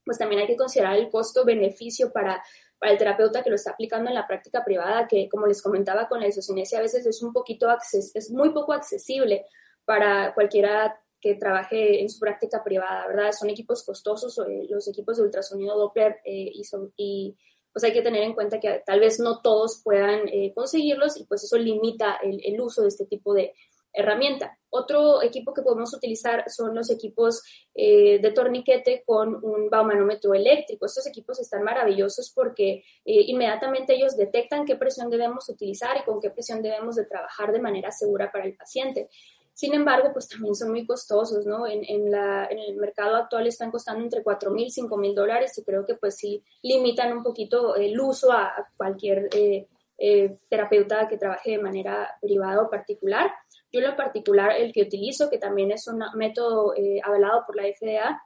pues 0.05 0.17
también 0.17 0.41
hay 0.41 0.47
que 0.47 0.55
considerar 0.55 0.97
el 0.97 1.09
costo-beneficio 1.09 2.11
para 2.11 2.43
para 2.81 2.93
el 2.93 2.97
terapeuta 2.97 3.43
que 3.43 3.51
lo 3.51 3.57
está 3.57 3.71
aplicando 3.71 4.09
en 4.09 4.15
la 4.15 4.25
práctica 4.25 4.65
privada, 4.65 5.07
que 5.07 5.29
como 5.29 5.45
les 5.45 5.61
comentaba 5.61 6.09
con 6.09 6.19
la 6.19 6.27
isocinesia, 6.27 6.79
a 6.79 6.81
veces 6.81 7.05
es 7.05 7.21
un 7.21 7.31
poquito, 7.31 7.67
es 7.93 8.31
muy 8.31 8.49
poco 8.49 8.73
accesible 8.73 9.45
para 9.85 10.33
cualquiera 10.33 10.99
que 11.21 11.35
trabaje 11.35 12.01
en 12.01 12.09
su 12.09 12.19
práctica 12.19 12.63
privada, 12.63 13.05
¿verdad? 13.05 13.33
Son 13.33 13.51
equipos 13.51 13.83
costosos, 13.83 14.35
eh, 14.39 14.65
los 14.67 14.87
equipos 14.87 15.17
de 15.17 15.23
ultrasonido 15.23 15.77
Doppler 15.77 16.21
eh, 16.25 16.51
y, 16.51 16.63
y, 16.97 17.37
pues 17.71 17.83
hay 17.83 17.93
que 17.93 18.01
tener 18.01 18.23
en 18.23 18.33
cuenta 18.33 18.59
que 18.59 18.81
tal 18.83 18.99
vez 18.99 19.19
no 19.19 19.41
todos 19.41 19.81
puedan 19.83 20.27
eh, 20.29 20.51
conseguirlos 20.55 21.17
y 21.17 21.25
pues 21.25 21.43
eso 21.43 21.59
limita 21.59 22.17
el 22.23 22.59
uso 22.59 22.81
de 22.81 22.87
este 22.87 23.05
tipo 23.05 23.35
de, 23.35 23.53
herramienta. 23.93 24.57
Otro 24.69 25.21
equipo 25.21 25.53
que 25.53 25.61
podemos 25.61 25.93
utilizar 25.93 26.45
son 26.49 26.73
los 26.73 26.89
equipos 26.89 27.43
eh, 27.75 28.19
de 28.19 28.31
torniquete 28.31 29.03
con 29.05 29.43
un 29.43 29.69
baumanómetro 29.69 30.33
eléctrico. 30.33 30.85
Estos 30.85 31.07
equipos 31.07 31.39
están 31.39 31.63
maravillosos 31.63 32.31
porque 32.33 32.83
eh, 33.03 33.21
inmediatamente 33.27 33.93
ellos 33.93 34.15
detectan 34.15 34.65
qué 34.65 34.77
presión 34.77 35.09
debemos 35.09 35.49
utilizar 35.49 35.97
y 35.97 36.05
con 36.05 36.21
qué 36.21 36.29
presión 36.29 36.61
debemos 36.61 36.95
de 36.95 37.05
trabajar 37.05 37.51
de 37.51 37.59
manera 37.59 37.91
segura 37.91 38.31
para 38.31 38.45
el 38.45 38.55
paciente. 38.55 39.09
Sin 39.53 39.73
embargo, 39.73 40.11
pues 40.13 40.29
también 40.29 40.55
son 40.55 40.71
muy 40.71 40.85
costosos, 40.85 41.45
¿no? 41.45 41.67
En, 41.67 41.83
el 41.85 42.75
mercado 42.77 43.15
actual 43.17 43.47
están 43.47 43.71
costando 43.71 44.03
entre 44.03 44.23
4 44.23 44.51
mil, 44.51 44.71
5 44.71 44.97
mil 44.97 45.13
dólares 45.13 45.57
y 45.57 45.63
creo 45.63 45.85
que 45.85 45.95
pues 45.95 46.15
sí 46.15 46.43
limitan 46.61 47.11
un 47.15 47.23
poquito 47.23 47.75
el 47.75 47.99
uso 47.99 48.31
a, 48.31 48.69
cualquier 48.77 49.29
eh, 49.33 50.37
terapeuta 50.49 51.07
que 51.07 51.17
trabaje 51.17 51.51
de 51.51 51.61
manera 51.61 52.09
privada 52.21 52.61
o 52.61 52.69
particular. 52.69 53.31
Yo 53.71 53.79
en 53.79 53.87
lo 53.87 53.95
particular, 53.95 54.51
el 54.57 54.73
que 54.73 54.83
utilizo, 54.83 55.29
que 55.29 55.37
también 55.37 55.71
es 55.71 55.87
un 55.87 56.03
método 56.15 56.75
eh, 56.75 56.99
avalado 57.03 57.43
por 57.45 57.55
la 57.55 57.63
FDA, 57.63 58.21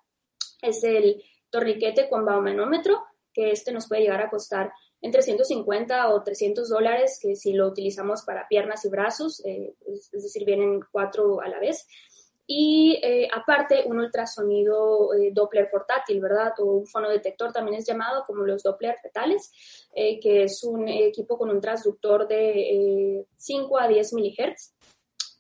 es 0.62 0.84
el 0.84 1.24
torniquete 1.52 2.10
con 2.10 2.26
baumanómetro, 2.26 3.04
que 3.32 3.52
este 3.52 3.72
nos 3.72 3.88
puede 3.88 4.02
llegar 4.02 4.22
a 4.22 4.30
costar 4.30 4.72
entre 5.02 5.22
150 5.22 6.10
o 6.10 6.24
300 6.24 6.68
dólares, 6.68 7.20
que 7.22 7.36
si 7.36 7.54
lo 7.54 7.68
utilizamos 7.68 8.24
para 8.24 8.48
piernas 8.48 8.86
y 8.86 8.90
brazos, 8.90 9.46
eh, 9.46 9.76
es, 9.86 10.10
decir, 10.12 10.46
vienen 10.46 10.80
cuatro 10.92 11.42
a 11.42 11.48
la 11.48 11.60
vez. 11.60 11.86
Y 12.48 13.00
eh, 13.04 13.28
aparte, 13.32 13.84
un 13.86 14.00
ultrasonido 14.00 15.10
Doppler 15.32 15.70
portátil, 15.70 16.22
¿verdad? 16.22 16.54
O 16.60 16.78
un 16.78 16.88
fonodetector 16.88 17.52
también 17.52 17.78
es 17.78 17.88
llamado, 17.88 18.24
como 18.26 18.44
los 18.44 18.64
Doppler 18.64 18.96
fetales, 19.02 19.52
que 19.94 20.44
es 20.44 20.64
un 20.64 20.88
equipo 20.88 21.38
con 21.38 21.50
un 21.50 21.60
transductor 21.60 22.28
de 22.28 23.26
5 23.36 23.80
a 23.80 23.88
10 23.88 24.14
milihertz 24.14 24.76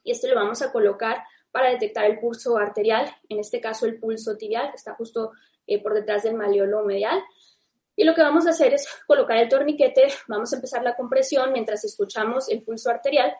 y 0.05 0.11
este 0.11 0.29
lo 0.29 0.35
vamos 0.35 0.61
a 0.61 0.71
colocar 0.71 1.25
para 1.51 1.71
detectar 1.71 2.05
el 2.05 2.19
pulso 2.19 2.57
arterial, 2.57 3.13
en 3.27 3.39
este 3.39 3.59
caso 3.59 3.85
el 3.85 3.99
pulso 3.99 4.37
tibial, 4.37 4.69
que 4.69 4.75
está 4.75 4.93
justo 4.93 5.31
eh, 5.67 5.81
por 5.81 5.93
detrás 5.93 6.23
del 6.23 6.35
maleolo 6.35 6.85
medial. 6.85 7.21
Y 7.95 8.03
lo 8.03 8.13
que 8.13 8.21
vamos 8.21 8.45
a 8.45 8.51
hacer 8.51 8.73
es 8.73 8.87
colocar 9.07 9.37
el 9.37 9.49
torniquete, 9.49 10.07
vamos 10.27 10.53
a 10.53 10.57
empezar 10.57 10.83
la 10.83 10.95
compresión 10.95 11.51
mientras 11.51 11.83
escuchamos 11.83 12.49
el 12.49 12.61
pulso 12.61 12.89
arterial. 12.89 13.33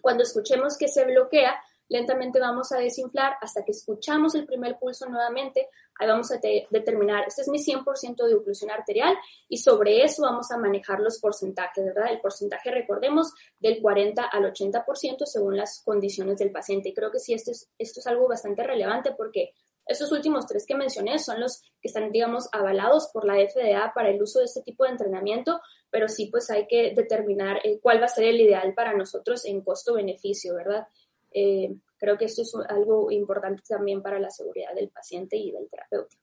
Cuando 0.00 0.24
escuchemos 0.24 0.76
que 0.76 0.88
se 0.88 1.04
bloquea, 1.04 1.58
lentamente 1.88 2.38
vamos 2.38 2.70
a 2.72 2.78
desinflar 2.78 3.36
hasta 3.40 3.64
que 3.64 3.72
escuchamos 3.72 4.34
el 4.34 4.44
primer 4.44 4.78
pulso 4.78 5.08
nuevamente. 5.08 5.68
Ahí 5.98 6.06
vamos 6.06 6.30
a 6.30 6.38
determinar, 6.70 7.24
este 7.26 7.42
es 7.42 7.48
mi 7.48 7.58
100% 7.58 8.26
de 8.26 8.34
oclusión 8.34 8.70
arterial 8.70 9.16
y 9.48 9.58
sobre 9.58 10.04
eso 10.04 10.22
vamos 10.22 10.50
a 10.52 10.56
manejar 10.56 11.00
los 11.00 11.18
porcentajes, 11.18 11.84
¿verdad? 11.84 12.12
El 12.12 12.20
porcentaje, 12.20 12.70
recordemos, 12.70 13.32
del 13.58 13.82
40 13.82 14.22
al 14.22 14.44
80% 14.44 15.26
según 15.26 15.56
las 15.56 15.82
condiciones 15.84 16.38
del 16.38 16.52
paciente. 16.52 16.90
Y 16.90 16.94
creo 16.94 17.10
que 17.10 17.18
sí, 17.18 17.34
esto 17.34 17.50
es, 17.50 17.68
esto 17.78 18.00
es 18.00 18.06
algo 18.06 18.28
bastante 18.28 18.62
relevante 18.62 19.12
porque 19.16 19.52
Estos 19.88 20.12
últimos 20.12 20.46
tres 20.46 20.66
que 20.66 20.76
mencioné 20.76 21.18
son 21.18 21.40
los 21.40 21.62
que 21.80 21.88
están, 21.88 22.12
digamos, 22.12 22.48
avalados 22.52 23.08
por 23.10 23.24
la 23.24 23.36
FDA 23.36 23.90
para 23.94 24.10
el 24.10 24.22
uso 24.22 24.38
de 24.38 24.44
este 24.44 24.60
tipo 24.60 24.84
de 24.84 24.90
entrenamiento, 24.90 25.60
pero 25.90 26.08
sí, 26.08 26.26
pues 26.30 26.50
hay 26.50 26.66
que 26.66 26.92
determinar 26.94 27.56
eh, 27.64 27.80
cuál 27.80 27.98
va 27.98 28.04
a 28.04 28.08
ser 28.08 28.24
el 28.24 28.38
ideal 28.38 28.74
para 28.74 28.92
nosotros 28.92 29.46
en 29.46 29.62
costo-beneficio, 29.62 30.54
¿verdad? 30.54 30.86
Eh, 31.32 31.74
creo 31.98 32.16
que 32.16 32.26
esto 32.26 32.42
es 32.42 32.54
algo 32.68 33.10
importante 33.10 33.62
también 33.68 34.02
para 34.02 34.18
la 34.18 34.30
seguridad 34.30 34.74
del 34.74 34.88
paciente 34.88 35.36
y 35.36 35.52
del 35.52 35.68
terapeuta. 35.68 36.16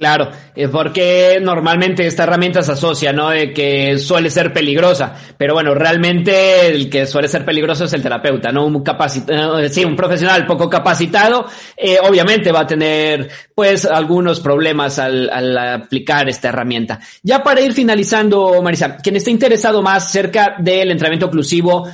Claro, 0.00 0.30
es 0.56 0.70
porque 0.70 1.38
normalmente 1.42 2.06
esta 2.06 2.22
herramienta 2.22 2.62
se 2.62 2.72
asocia, 2.72 3.12
¿no? 3.12 3.28
De 3.28 3.52
que 3.52 3.98
suele 3.98 4.30
ser 4.30 4.50
peligrosa, 4.50 5.14
pero 5.36 5.52
bueno, 5.52 5.74
realmente 5.74 6.68
el 6.68 6.88
que 6.88 7.04
suele 7.04 7.28
ser 7.28 7.44
peligroso 7.44 7.84
es 7.84 7.92
el 7.92 8.00
terapeuta, 8.00 8.50
¿no? 8.50 8.64
Un 8.64 8.82
capacitado, 8.82 9.58
eh, 9.58 9.68
sí, 9.68 9.84
un 9.84 9.96
profesional 9.96 10.46
poco 10.46 10.70
capacitado, 10.70 11.44
eh, 11.76 11.98
obviamente 12.02 12.50
va 12.50 12.60
a 12.60 12.66
tener, 12.66 13.28
pues, 13.54 13.84
algunos 13.84 14.40
problemas 14.40 14.98
al, 14.98 15.28
al, 15.28 15.58
aplicar 15.58 16.30
esta 16.30 16.48
herramienta. 16.48 16.98
Ya 17.22 17.42
para 17.42 17.60
ir 17.60 17.74
finalizando, 17.74 18.62
Marisa, 18.62 18.96
quien 18.96 19.16
esté 19.16 19.30
interesado 19.30 19.82
más 19.82 20.06
acerca 20.06 20.56
del 20.60 20.92
entrenamiento 20.92 21.26
oclusivo, 21.26 21.86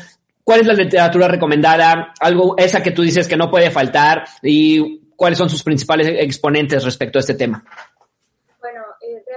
¿cuál 0.46 0.60
es 0.60 0.66
la 0.68 0.74
literatura 0.74 1.26
recomendada? 1.26 2.14
Algo, 2.20 2.54
esa 2.56 2.80
que 2.80 2.92
tú 2.92 3.02
dices 3.02 3.26
que 3.26 3.36
no 3.36 3.50
puede 3.50 3.72
faltar 3.72 4.24
y 4.42 5.00
cuáles 5.16 5.38
son 5.38 5.50
sus 5.50 5.64
principales 5.64 6.06
exponentes 6.08 6.84
respecto 6.84 7.18
a 7.18 7.20
este 7.20 7.34
tema 7.34 7.64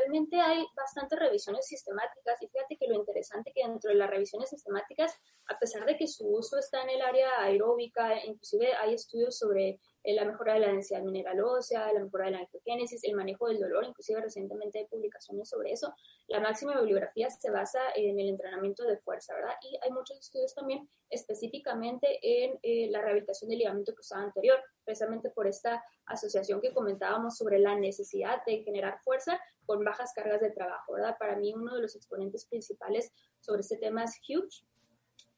realmente 0.09 0.39
hay 0.39 0.65
bastantes 0.75 1.19
revisiones 1.19 1.65
sistemáticas 1.67 2.41
y 2.41 2.47
fíjate 2.47 2.77
que 2.77 2.87
lo 2.87 2.95
interesante 2.95 3.51
que 3.53 3.67
dentro 3.67 3.89
de 3.89 3.95
las 3.95 4.09
revisiones 4.09 4.49
sistemáticas, 4.49 5.15
a 5.47 5.57
pesar 5.59 5.85
de 5.85 5.97
que 5.97 6.07
su 6.07 6.27
uso 6.27 6.57
está 6.57 6.81
en 6.81 6.89
el 6.89 7.01
área 7.01 7.41
aeróbica, 7.41 8.23
inclusive 8.25 8.73
hay 8.73 8.93
estudios 8.95 9.37
sobre 9.37 9.69
eh, 9.69 9.79
la 10.03 10.25
mejora 10.25 10.53
de 10.53 10.59
la 10.61 10.67
densidad 10.67 11.01
mineral 11.01 11.41
ósea, 11.41 11.91
la 11.93 12.03
mejora 12.03 12.25
de 12.25 12.31
la 12.31 12.39
nitrogénesis, 12.39 13.03
el 13.03 13.15
manejo 13.15 13.47
del 13.47 13.59
dolor, 13.59 13.85
inclusive 13.85 14.21
recientemente 14.21 14.79
hay 14.79 14.85
publicaciones 14.85 15.49
sobre 15.49 15.71
eso. 15.71 15.93
La 16.27 16.39
máxima 16.39 16.79
bibliografía 16.79 17.29
se 17.29 17.51
basa 17.51 17.79
en 17.95 18.19
el 18.19 18.29
entrenamiento 18.29 18.83
de 18.85 18.97
fuerza, 18.97 19.33
¿verdad? 19.35 19.55
Y 19.61 19.77
hay 19.83 19.91
muchos 19.91 20.19
estudios 20.19 20.53
también 20.55 20.89
específicamente 21.09 22.19
en 22.21 22.59
eh, 22.61 22.89
la 22.91 23.01
rehabilitación 23.01 23.49
del 23.49 23.59
ligamento 23.59 23.93
cruzado 23.93 24.23
anterior, 24.23 24.59
precisamente 24.85 25.29
por 25.31 25.47
esta 25.47 25.83
asociación 26.05 26.61
que 26.61 26.73
comentábamos 26.73 27.37
sobre 27.37 27.59
la 27.59 27.75
necesidad 27.75 28.43
de 28.45 28.63
generar 28.63 28.99
fuerza 29.03 29.39
con 29.65 29.83
bajas 29.83 30.13
cargas 30.13 30.41
de 30.41 30.51
trabajo, 30.51 30.93
¿verdad? 30.93 31.15
Para 31.19 31.35
mí 31.35 31.53
uno 31.53 31.75
de 31.75 31.81
los 31.81 31.95
exponentes 31.95 32.45
principales 32.47 33.11
sobre 33.39 33.61
este 33.61 33.77
tema 33.77 34.03
es 34.03 34.19
Hughes, 34.27 34.65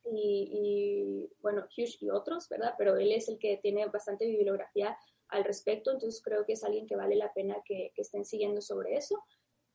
y, 0.10 1.30
bueno, 1.41 1.66
Hughes 1.76 2.02
y 2.02 2.10
otros, 2.10 2.47
¿verdad? 2.49 2.74
Pero 2.78 2.97
él 2.97 3.12
es 3.12 3.30
el 3.30 3.38
que 3.38 3.60
tiene 3.62 3.86
bastante 3.88 4.26
bibliografía 4.26 4.97
al 5.30 5.43
respecto, 5.43 5.91
entonces 5.91 6.22
creo 6.24 6.45
que 6.45 6.54
es 6.54 6.64
alguien 6.64 6.88
que 6.88 6.95
vale 6.95 7.16
la 7.16 7.32
pena 7.34 7.56
que, 7.66 7.91
estén 7.95 8.26
siguiendo 8.26 8.62
sobre 8.62 8.95
eso. 8.95 9.24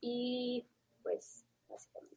Y 0.00 0.66
pues, 1.02 1.44
básicamente. 1.68 2.16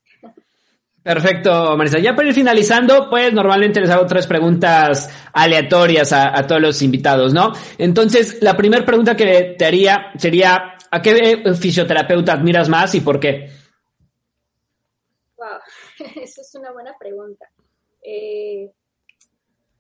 Perfecto, 1.01 1.77
Marisa. 1.77 1.99
Ya 1.99 2.13
para 2.13 2.27
ir 2.27 2.33
finalizando, 2.33 3.09
pues 3.09 3.31
normalmente 3.33 3.79
les 3.79 3.89
hago 3.89 4.05
tres 4.05 4.27
preguntas 4.27 5.09
aleatorias 5.31 6.11
a, 6.11 6.37
a 6.37 6.45
todos 6.45 6.61
los 6.61 6.81
invitados, 6.81 7.33
¿no? 7.33 7.53
Entonces, 7.77 8.41
la 8.41 8.57
primera 8.57 8.85
pregunta 8.85 9.15
que 9.15 9.55
te 9.57 9.65
haría 9.65 10.11
sería, 10.17 10.75
¿a 10.91 11.01
qué 11.01 11.41
fisioterapeuta 11.59 12.33
admiras 12.33 12.67
más 12.67 12.93
y 12.95 13.01
por 13.01 13.17
qué? 13.19 13.49
Wow, 15.37 15.59
esa 16.21 16.41
es 16.41 16.55
una 16.55 16.73
buena 16.73 16.93
pregunta. 16.99 17.49
Eh, 18.09 18.71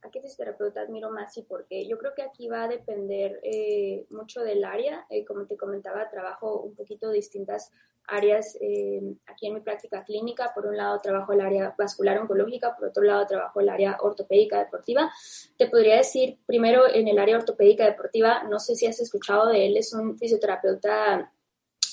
¿A 0.01 0.09
qué 0.11 0.21
fisioterapeuta 0.21 0.81
admiro 0.81 1.11
más 1.11 1.35
y 1.37 1.43
por 1.43 1.65
qué? 1.65 1.85
Yo 1.85 1.97
creo 1.97 2.13
que 2.15 2.21
aquí 2.21 2.47
va 2.47 2.63
a 2.63 2.67
depender 2.67 3.39
eh, 3.43 4.05
mucho 4.09 4.41
del 4.41 4.63
área. 4.63 5.05
Eh, 5.09 5.25
como 5.25 5.45
te 5.45 5.57
comentaba, 5.57 6.09
trabajo 6.09 6.61
un 6.61 6.73
poquito 6.73 7.11
distintas 7.11 7.69
áreas 8.07 8.57
eh, 8.61 9.01
aquí 9.25 9.47
en 9.47 9.55
mi 9.55 9.59
práctica 9.59 10.03
clínica. 10.05 10.51
Por 10.55 10.67
un 10.67 10.77
lado 10.77 10.99
trabajo 10.99 11.33
el 11.33 11.41
área 11.41 11.75
vascular 11.77 12.17
oncológica, 12.17 12.75
por 12.77 12.89
otro 12.89 13.03
lado 13.03 13.27
trabajo 13.27 13.59
el 13.59 13.67
área 13.67 13.97
ortopédica 13.99 14.59
deportiva. 14.59 15.11
Te 15.57 15.67
podría 15.67 15.97
decir 15.97 16.39
primero 16.45 16.87
en 16.87 17.09
el 17.09 17.19
área 17.19 17.37
ortopédica 17.37 17.85
deportiva, 17.85 18.43
no 18.43 18.59
sé 18.59 18.75
si 18.75 18.87
has 18.87 18.99
escuchado 19.01 19.49
de 19.49 19.67
él, 19.67 19.77
es 19.77 19.93
un 19.93 20.17
fisioterapeuta 20.17 21.31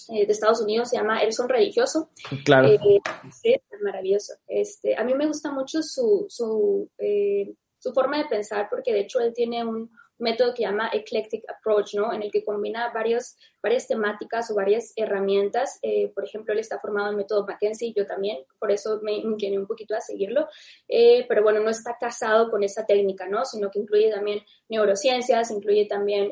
eh, 0.08 0.26
de 0.26 0.32
Estados 0.32 0.60
Unidos, 0.60 0.90
se 0.90 0.96
llama 0.96 1.20
Erson 1.22 1.48
Religioso. 1.48 2.10
Claro. 2.44 2.68
Eh, 2.68 3.00
es 3.42 3.80
maravilloso. 3.82 4.34
Este, 4.46 4.96
a 4.96 5.04
mí 5.04 5.14
me 5.14 5.26
gusta 5.26 5.50
mucho 5.50 5.82
su, 5.82 6.26
su, 6.28 6.88
eh, 6.98 7.54
su 7.78 7.92
forma 7.92 8.18
de 8.18 8.26
pensar 8.26 8.68
porque 8.70 8.92
de 8.92 9.00
hecho 9.00 9.20
él 9.20 9.32
tiene 9.34 9.64
un 9.64 9.90
método 10.18 10.54
que 10.54 10.62
llama 10.62 10.90
Eclectic 10.92 11.44
Approach, 11.50 11.94
¿no? 11.94 12.12
En 12.12 12.22
el 12.22 12.30
que 12.30 12.42
combina 12.42 12.90
varios, 12.92 13.36
varias 13.62 13.86
temáticas 13.86 14.50
o 14.50 14.54
varias 14.54 14.94
herramientas. 14.96 15.78
por 16.14 16.24
ejemplo, 16.24 16.54
él 16.54 16.60
está 16.60 16.78
formado 16.80 17.10
en 17.10 17.16
método 17.16 17.44
Mackenzie, 17.46 17.92
yo 17.94 18.06
también, 18.06 18.38
por 18.58 18.70
eso 18.70 18.98
me 19.02 19.12
incliné 19.12 19.58
un 19.58 19.66
poquito 19.66 19.94
a 19.94 20.00
seguirlo. 20.00 20.48
pero 21.28 21.42
bueno, 21.42 21.60
no 21.60 21.68
está 21.68 21.98
casado 22.00 22.50
con 22.50 22.62
esa 22.62 22.86
técnica, 22.86 23.28
¿no? 23.28 23.44
Sino 23.44 23.70
que 23.70 23.78
incluye 23.78 24.10
también 24.10 24.40
neurociencias, 24.70 25.50
incluye 25.50 25.84
también 25.84 26.30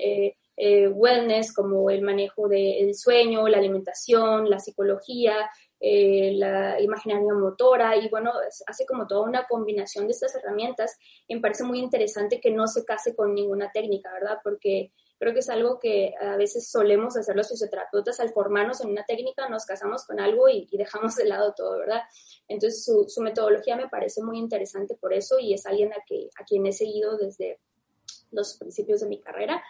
eh, 0.57 0.88
wellness, 0.88 1.52
como 1.52 1.90
el 1.90 2.02
manejo 2.02 2.48
del 2.48 2.94
sueño, 2.94 3.48
la 3.48 3.59
alimentación, 3.59 4.48
la 4.48 4.61
psicología, 4.61 5.50
eh, 5.80 6.32
la 6.36 6.80
imaginaria 6.80 7.34
motora 7.34 7.96
y 7.96 8.09
bueno, 8.09 8.32
hace 8.66 8.86
como 8.86 9.07
toda 9.07 9.28
una 9.28 9.46
combinación 9.46 10.07
de 10.07 10.12
estas 10.12 10.34
herramientas. 10.34 10.96
me 11.28 11.40
parece 11.40 11.64
muy 11.64 11.78
interesante 11.78 12.40
que 12.40 12.50
no 12.50 12.66
se 12.66 12.84
case 12.84 13.14
con 13.14 13.34
ninguna 13.34 13.70
técnica, 13.72 14.12
¿verdad? 14.12 14.38
Porque 14.42 14.92
creo 15.18 15.34
que 15.34 15.40
es 15.40 15.50
algo 15.50 15.78
que 15.78 16.14
a 16.20 16.36
veces 16.36 16.70
solemos 16.70 17.16
hacer 17.16 17.36
los 17.36 17.48
fisioterapeutas 17.48 18.20
al 18.20 18.32
formarnos 18.32 18.80
en 18.80 18.90
una 18.90 19.05
técnica, 19.05 19.48
nos 19.48 19.66
casamos 19.66 20.07
con 20.07 20.20
algo 20.20 20.48
y, 20.48 20.68
dejamos 20.72 21.16
de 21.16 21.26
lado 21.26 21.52
todo, 21.57 21.78
¿verdad? 21.80 22.02
Entonces 22.48 22.84
su, 22.84 23.07
su, 23.09 23.20
metodología 23.20 23.76
me 23.76 23.88
parece 23.88 24.22
muy 24.22 24.38
interesante 24.38 24.94
por 24.94 25.12
eso 25.12 25.38
y 25.38 25.55
es 25.55 25.66
alguien 25.66 25.92
a, 25.92 25.96
que, 26.07 26.28
a 26.40 26.44
quien 26.44 26.64
he 26.66 26.72
seguido 26.72 27.16
desde 27.16 27.59
los 28.30 28.57
principios 28.57 29.00
de 29.00 29.09
mi 29.09 29.20
carrera 29.20 29.62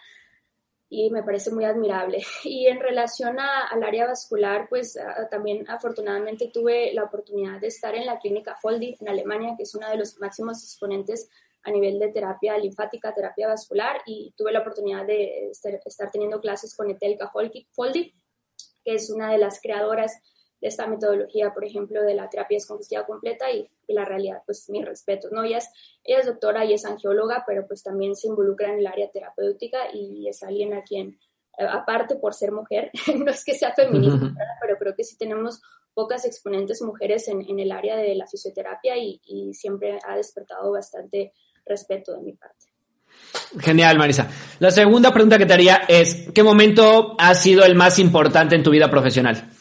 y 0.89 1.09
me 1.09 1.23
parece 1.23 1.51
muy 1.51 1.65
admirable. 1.65 2.23
Y 2.43 2.67
en 2.67 2.79
relación 2.79 3.37
al 3.39 3.83
área 3.83 4.07
vascular, 4.07 4.67
pues 4.69 4.97
también 5.31 5.69
afortunadamente 5.69 6.49
tuve 6.53 6.93
la 6.93 7.03
oportunidad 7.03 7.59
de 7.59 7.67
estar 7.67 7.95
en 7.95 8.05
la 8.05 8.19
clínica 8.19 8.55
Foldi 8.55 8.95
en 8.99 9.09
Alemania, 9.09 9.55
que 9.57 9.63
es 9.63 9.75
uno 9.75 9.89
de 9.89 9.97
los 9.97 10.19
máximos 10.19 10.63
exponentes 10.63 11.29
a 11.63 11.71
nivel 11.71 11.97
de 11.97 12.09
terapia 12.09 12.57
linfática, 12.57 13.13
terapia 13.13 13.47
vascular, 13.47 14.01
y 14.05 14.33
tuve 14.37 14.51
la 14.51 14.59
oportunidad 14.59 15.05
de 15.05 15.49
estar, 15.49 16.11
teniendo 16.11 16.39
clases 16.39 16.75
con 16.75 16.89
Etelka 16.89 17.29
Foldi, 17.29 18.13
que 18.83 18.93
es 18.93 19.09
una 19.09 19.31
de 19.31 19.39
las 19.39 19.59
creadoras 19.59 20.21
esta 20.67 20.87
metodología, 20.87 21.53
por 21.53 21.63
ejemplo, 21.63 22.01
de 22.01 22.15
la 22.15 22.27
terapia 22.27 22.57
descongestiva 22.57 23.05
completa 23.05 23.51
y, 23.51 23.69
la 23.87 24.03
realidad, 24.03 24.41
pues 24.47 24.67
mi 24.71 24.83
respeto, 24.83 25.29
¿no? 25.31 25.43
Ella 25.43 25.59
es, 25.59 25.69
ella 26.03 26.19
es 26.21 26.25
doctora 26.25 26.65
y 26.65 26.73
es 26.73 26.85
angióloga, 26.85 27.43
pero 27.45 27.67
pues 27.67 27.83
también 27.83 28.15
se 28.15 28.27
involucra 28.27 28.73
en 28.73 28.79
el 28.79 28.87
área 28.87 29.11
terapéutica 29.11 29.77
y 29.93 30.27
es 30.27 30.41
alguien 30.41 30.73
a 30.73 30.81
quien, 30.81 31.19
eh, 31.59 31.67
aparte 31.69 32.15
por 32.15 32.33
ser 32.33 32.51
mujer, 32.51 32.89
no 33.15 33.29
es 33.29 33.45
que 33.45 33.53
sea 33.53 33.73
feminista, 33.73 34.33
pero 34.59 34.77
creo 34.79 34.95
que 34.95 35.03
sí 35.03 35.17
tenemos 35.17 35.61
pocas 35.93 36.25
exponentes 36.25 36.81
mujeres 36.81 37.27
en, 37.27 37.47
en 37.47 37.59
el 37.59 37.71
área 37.71 37.95
de 37.95 38.15
la 38.15 38.25
fisioterapia 38.25 38.97
y, 38.97 39.21
y 39.23 39.53
siempre 39.53 39.99
ha 40.03 40.15
despertado 40.15 40.71
bastante 40.71 41.31
respeto 41.63 42.13
de 42.13 42.21
mi 42.23 42.33
parte. 42.33 42.65
Genial, 43.59 43.99
Marisa. 43.99 44.27
La 44.59 44.71
segunda 44.71 45.13
pregunta 45.13 45.37
que 45.37 45.45
te 45.45 45.53
haría 45.53 45.83
es, 45.87 46.27
¿qué 46.33 46.41
momento 46.41 47.15
ha 47.19 47.35
sido 47.35 47.63
el 47.63 47.75
más 47.75 47.99
importante 47.99 48.55
en 48.55 48.63
tu 48.63 48.71
vida 48.71 48.89
profesional? 48.89 49.51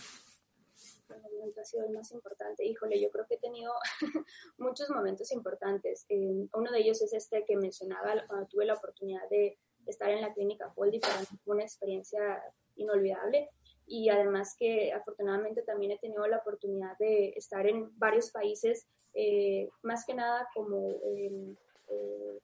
Importante? 2.65 2.67
Híjole, 2.67 3.01
yo 3.01 3.11
creo 3.11 3.27
que 3.27 3.35
he 3.35 3.39
tenido 3.39 3.73
muchos 4.59 4.91
momentos 4.91 5.31
importantes. 5.33 6.07
Eh, 6.09 6.49
uno 6.53 6.71
de 6.71 6.79
ellos 6.79 7.03
es 7.03 7.12
este 7.12 7.45
que 7.45 7.57
mencionaba 7.57 8.15
cuando 8.27 8.47
tuve 8.47 8.65
la 8.65 8.75
oportunidad 8.75 9.29
de 9.31 9.59
estar 9.87 10.11
en 10.11 10.23
la 10.23 10.33
clínica 10.33 10.71
Foldi, 10.71 10.99
para 10.99 11.21
mí 11.21 11.27
fue 11.45 11.55
una 11.55 11.65
experiencia 11.65 12.43
inolvidable. 12.77 13.51
Y 13.87 14.09
además 14.09 14.57
que 14.59 14.93
afortunadamente 14.93 15.62
también 15.62 15.93
he 15.93 15.99
tenido 15.99 16.27
la 16.27 16.39
oportunidad 16.39 16.97
de 16.99 17.35
estar 17.37 17.67
en 17.67 17.97
varios 17.99 18.31
países, 18.31 18.87
eh, 19.12 19.69
más 19.83 20.07
que 20.07 20.15
nada 20.15 20.49
como 20.55 20.89
eh, 21.05 21.55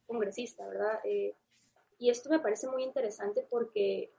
congresista, 0.06 0.66
¿verdad? 0.68 1.00
y 1.98 2.08
esto 2.08 2.30
me 2.30 2.40
parece 2.40 2.68
muy 2.68 2.84
interesante 2.84 3.46
porque 3.50 4.10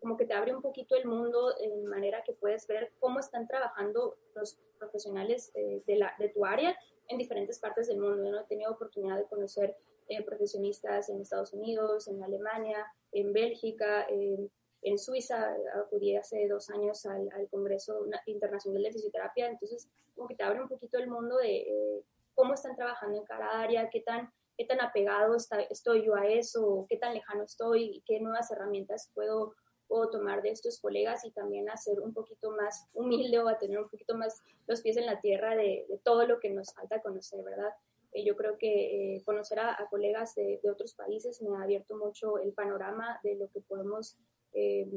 como 0.00 0.16
que 0.16 0.24
te 0.24 0.34
abre 0.34 0.54
un 0.54 0.62
poquito 0.62 0.96
el 0.96 1.06
mundo 1.06 1.54
en 1.60 1.86
manera 1.86 2.22
que 2.24 2.32
puedes 2.32 2.66
ver 2.66 2.92
cómo 2.98 3.20
están 3.20 3.46
trabajando 3.46 4.16
los 4.34 4.58
profesionales 4.78 5.52
eh, 5.54 5.82
de, 5.86 5.96
la, 5.96 6.14
de 6.18 6.30
tu 6.30 6.44
área 6.46 6.76
en 7.08 7.18
diferentes 7.18 7.58
partes 7.58 7.88
del 7.88 7.98
mundo. 7.98 8.24
Yo 8.24 8.30
no 8.30 8.40
he 8.40 8.44
tenido 8.44 8.72
oportunidad 8.72 9.18
de 9.18 9.26
conocer 9.26 9.76
eh, 10.08 10.24
profesionistas 10.24 11.08
en 11.10 11.20
Estados 11.20 11.52
Unidos, 11.52 12.08
en 12.08 12.22
Alemania, 12.22 12.86
en 13.12 13.32
Bélgica, 13.32 14.06
en, 14.08 14.50
Suiza. 14.98 15.54
Acudí 15.76 16.16
hace 16.16 16.48
dos 16.48 16.70
años 16.70 17.04
al, 17.06 17.28
Congreso 17.50 18.06
Internacional 18.26 18.82
de 18.82 18.92
Fisioterapia. 18.92 19.48
Entonces, 19.48 19.88
como 20.16 20.26
que 20.26 20.34
te 20.34 20.42
abre 20.42 20.62
un 20.62 20.68
poquito 20.68 20.98
el 20.98 21.08
mundo 21.08 21.36
de 21.36 21.58
eh, 21.58 22.04
cómo 22.34 22.54
están 22.54 22.74
trabajando 22.74 23.18
en 23.18 23.24
cada 23.24 23.60
área, 23.60 23.90
qué 23.90 24.00
tan, 24.00 24.32
qué 24.56 24.64
tan 24.64 24.80
apegado 24.80 25.36
está, 25.36 25.60
estoy 25.60 26.06
yo 26.06 26.14
a 26.14 26.26
eso, 26.26 26.86
qué 26.88 26.96
tan 26.96 27.12
lejano 27.12 27.44
estoy 27.44 28.02
qué 28.06 28.18
nuevas 28.18 28.50
herramientas 28.50 29.10
puedo 29.14 29.54
puedo 29.90 30.08
tomar 30.08 30.40
de 30.40 30.50
estos 30.50 30.80
colegas 30.80 31.24
y 31.24 31.32
también 31.32 31.68
a 31.68 31.76
ser 31.76 32.00
un 32.00 32.14
poquito 32.14 32.52
más 32.52 32.86
humilde 32.94 33.40
o 33.40 33.48
a 33.48 33.58
tener 33.58 33.80
un 33.80 33.88
poquito 33.88 34.14
más 34.14 34.40
los 34.68 34.80
pies 34.82 34.96
en 34.96 35.04
la 35.04 35.20
tierra 35.20 35.56
de, 35.56 35.84
todo 36.04 36.26
lo 36.26 36.38
que 36.38 36.48
nos 36.48 36.72
falta 36.72 37.02
conocer, 37.02 37.42
¿verdad? 37.42 37.74
Eh, 38.12 38.24
yo 38.24 38.36
creo 38.36 38.56
que 38.56 39.16
eh, 39.16 39.22
conocer 39.24 39.58
a, 39.58 39.84
colegas 39.90 40.36
de, 40.36 40.60
otros 40.70 40.94
países 40.94 41.42
me 41.42 41.56
ha 41.56 41.62
abierto 41.62 41.96
mucho 41.96 42.38
el 42.38 42.52
panorama 42.52 43.18
de 43.24 43.34
lo 43.34 43.48
que 43.48 43.60
podemos 43.60 44.16
eh, 44.52 44.88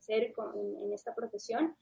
ser 0.00 0.34
en, 0.54 0.92
esta 0.92 1.14
profesión. 1.14 1.76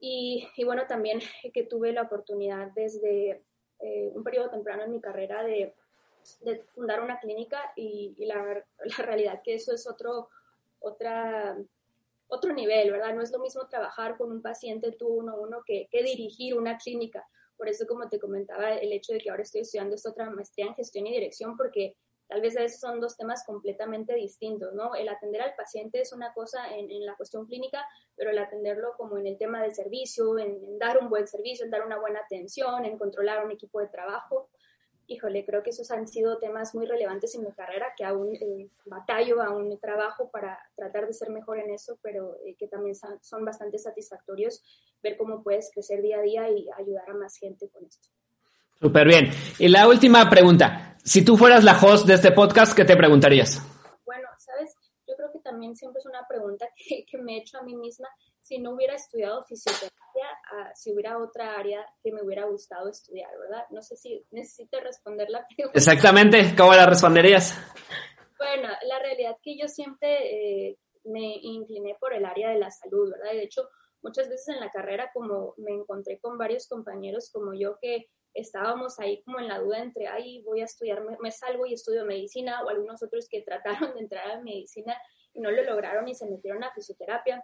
Y, 0.00 0.44
bueno, 0.64 0.88
también 0.88 1.20
que 1.54 1.62
tuve 1.62 1.92
la 1.92 2.02
oportunidad 2.02 2.72
desde 2.74 3.42
un 4.14 4.24
periodo 4.24 4.50
temprano 4.50 4.82
en 4.82 4.90
mi 4.90 5.00
carrera 5.00 5.44
de, 5.44 5.72
fundar 6.74 7.00
una 7.00 7.20
clínica 7.20 7.72
y, 7.76 8.16
la, 8.24 8.42
la, 8.42 9.04
realidad 9.04 9.42
que 9.44 9.54
eso 9.54 9.72
es 9.72 9.86
otro, 9.86 10.28
otra 10.80 11.56
otro 12.28 12.52
nivel, 12.52 12.90
¿verdad? 12.90 13.14
No 13.14 13.22
es 13.22 13.32
lo 13.32 13.38
mismo 13.38 13.66
trabajar 13.68 14.16
con 14.16 14.32
un 14.32 14.42
paciente 14.42 14.92
tú 14.92 15.08
uno 15.08 15.32
a 15.32 15.40
uno 15.40 15.62
que, 15.64 15.88
que 15.90 16.02
dirigir 16.02 16.56
una 16.56 16.78
clínica. 16.78 17.26
Por 17.56 17.68
eso, 17.68 17.86
como 17.86 18.08
te 18.08 18.18
comentaba, 18.18 18.74
el 18.74 18.92
hecho 18.92 19.12
de 19.12 19.20
que 19.20 19.30
ahora 19.30 19.42
estoy 19.42 19.62
estudiando 19.62 19.94
esta 19.94 20.10
otra 20.10 20.28
maestría 20.30 20.66
en 20.66 20.74
gestión 20.74 21.06
y 21.06 21.12
dirección, 21.12 21.56
porque 21.56 21.96
tal 22.28 22.40
vez 22.40 22.56
a 22.56 22.60
veces 22.60 22.80
son 22.80 23.00
dos 23.00 23.16
temas 23.16 23.44
completamente 23.46 24.14
distintos, 24.14 24.74
¿no? 24.74 24.94
El 24.94 25.08
atender 25.08 25.42
al 25.42 25.54
paciente 25.54 26.00
es 26.00 26.12
una 26.12 26.32
cosa 26.34 26.74
en, 26.76 26.90
en 26.90 27.06
la 27.06 27.16
cuestión 27.16 27.46
clínica, 27.46 27.86
pero 28.14 28.30
el 28.30 28.38
atenderlo 28.38 28.94
como 28.96 29.16
en 29.16 29.26
el 29.26 29.38
tema 29.38 29.62
de 29.62 29.70
servicio, 29.70 30.38
en, 30.38 30.62
en, 30.64 30.78
dar 30.78 30.98
un 30.98 31.08
buen 31.08 31.26
servicio, 31.26 31.64
en 31.64 31.70
dar 31.70 31.86
una 31.86 31.98
buena 31.98 32.20
atención, 32.20 32.84
en 32.84 32.98
controlar 32.98 33.44
un 33.44 33.52
equipo 33.52 33.80
de 33.80 33.88
trabajo, 33.88 34.48
híjole, 35.08 35.44
creo 35.44 35.62
que 35.62 35.70
esos 35.70 35.90
han 35.90 36.08
sido 36.08 36.38
temas 36.38 36.74
muy 36.74 36.86
relevantes 36.86 37.34
en 37.34 37.44
mi 37.44 37.52
carrera, 37.52 37.86
que 37.96 38.04
aún 38.04 38.34
eh, 38.34 38.68
batallo, 38.84 39.42
aún 39.42 39.78
trabajo 39.78 40.30
para 40.30 40.58
tratar 40.74 41.06
de 41.06 41.12
ser 41.12 41.30
mejor 41.30 41.58
en 41.58 41.70
eso, 41.70 41.98
pero 42.02 42.36
eh, 42.44 42.56
que 42.58 42.66
también 42.66 42.94
son, 42.94 43.44
bastante 43.44 43.78
satisfactorios 43.78 44.62
ver 45.02 45.16
cómo 45.16 45.42
puedes 45.42 45.70
crecer 45.72 46.02
día 46.02 46.18
a 46.18 46.22
día 46.22 46.50
y 46.50 46.66
ayudar 46.76 47.10
a 47.10 47.14
más 47.14 47.36
gente 47.36 47.68
con 47.68 47.84
esto. 47.84 48.08
Súper 48.80 49.06
bien. 49.06 49.30
Y 49.58 49.68
la 49.68 49.88
última 49.88 50.28
pregunta, 50.28 50.96
si 51.02 51.24
tú 51.24 51.36
fueras 51.36 51.64
la 51.64 51.78
host 51.78 52.06
de 52.06 52.14
este 52.14 52.32
podcast, 52.32 52.76
¿qué 52.76 52.84
te 52.84 52.96
preguntarías? 52.96 53.62
Bueno, 54.04 54.28
sabes, 54.38 54.74
yo 55.06 55.14
creo 55.16 55.30
que 55.32 55.38
también 55.38 55.76
siempre 55.76 56.00
es 56.00 56.06
una 56.06 56.26
pregunta 56.28 56.66
que, 56.76 57.04
que 57.06 57.18
me 57.18 57.36
he 57.36 57.40
hecho 57.40 57.58
a 57.58 57.62
mí 57.62 57.76
misma 57.76 58.08
si 58.46 58.58
no 58.58 58.74
hubiera 58.74 58.94
estudiado 58.94 59.44
fisioterapia, 59.44 60.28
ah, 60.52 60.70
si 60.74 60.92
hubiera 60.92 61.18
otra 61.18 61.58
área 61.58 61.84
que 62.00 62.12
me 62.12 62.22
hubiera 62.22 62.44
gustado 62.44 62.88
estudiar, 62.88 63.28
¿verdad? 63.40 63.64
No 63.70 63.82
sé 63.82 63.96
si 63.96 64.24
necesito 64.30 64.78
responder 64.80 65.28
la 65.30 65.44
pregunta. 65.56 65.76
Exactamente, 65.76 66.54
¿cómo 66.56 66.72
la 66.72 66.86
responderías? 66.86 67.58
Bueno, 68.38 68.68
la 68.82 68.98
realidad 69.00 69.36
que 69.42 69.58
yo 69.58 69.66
siempre 69.66 70.68
eh, 70.68 70.78
me 71.04 71.36
incliné 71.42 71.96
por 71.98 72.12
el 72.12 72.24
área 72.24 72.50
de 72.50 72.58
la 72.58 72.70
salud, 72.70 73.10
¿verdad? 73.10 73.32
De 73.32 73.42
hecho, 73.42 73.68
muchas 74.00 74.28
veces 74.28 74.48
en 74.48 74.60
la 74.60 74.70
carrera, 74.70 75.10
como 75.12 75.54
me 75.56 75.72
encontré 75.72 76.20
con 76.20 76.38
varios 76.38 76.68
compañeros 76.68 77.30
como 77.32 77.52
yo 77.52 77.78
que 77.80 78.06
estábamos 78.32 79.00
ahí 79.00 79.22
como 79.22 79.40
en 79.40 79.48
la 79.48 79.58
duda 79.58 79.78
entre, 79.78 80.06
ay, 80.06 80.42
voy 80.42 80.60
a 80.60 80.66
estudiar, 80.66 81.02
me, 81.20 81.32
salgo 81.32 81.66
y 81.66 81.72
estudio 81.72 82.04
medicina, 82.04 82.62
o 82.62 82.68
algunos 82.68 83.02
otros 83.02 83.26
que 83.28 83.42
trataron 83.42 83.94
de 83.94 84.00
entrar 84.00 84.30
a 84.30 84.40
medicina 84.40 84.96
y 85.32 85.40
no 85.40 85.50
lo 85.50 85.64
lograron 85.64 86.06
y 86.06 86.14
se 86.14 86.30
metieron 86.30 86.62
a 86.62 86.72
fisioterapia 86.72 87.42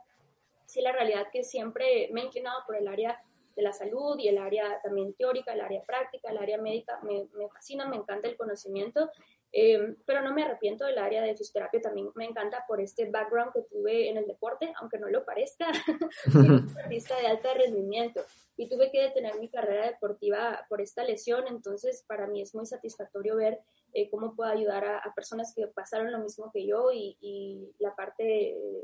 sí 0.72 0.80
la 0.80 0.92
realidad 0.92 1.26
que 1.30 1.44
siempre 1.44 2.08
me 2.12 2.22
he 2.22 2.24
inclinado 2.24 2.60
por 2.66 2.76
el 2.76 2.88
área 2.88 3.22
de 3.54 3.62
la 3.62 3.74
salud 3.74 4.18
y 4.18 4.28
el 4.28 4.38
área 4.38 4.80
también 4.82 5.12
teórica, 5.12 5.52
el 5.52 5.60
área 5.60 5.82
práctica, 5.82 6.30
el 6.30 6.38
área 6.38 6.56
médica, 6.56 6.98
me, 7.02 7.26
me 7.34 7.48
fascina, 7.50 7.86
me 7.86 7.96
encanta 7.96 8.26
el 8.26 8.38
conocimiento, 8.38 9.10
eh, 9.54 9.96
pero 10.06 10.22
no 10.22 10.32
me 10.32 10.44
arrepiento 10.44 10.86
del 10.86 10.96
área 10.96 11.22
de 11.22 11.36
fisioterapia, 11.36 11.82
también 11.82 12.08
me 12.14 12.24
encanta 12.24 12.64
por 12.66 12.80
este 12.80 13.10
background 13.10 13.52
que 13.52 13.62
tuve 13.62 14.08
en 14.08 14.16
el 14.16 14.26
deporte, 14.26 14.72
aunque 14.80 14.98
no 14.98 15.08
lo 15.08 15.26
parezca, 15.26 15.66
un 16.34 16.66
deportista 16.74 17.18
de 17.20 17.26
alto 17.26 17.48
rendimiento 17.54 18.24
y 18.56 18.68
tuve 18.68 18.90
que 18.90 19.02
detener 19.02 19.38
mi 19.38 19.50
carrera 19.50 19.86
deportiva 19.86 20.64
por 20.70 20.80
esta 20.80 21.04
lesión, 21.04 21.44
entonces 21.48 22.02
para 22.08 22.26
mí 22.26 22.40
es 22.40 22.54
muy 22.54 22.64
satisfactorio 22.64 23.36
ver 23.36 23.60
eh, 23.92 24.08
cómo 24.08 24.34
puedo 24.34 24.50
ayudar 24.50 24.86
a, 24.86 25.12
personas 25.14 25.52
que 25.54 25.66
pasaron 25.66 26.10
lo 26.10 26.18
mismo 26.18 26.50
que 26.50 26.66
yo 26.66 26.90
y, 26.90 27.74
la 27.78 27.94
parte 27.94 28.22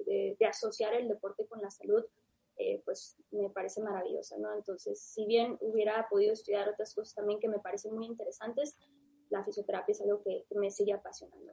de, 0.07 0.37
asociar 0.47 0.95
el 0.95 1.09
deporte 1.09 1.47
con 1.47 1.63
la 1.63 1.71
salud, 1.71 2.05
eh, 2.57 2.83
pues 2.85 3.17
me 3.31 3.49
parece 3.51 3.81
maravillosa, 3.81 4.37
¿no? 4.39 4.53
Entonces, 4.55 5.01
si 5.01 5.25
bien 5.27 5.57
hubiera 5.61 6.09
podido 6.09 6.33
estudiar 6.33 6.69
otras 6.69 6.95
cosas 6.95 7.15
también 7.15 7.39
que 7.39 7.49
me 7.49 7.61
parecen 7.61 7.95
muy 7.95 8.07
interesantes, 8.07 8.77
la 9.31 9.45
fisioterapia 9.45 9.93
es 9.93 10.01
algo 10.01 10.23
que, 10.23 10.45
me 10.57 10.71
sigue 10.71 10.93
apasionando. 10.93 11.53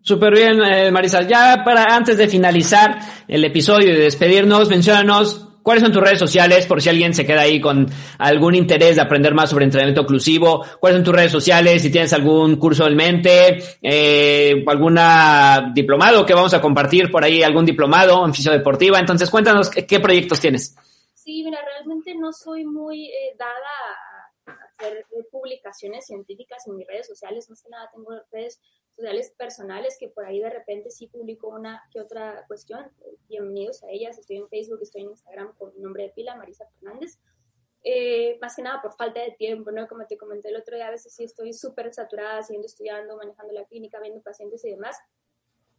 Súper 0.00 0.32
bien, 0.32 0.62
eh, 0.62 0.90
Marisa. 0.90 1.22
Ya 1.22 1.62
para 1.64 1.94
antes 1.94 2.16
de 2.16 2.28
finalizar 2.28 2.98
el 3.26 3.44
episodio 3.44 3.90
y 3.90 3.96
de 3.96 4.04
despedirnos, 4.04 4.68
mencionanos 4.68 5.48
¿Cuáles 5.68 5.82
son 5.82 5.92
tus 5.92 6.02
redes 6.02 6.18
sociales 6.18 6.66
por 6.66 6.80
si 6.80 6.88
alguien 6.88 7.12
se 7.12 7.26
queda 7.26 7.42
ahí 7.42 7.60
con 7.60 7.86
algún 8.16 8.54
interés 8.54 8.96
de 8.96 9.02
aprender 9.02 9.34
más 9.34 9.50
sobre 9.50 9.66
entrenamiento 9.66 10.00
oclusivo? 10.00 10.64
¿Cuáles 10.80 10.96
son 10.96 11.04
tus 11.04 11.14
redes 11.14 11.30
sociales? 11.30 11.82
Si 11.82 11.92
tienes 11.92 12.10
algún 12.14 12.56
curso 12.56 12.86
en 12.86 12.96
mente, 12.96 13.62
eh, 13.82 14.64
alguna 14.66 15.70
diplomado 15.74 16.24
que 16.24 16.32
vamos 16.32 16.54
a 16.54 16.62
compartir 16.62 17.10
por 17.10 17.22
ahí, 17.22 17.42
algún 17.42 17.66
diplomado 17.66 18.24
en 18.24 18.32
fisiodeportiva. 18.32 18.98
Entonces, 18.98 19.28
cuéntanos 19.28 19.68
qué, 19.68 20.00
proyectos 20.00 20.40
tienes. 20.40 20.74
Sí, 21.12 21.42
mira, 21.44 21.58
realmente 21.62 22.14
no 22.14 22.32
soy 22.32 22.64
muy 22.64 23.04
eh, 23.04 23.36
dada 23.38 23.52
a 23.52 24.17
hacer 24.78 25.06
publicaciones 25.30 26.06
científicas 26.06 26.66
en 26.66 26.76
mis 26.76 26.86
redes 26.86 27.06
sociales. 27.06 27.48
Más 27.50 27.62
que 27.62 27.68
nada 27.68 27.90
tengo 27.92 28.10
redes 28.30 28.60
sociales 28.94 29.34
personales 29.36 29.96
que 29.98 30.08
por 30.08 30.24
ahí 30.24 30.40
de 30.40 30.50
repente 30.50 30.90
sí 30.90 31.08
publico 31.08 31.48
una 31.48 31.82
que 31.92 32.00
otra 32.00 32.44
cuestión. 32.46 32.90
Bienvenidos 33.28 33.82
a 33.82 33.90
ellas. 33.90 34.18
Estoy 34.18 34.36
en 34.36 34.48
Facebook, 34.48 34.80
estoy 34.82 35.02
en 35.02 35.10
Instagram 35.10 35.54
con 35.56 35.74
mi 35.74 35.80
nombre 35.80 36.04
de 36.04 36.10
pila, 36.10 36.36
Marisa 36.36 36.66
Fernández. 36.66 37.18
Eh, 37.84 38.38
más 38.40 38.56
que 38.56 38.62
nada 38.62 38.82
por 38.82 38.92
falta 38.94 39.20
de 39.20 39.32
tiempo, 39.32 39.70
¿no? 39.70 39.86
Como 39.88 40.06
te 40.06 40.18
comenté 40.18 40.48
el 40.48 40.56
otro 40.56 40.76
día, 40.76 40.88
a 40.88 40.90
veces 40.90 41.14
sí 41.14 41.24
estoy 41.24 41.52
súper 41.52 41.92
saturada, 41.92 42.42
siguiendo 42.42 42.66
estudiando, 42.66 43.16
manejando 43.16 43.52
la 43.52 43.64
clínica, 43.64 44.00
viendo 44.00 44.20
pacientes 44.20 44.64
y 44.64 44.70
demás. 44.70 44.96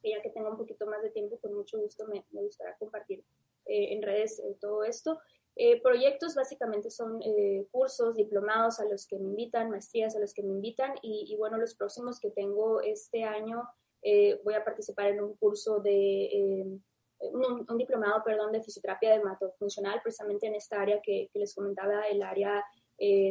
Y 0.02 0.12
ya 0.12 0.22
que 0.22 0.30
tengo 0.30 0.50
un 0.50 0.58
poquito 0.58 0.86
más 0.88 1.02
de 1.02 1.10
tiempo, 1.10 1.38
con 1.40 1.54
mucho 1.54 1.78
gusto 1.80 2.06
me, 2.08 2.26
me 2.32 2.42
gustaría 2.42 2.76
compartir 2.78 3.24
eh, 3.66 3.94
en 3.94 4.02
redes 4.02 4.40
eh, 4.40 4.58
todo 4.60 4.84
esto. 4.84 5.20
Eh, 5.62 5.82
proyectos 5.82 6.36
básicamente 6.36 6.90
son 6.90 7.22
eh, 7.22 7.68
cursos, 7.70 8.16
diplomados 8.16 8.80
a 8.80 8.86
los 8.86 9.06
que 9.06 9.20
me 9.20 9.28
invitan, 9.28 9.70
maestrías 9.70 10.16
a 10.16 10.20
los 10.22 10.34
que 10.34 10.42
me 10.42 10.54
invitan 10.54 10.94
y, 11.02 11.36
bueno, 11.36 11.58
los 11.58 11.76
próximos 11.76 12.18
que 12.22 12.32
tengo 12.32 12.80
este 12.80 13.26
año 13.26 13.68
eh, 14.02 14.40
voy 14.46 14.54
a 14.54 14.64
participar 14.64 15.08
en 15.08 15.22
un 15.22 15.36
curso 15.36 15.82
de, 15.82 16.80
un, 17.20 17.78
diplomado, 17.78 18.24
perdón, 18.24 18.54
de 18.54 18.64
fisioterapia 18.64 19.10
dermatofuncional, 19.10 20.00
precisamente 20.02 20.48
en 20.48 20.56
esta 20.56 20.82
área 20.82 21.02
que, 21.02 21.30
les 21.34 21.54
comentaba, 21.54 22.08
el 22.08 22.24
área 22.24 22.64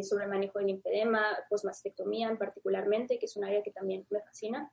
sobre 0.02 0.26
manejo 0.26 0.58
del 0.58 0.66
linfedema, 0.66 1.24
posmastectomía 1.48 2.28
en 2.28 2.36
particularmente, 2.36 3.18
que 3.18 3.24
es 3.24 3.36
un 3.38 3.44
área 3.44 3.62
que 3.62 3.70
también 3.70 4.06
me 4.10 4.20
fascina. 4.20 4.70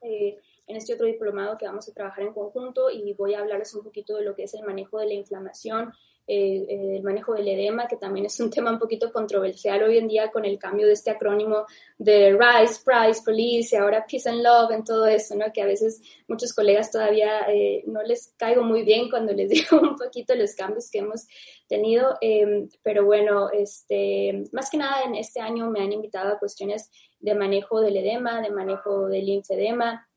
en 0.00 0.76
este 0.76 0.94
otro 0.94 1.06
diplomado 1.06 1.56
que 1.58 1.66
vamos 1.66 1.88
a 1.88 1.92
trabajar 1.92 2.24
en 2.24 2.32
conjunto 2.32 2.90
y 2.90 3.14
voy 3.14 3.34
a 3.34 3.40
hablarles 3.40 3.72
un 3.72 3.84
poquito 3.84 4.16
de 4.16 4.24
lo 4.24 4.34
que 4.34 4.44
es 4.44 4.54
el 4.54 4.64
manejo 4.64 4.98
de 4.98 5.06
la 5.06 5.14
inflamación 5.14 5.92
eh, 6.26 6.96
el 6.96 7.02
manejo 7.02 7.34
del 7.34 7.48
edema, 7.48 7.88
que 7.88 7.96
también 7.96 8.26
es 8.26 8.38
un 8.38 8.50
tema 8.50 8.70
un 8.70 8.78
poquito 8.78 9.12
controversial 9.12 9.82
hoy 9.82 9.98
en 9.98 10.08
día 10.08 10.30
con 10.30 10.44
el 10.44 10.58
cambio 10.58 10.86
de 10.86 10.92
este 10.92 11.10
acrónimo 11.10 11.66
de 11.98 12.30
RISE, 12.32 12.80
Price, 12.84 13.22
Police 13.24 13.74
y 13.74 13.78
ahora 13.78 14.06
Peace 14.08 14.28
and 14.28 14.42
Love 14.42 14.70
en 14.72 14.84
todo 14.84 15.06
eso, 15.06 15.34
¿no? 15.34 15.46
Que 15.52 15.62
a 15.62 15.66
veces 15.66 16.00
muchos 16.28 16.52
colegas 16.52 16.90
todavía 16.90 17.40
eh, 17.48 17.82
no 17.86 18.02
les 18.02 18.34
caigo 18.36 18.62
muy 18.62 18.84
bien 18.84 19.10
cuando 19.10 19.32
les 19.32 19.48
digo 19.50 19.80
un 19.80 19.96
poquito 19.96 20.34
los 20.34 20.54
cambios 20.54 20.90
que 20.90 20.98
hemos 20.98 21.26
tenido, 21.66 22.16
em, 22.20 22.68
pero 22.82 23.04
bueno, 23.04 23.50
este, 23.50 24.44
más 24.52 24.70
que 24.70 24.76
nada 24.76 25.02
en 25.04 25.14
este 25.14 25.40
año 25.40 25.70
me 25.70 25.80
han 25.80 25.92
invitado 25.92 26.32
a 26.32 26.38
cuestiones 26.38 26.90
de 27.18 27.34
manejo 27.34 27.80
del 27.80 27.96
edema, 27.96 28.40
de 28.40 28.50
manejo 28.50 29.08
del 29.08 29.26
linfedema 29.26 30.08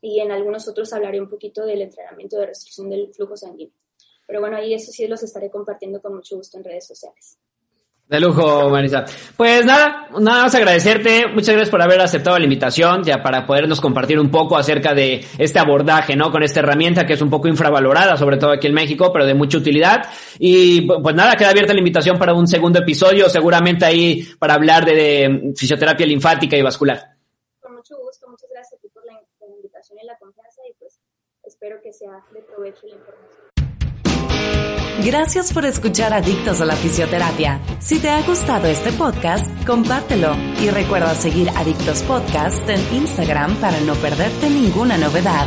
y 0.00 0.20
en 0.20 0.30
algunos 0.30 0.66
otros 0.68 0.92
hablaré 0.92 1.20
un 1.20 1.28
poquito 1.28 1.64
del 1.64 1.82
entrenamiento 1.82 2.38
de 2.38 2.46
restricción 2.46 2.88
del 2.88 3.12
flujo 3.12 3.36
sanguíneo. 3.36 3.79
Pero 4.30 4.42
bueno, 4.42 4.58
ahí 4.58 4.74
eso 4.74 4.92
sí 4.92 5.08
los 5.08 5.20
estaré 5.24 5.50
compartiendo 5.50 6.00
con 6.00 6.14
mucho 6.14 6.36
gusto 6.36 6.56
en 6.56 6.62
redes 6.62 6.86
sociales. 6.86 7.36
De 8.06 8.20
lujo, 8.20 8.70
Marisa. 8.70 9.04
Pues 9.36 9.64
nada, 9.64 10.06
nada 10.20 10.44
más 10.44 10.54
agradecerte. 10.54 11.26
Muchas 11.26 11.48
gracias 11.48 11.68
por 11.68 11.82
haber 11.82 12.00
aceptado 12.00 12.38
la 12.38 12.44
invitación, 12.44 13.02
ya 13.02 13.24
para 13.24 13.44
podernos 13.44 13.80
compartir 13.80 14.20
un 14.20 14.30
poco 14.30 14.56
acerca 14.56 14.94
de 14.94 15.24
este 15.36 15.58
abordaje, 15.58 16.14
¿no? 16.14 16.30
Con 16.30 16.44
esta 16.44 16.60
herramienta 16.60 17.04
que 17.04 17.14
es 17.14 17.22
un 17.22 17.28
poco 17.28 17.48
infravalorada, 17.48 18.16
sobre 18.16 18.36
todo 18.36 18.52
aquí 18.52 18.68
en 18.68 18.74
México, 18.74 19.12
pero 19.12 19.26
de 19.26 19.34
mucha 19.34 19.58
utilidad. 19.58 20.02
Y 20.38 20.82
pues 20.82 21.16
nada, 21.16 21.34
queda 21.34 21.50
abierta 21.50 21.72
la 21.72 21.80
invitación 21.80 22.16
para 22.16 22.32
un 22.32 22.46
segundo 22.46 22.78
episodio, 22.78 23.28
seguramente 23.28 23.84
ahí 23.84 24.24
para 24.38 24.54
hablar 24.54 24.84
de, 24.84 25.52
fisioterapia 25.56 26.06
linfática 26.06 26.56
y 26.56 26.62
vascular. 26.62 27.16
Con 27.58 27.74
mucho 27.74 27.96
gusto, 27.98 28.28
muchas 28.28 28.48
gracias 28.48 28.78
a 28.78 28.80
ti 28.80 28.88
por 28.94 29.04
la, 29.06 29.12
la 29.12 29.56
invitación 29.56 29.98
y 30.00 30.06
la 30.06 30.16
confianza 30.18 30.60
y 30.70 30.74
pues 30.78 31.00
espero 31.42 31.80
que 31.82 31.92
sea 31.92 32.24
de 32.32 32.42
provecho 32.42 32.86
la 32.86 32.94
información. 32.94 33.39
Gracias 35.04 35.52
por 35.52 35.64
escuchar 35.64 36.12
Adictos 36.12 36.60
a 36.60 36.66
la 36.66 36.76
Fisioterapia. 36.76 37.58
Si 37.78 37.98
te 37.98 38.10
ha 38.10 38.20
gustado 38.22 38.66
este 38.68 38.92
podcast, 38.92 39.46
compártelo 39.66 40.36
y 40.60 40.68
recuerda 40.68 41.14
seguir 41.14 41.48
Adictos 41.56 42.02
Podcast 42.02 42.68
en 42.68 42.80
Instagram 42.94 43.56
para 43.56 43.80
no 43.80 43.94
perderte 43.94 44.50
ninguna 44.50 44.98
novedad. 44.98 45.46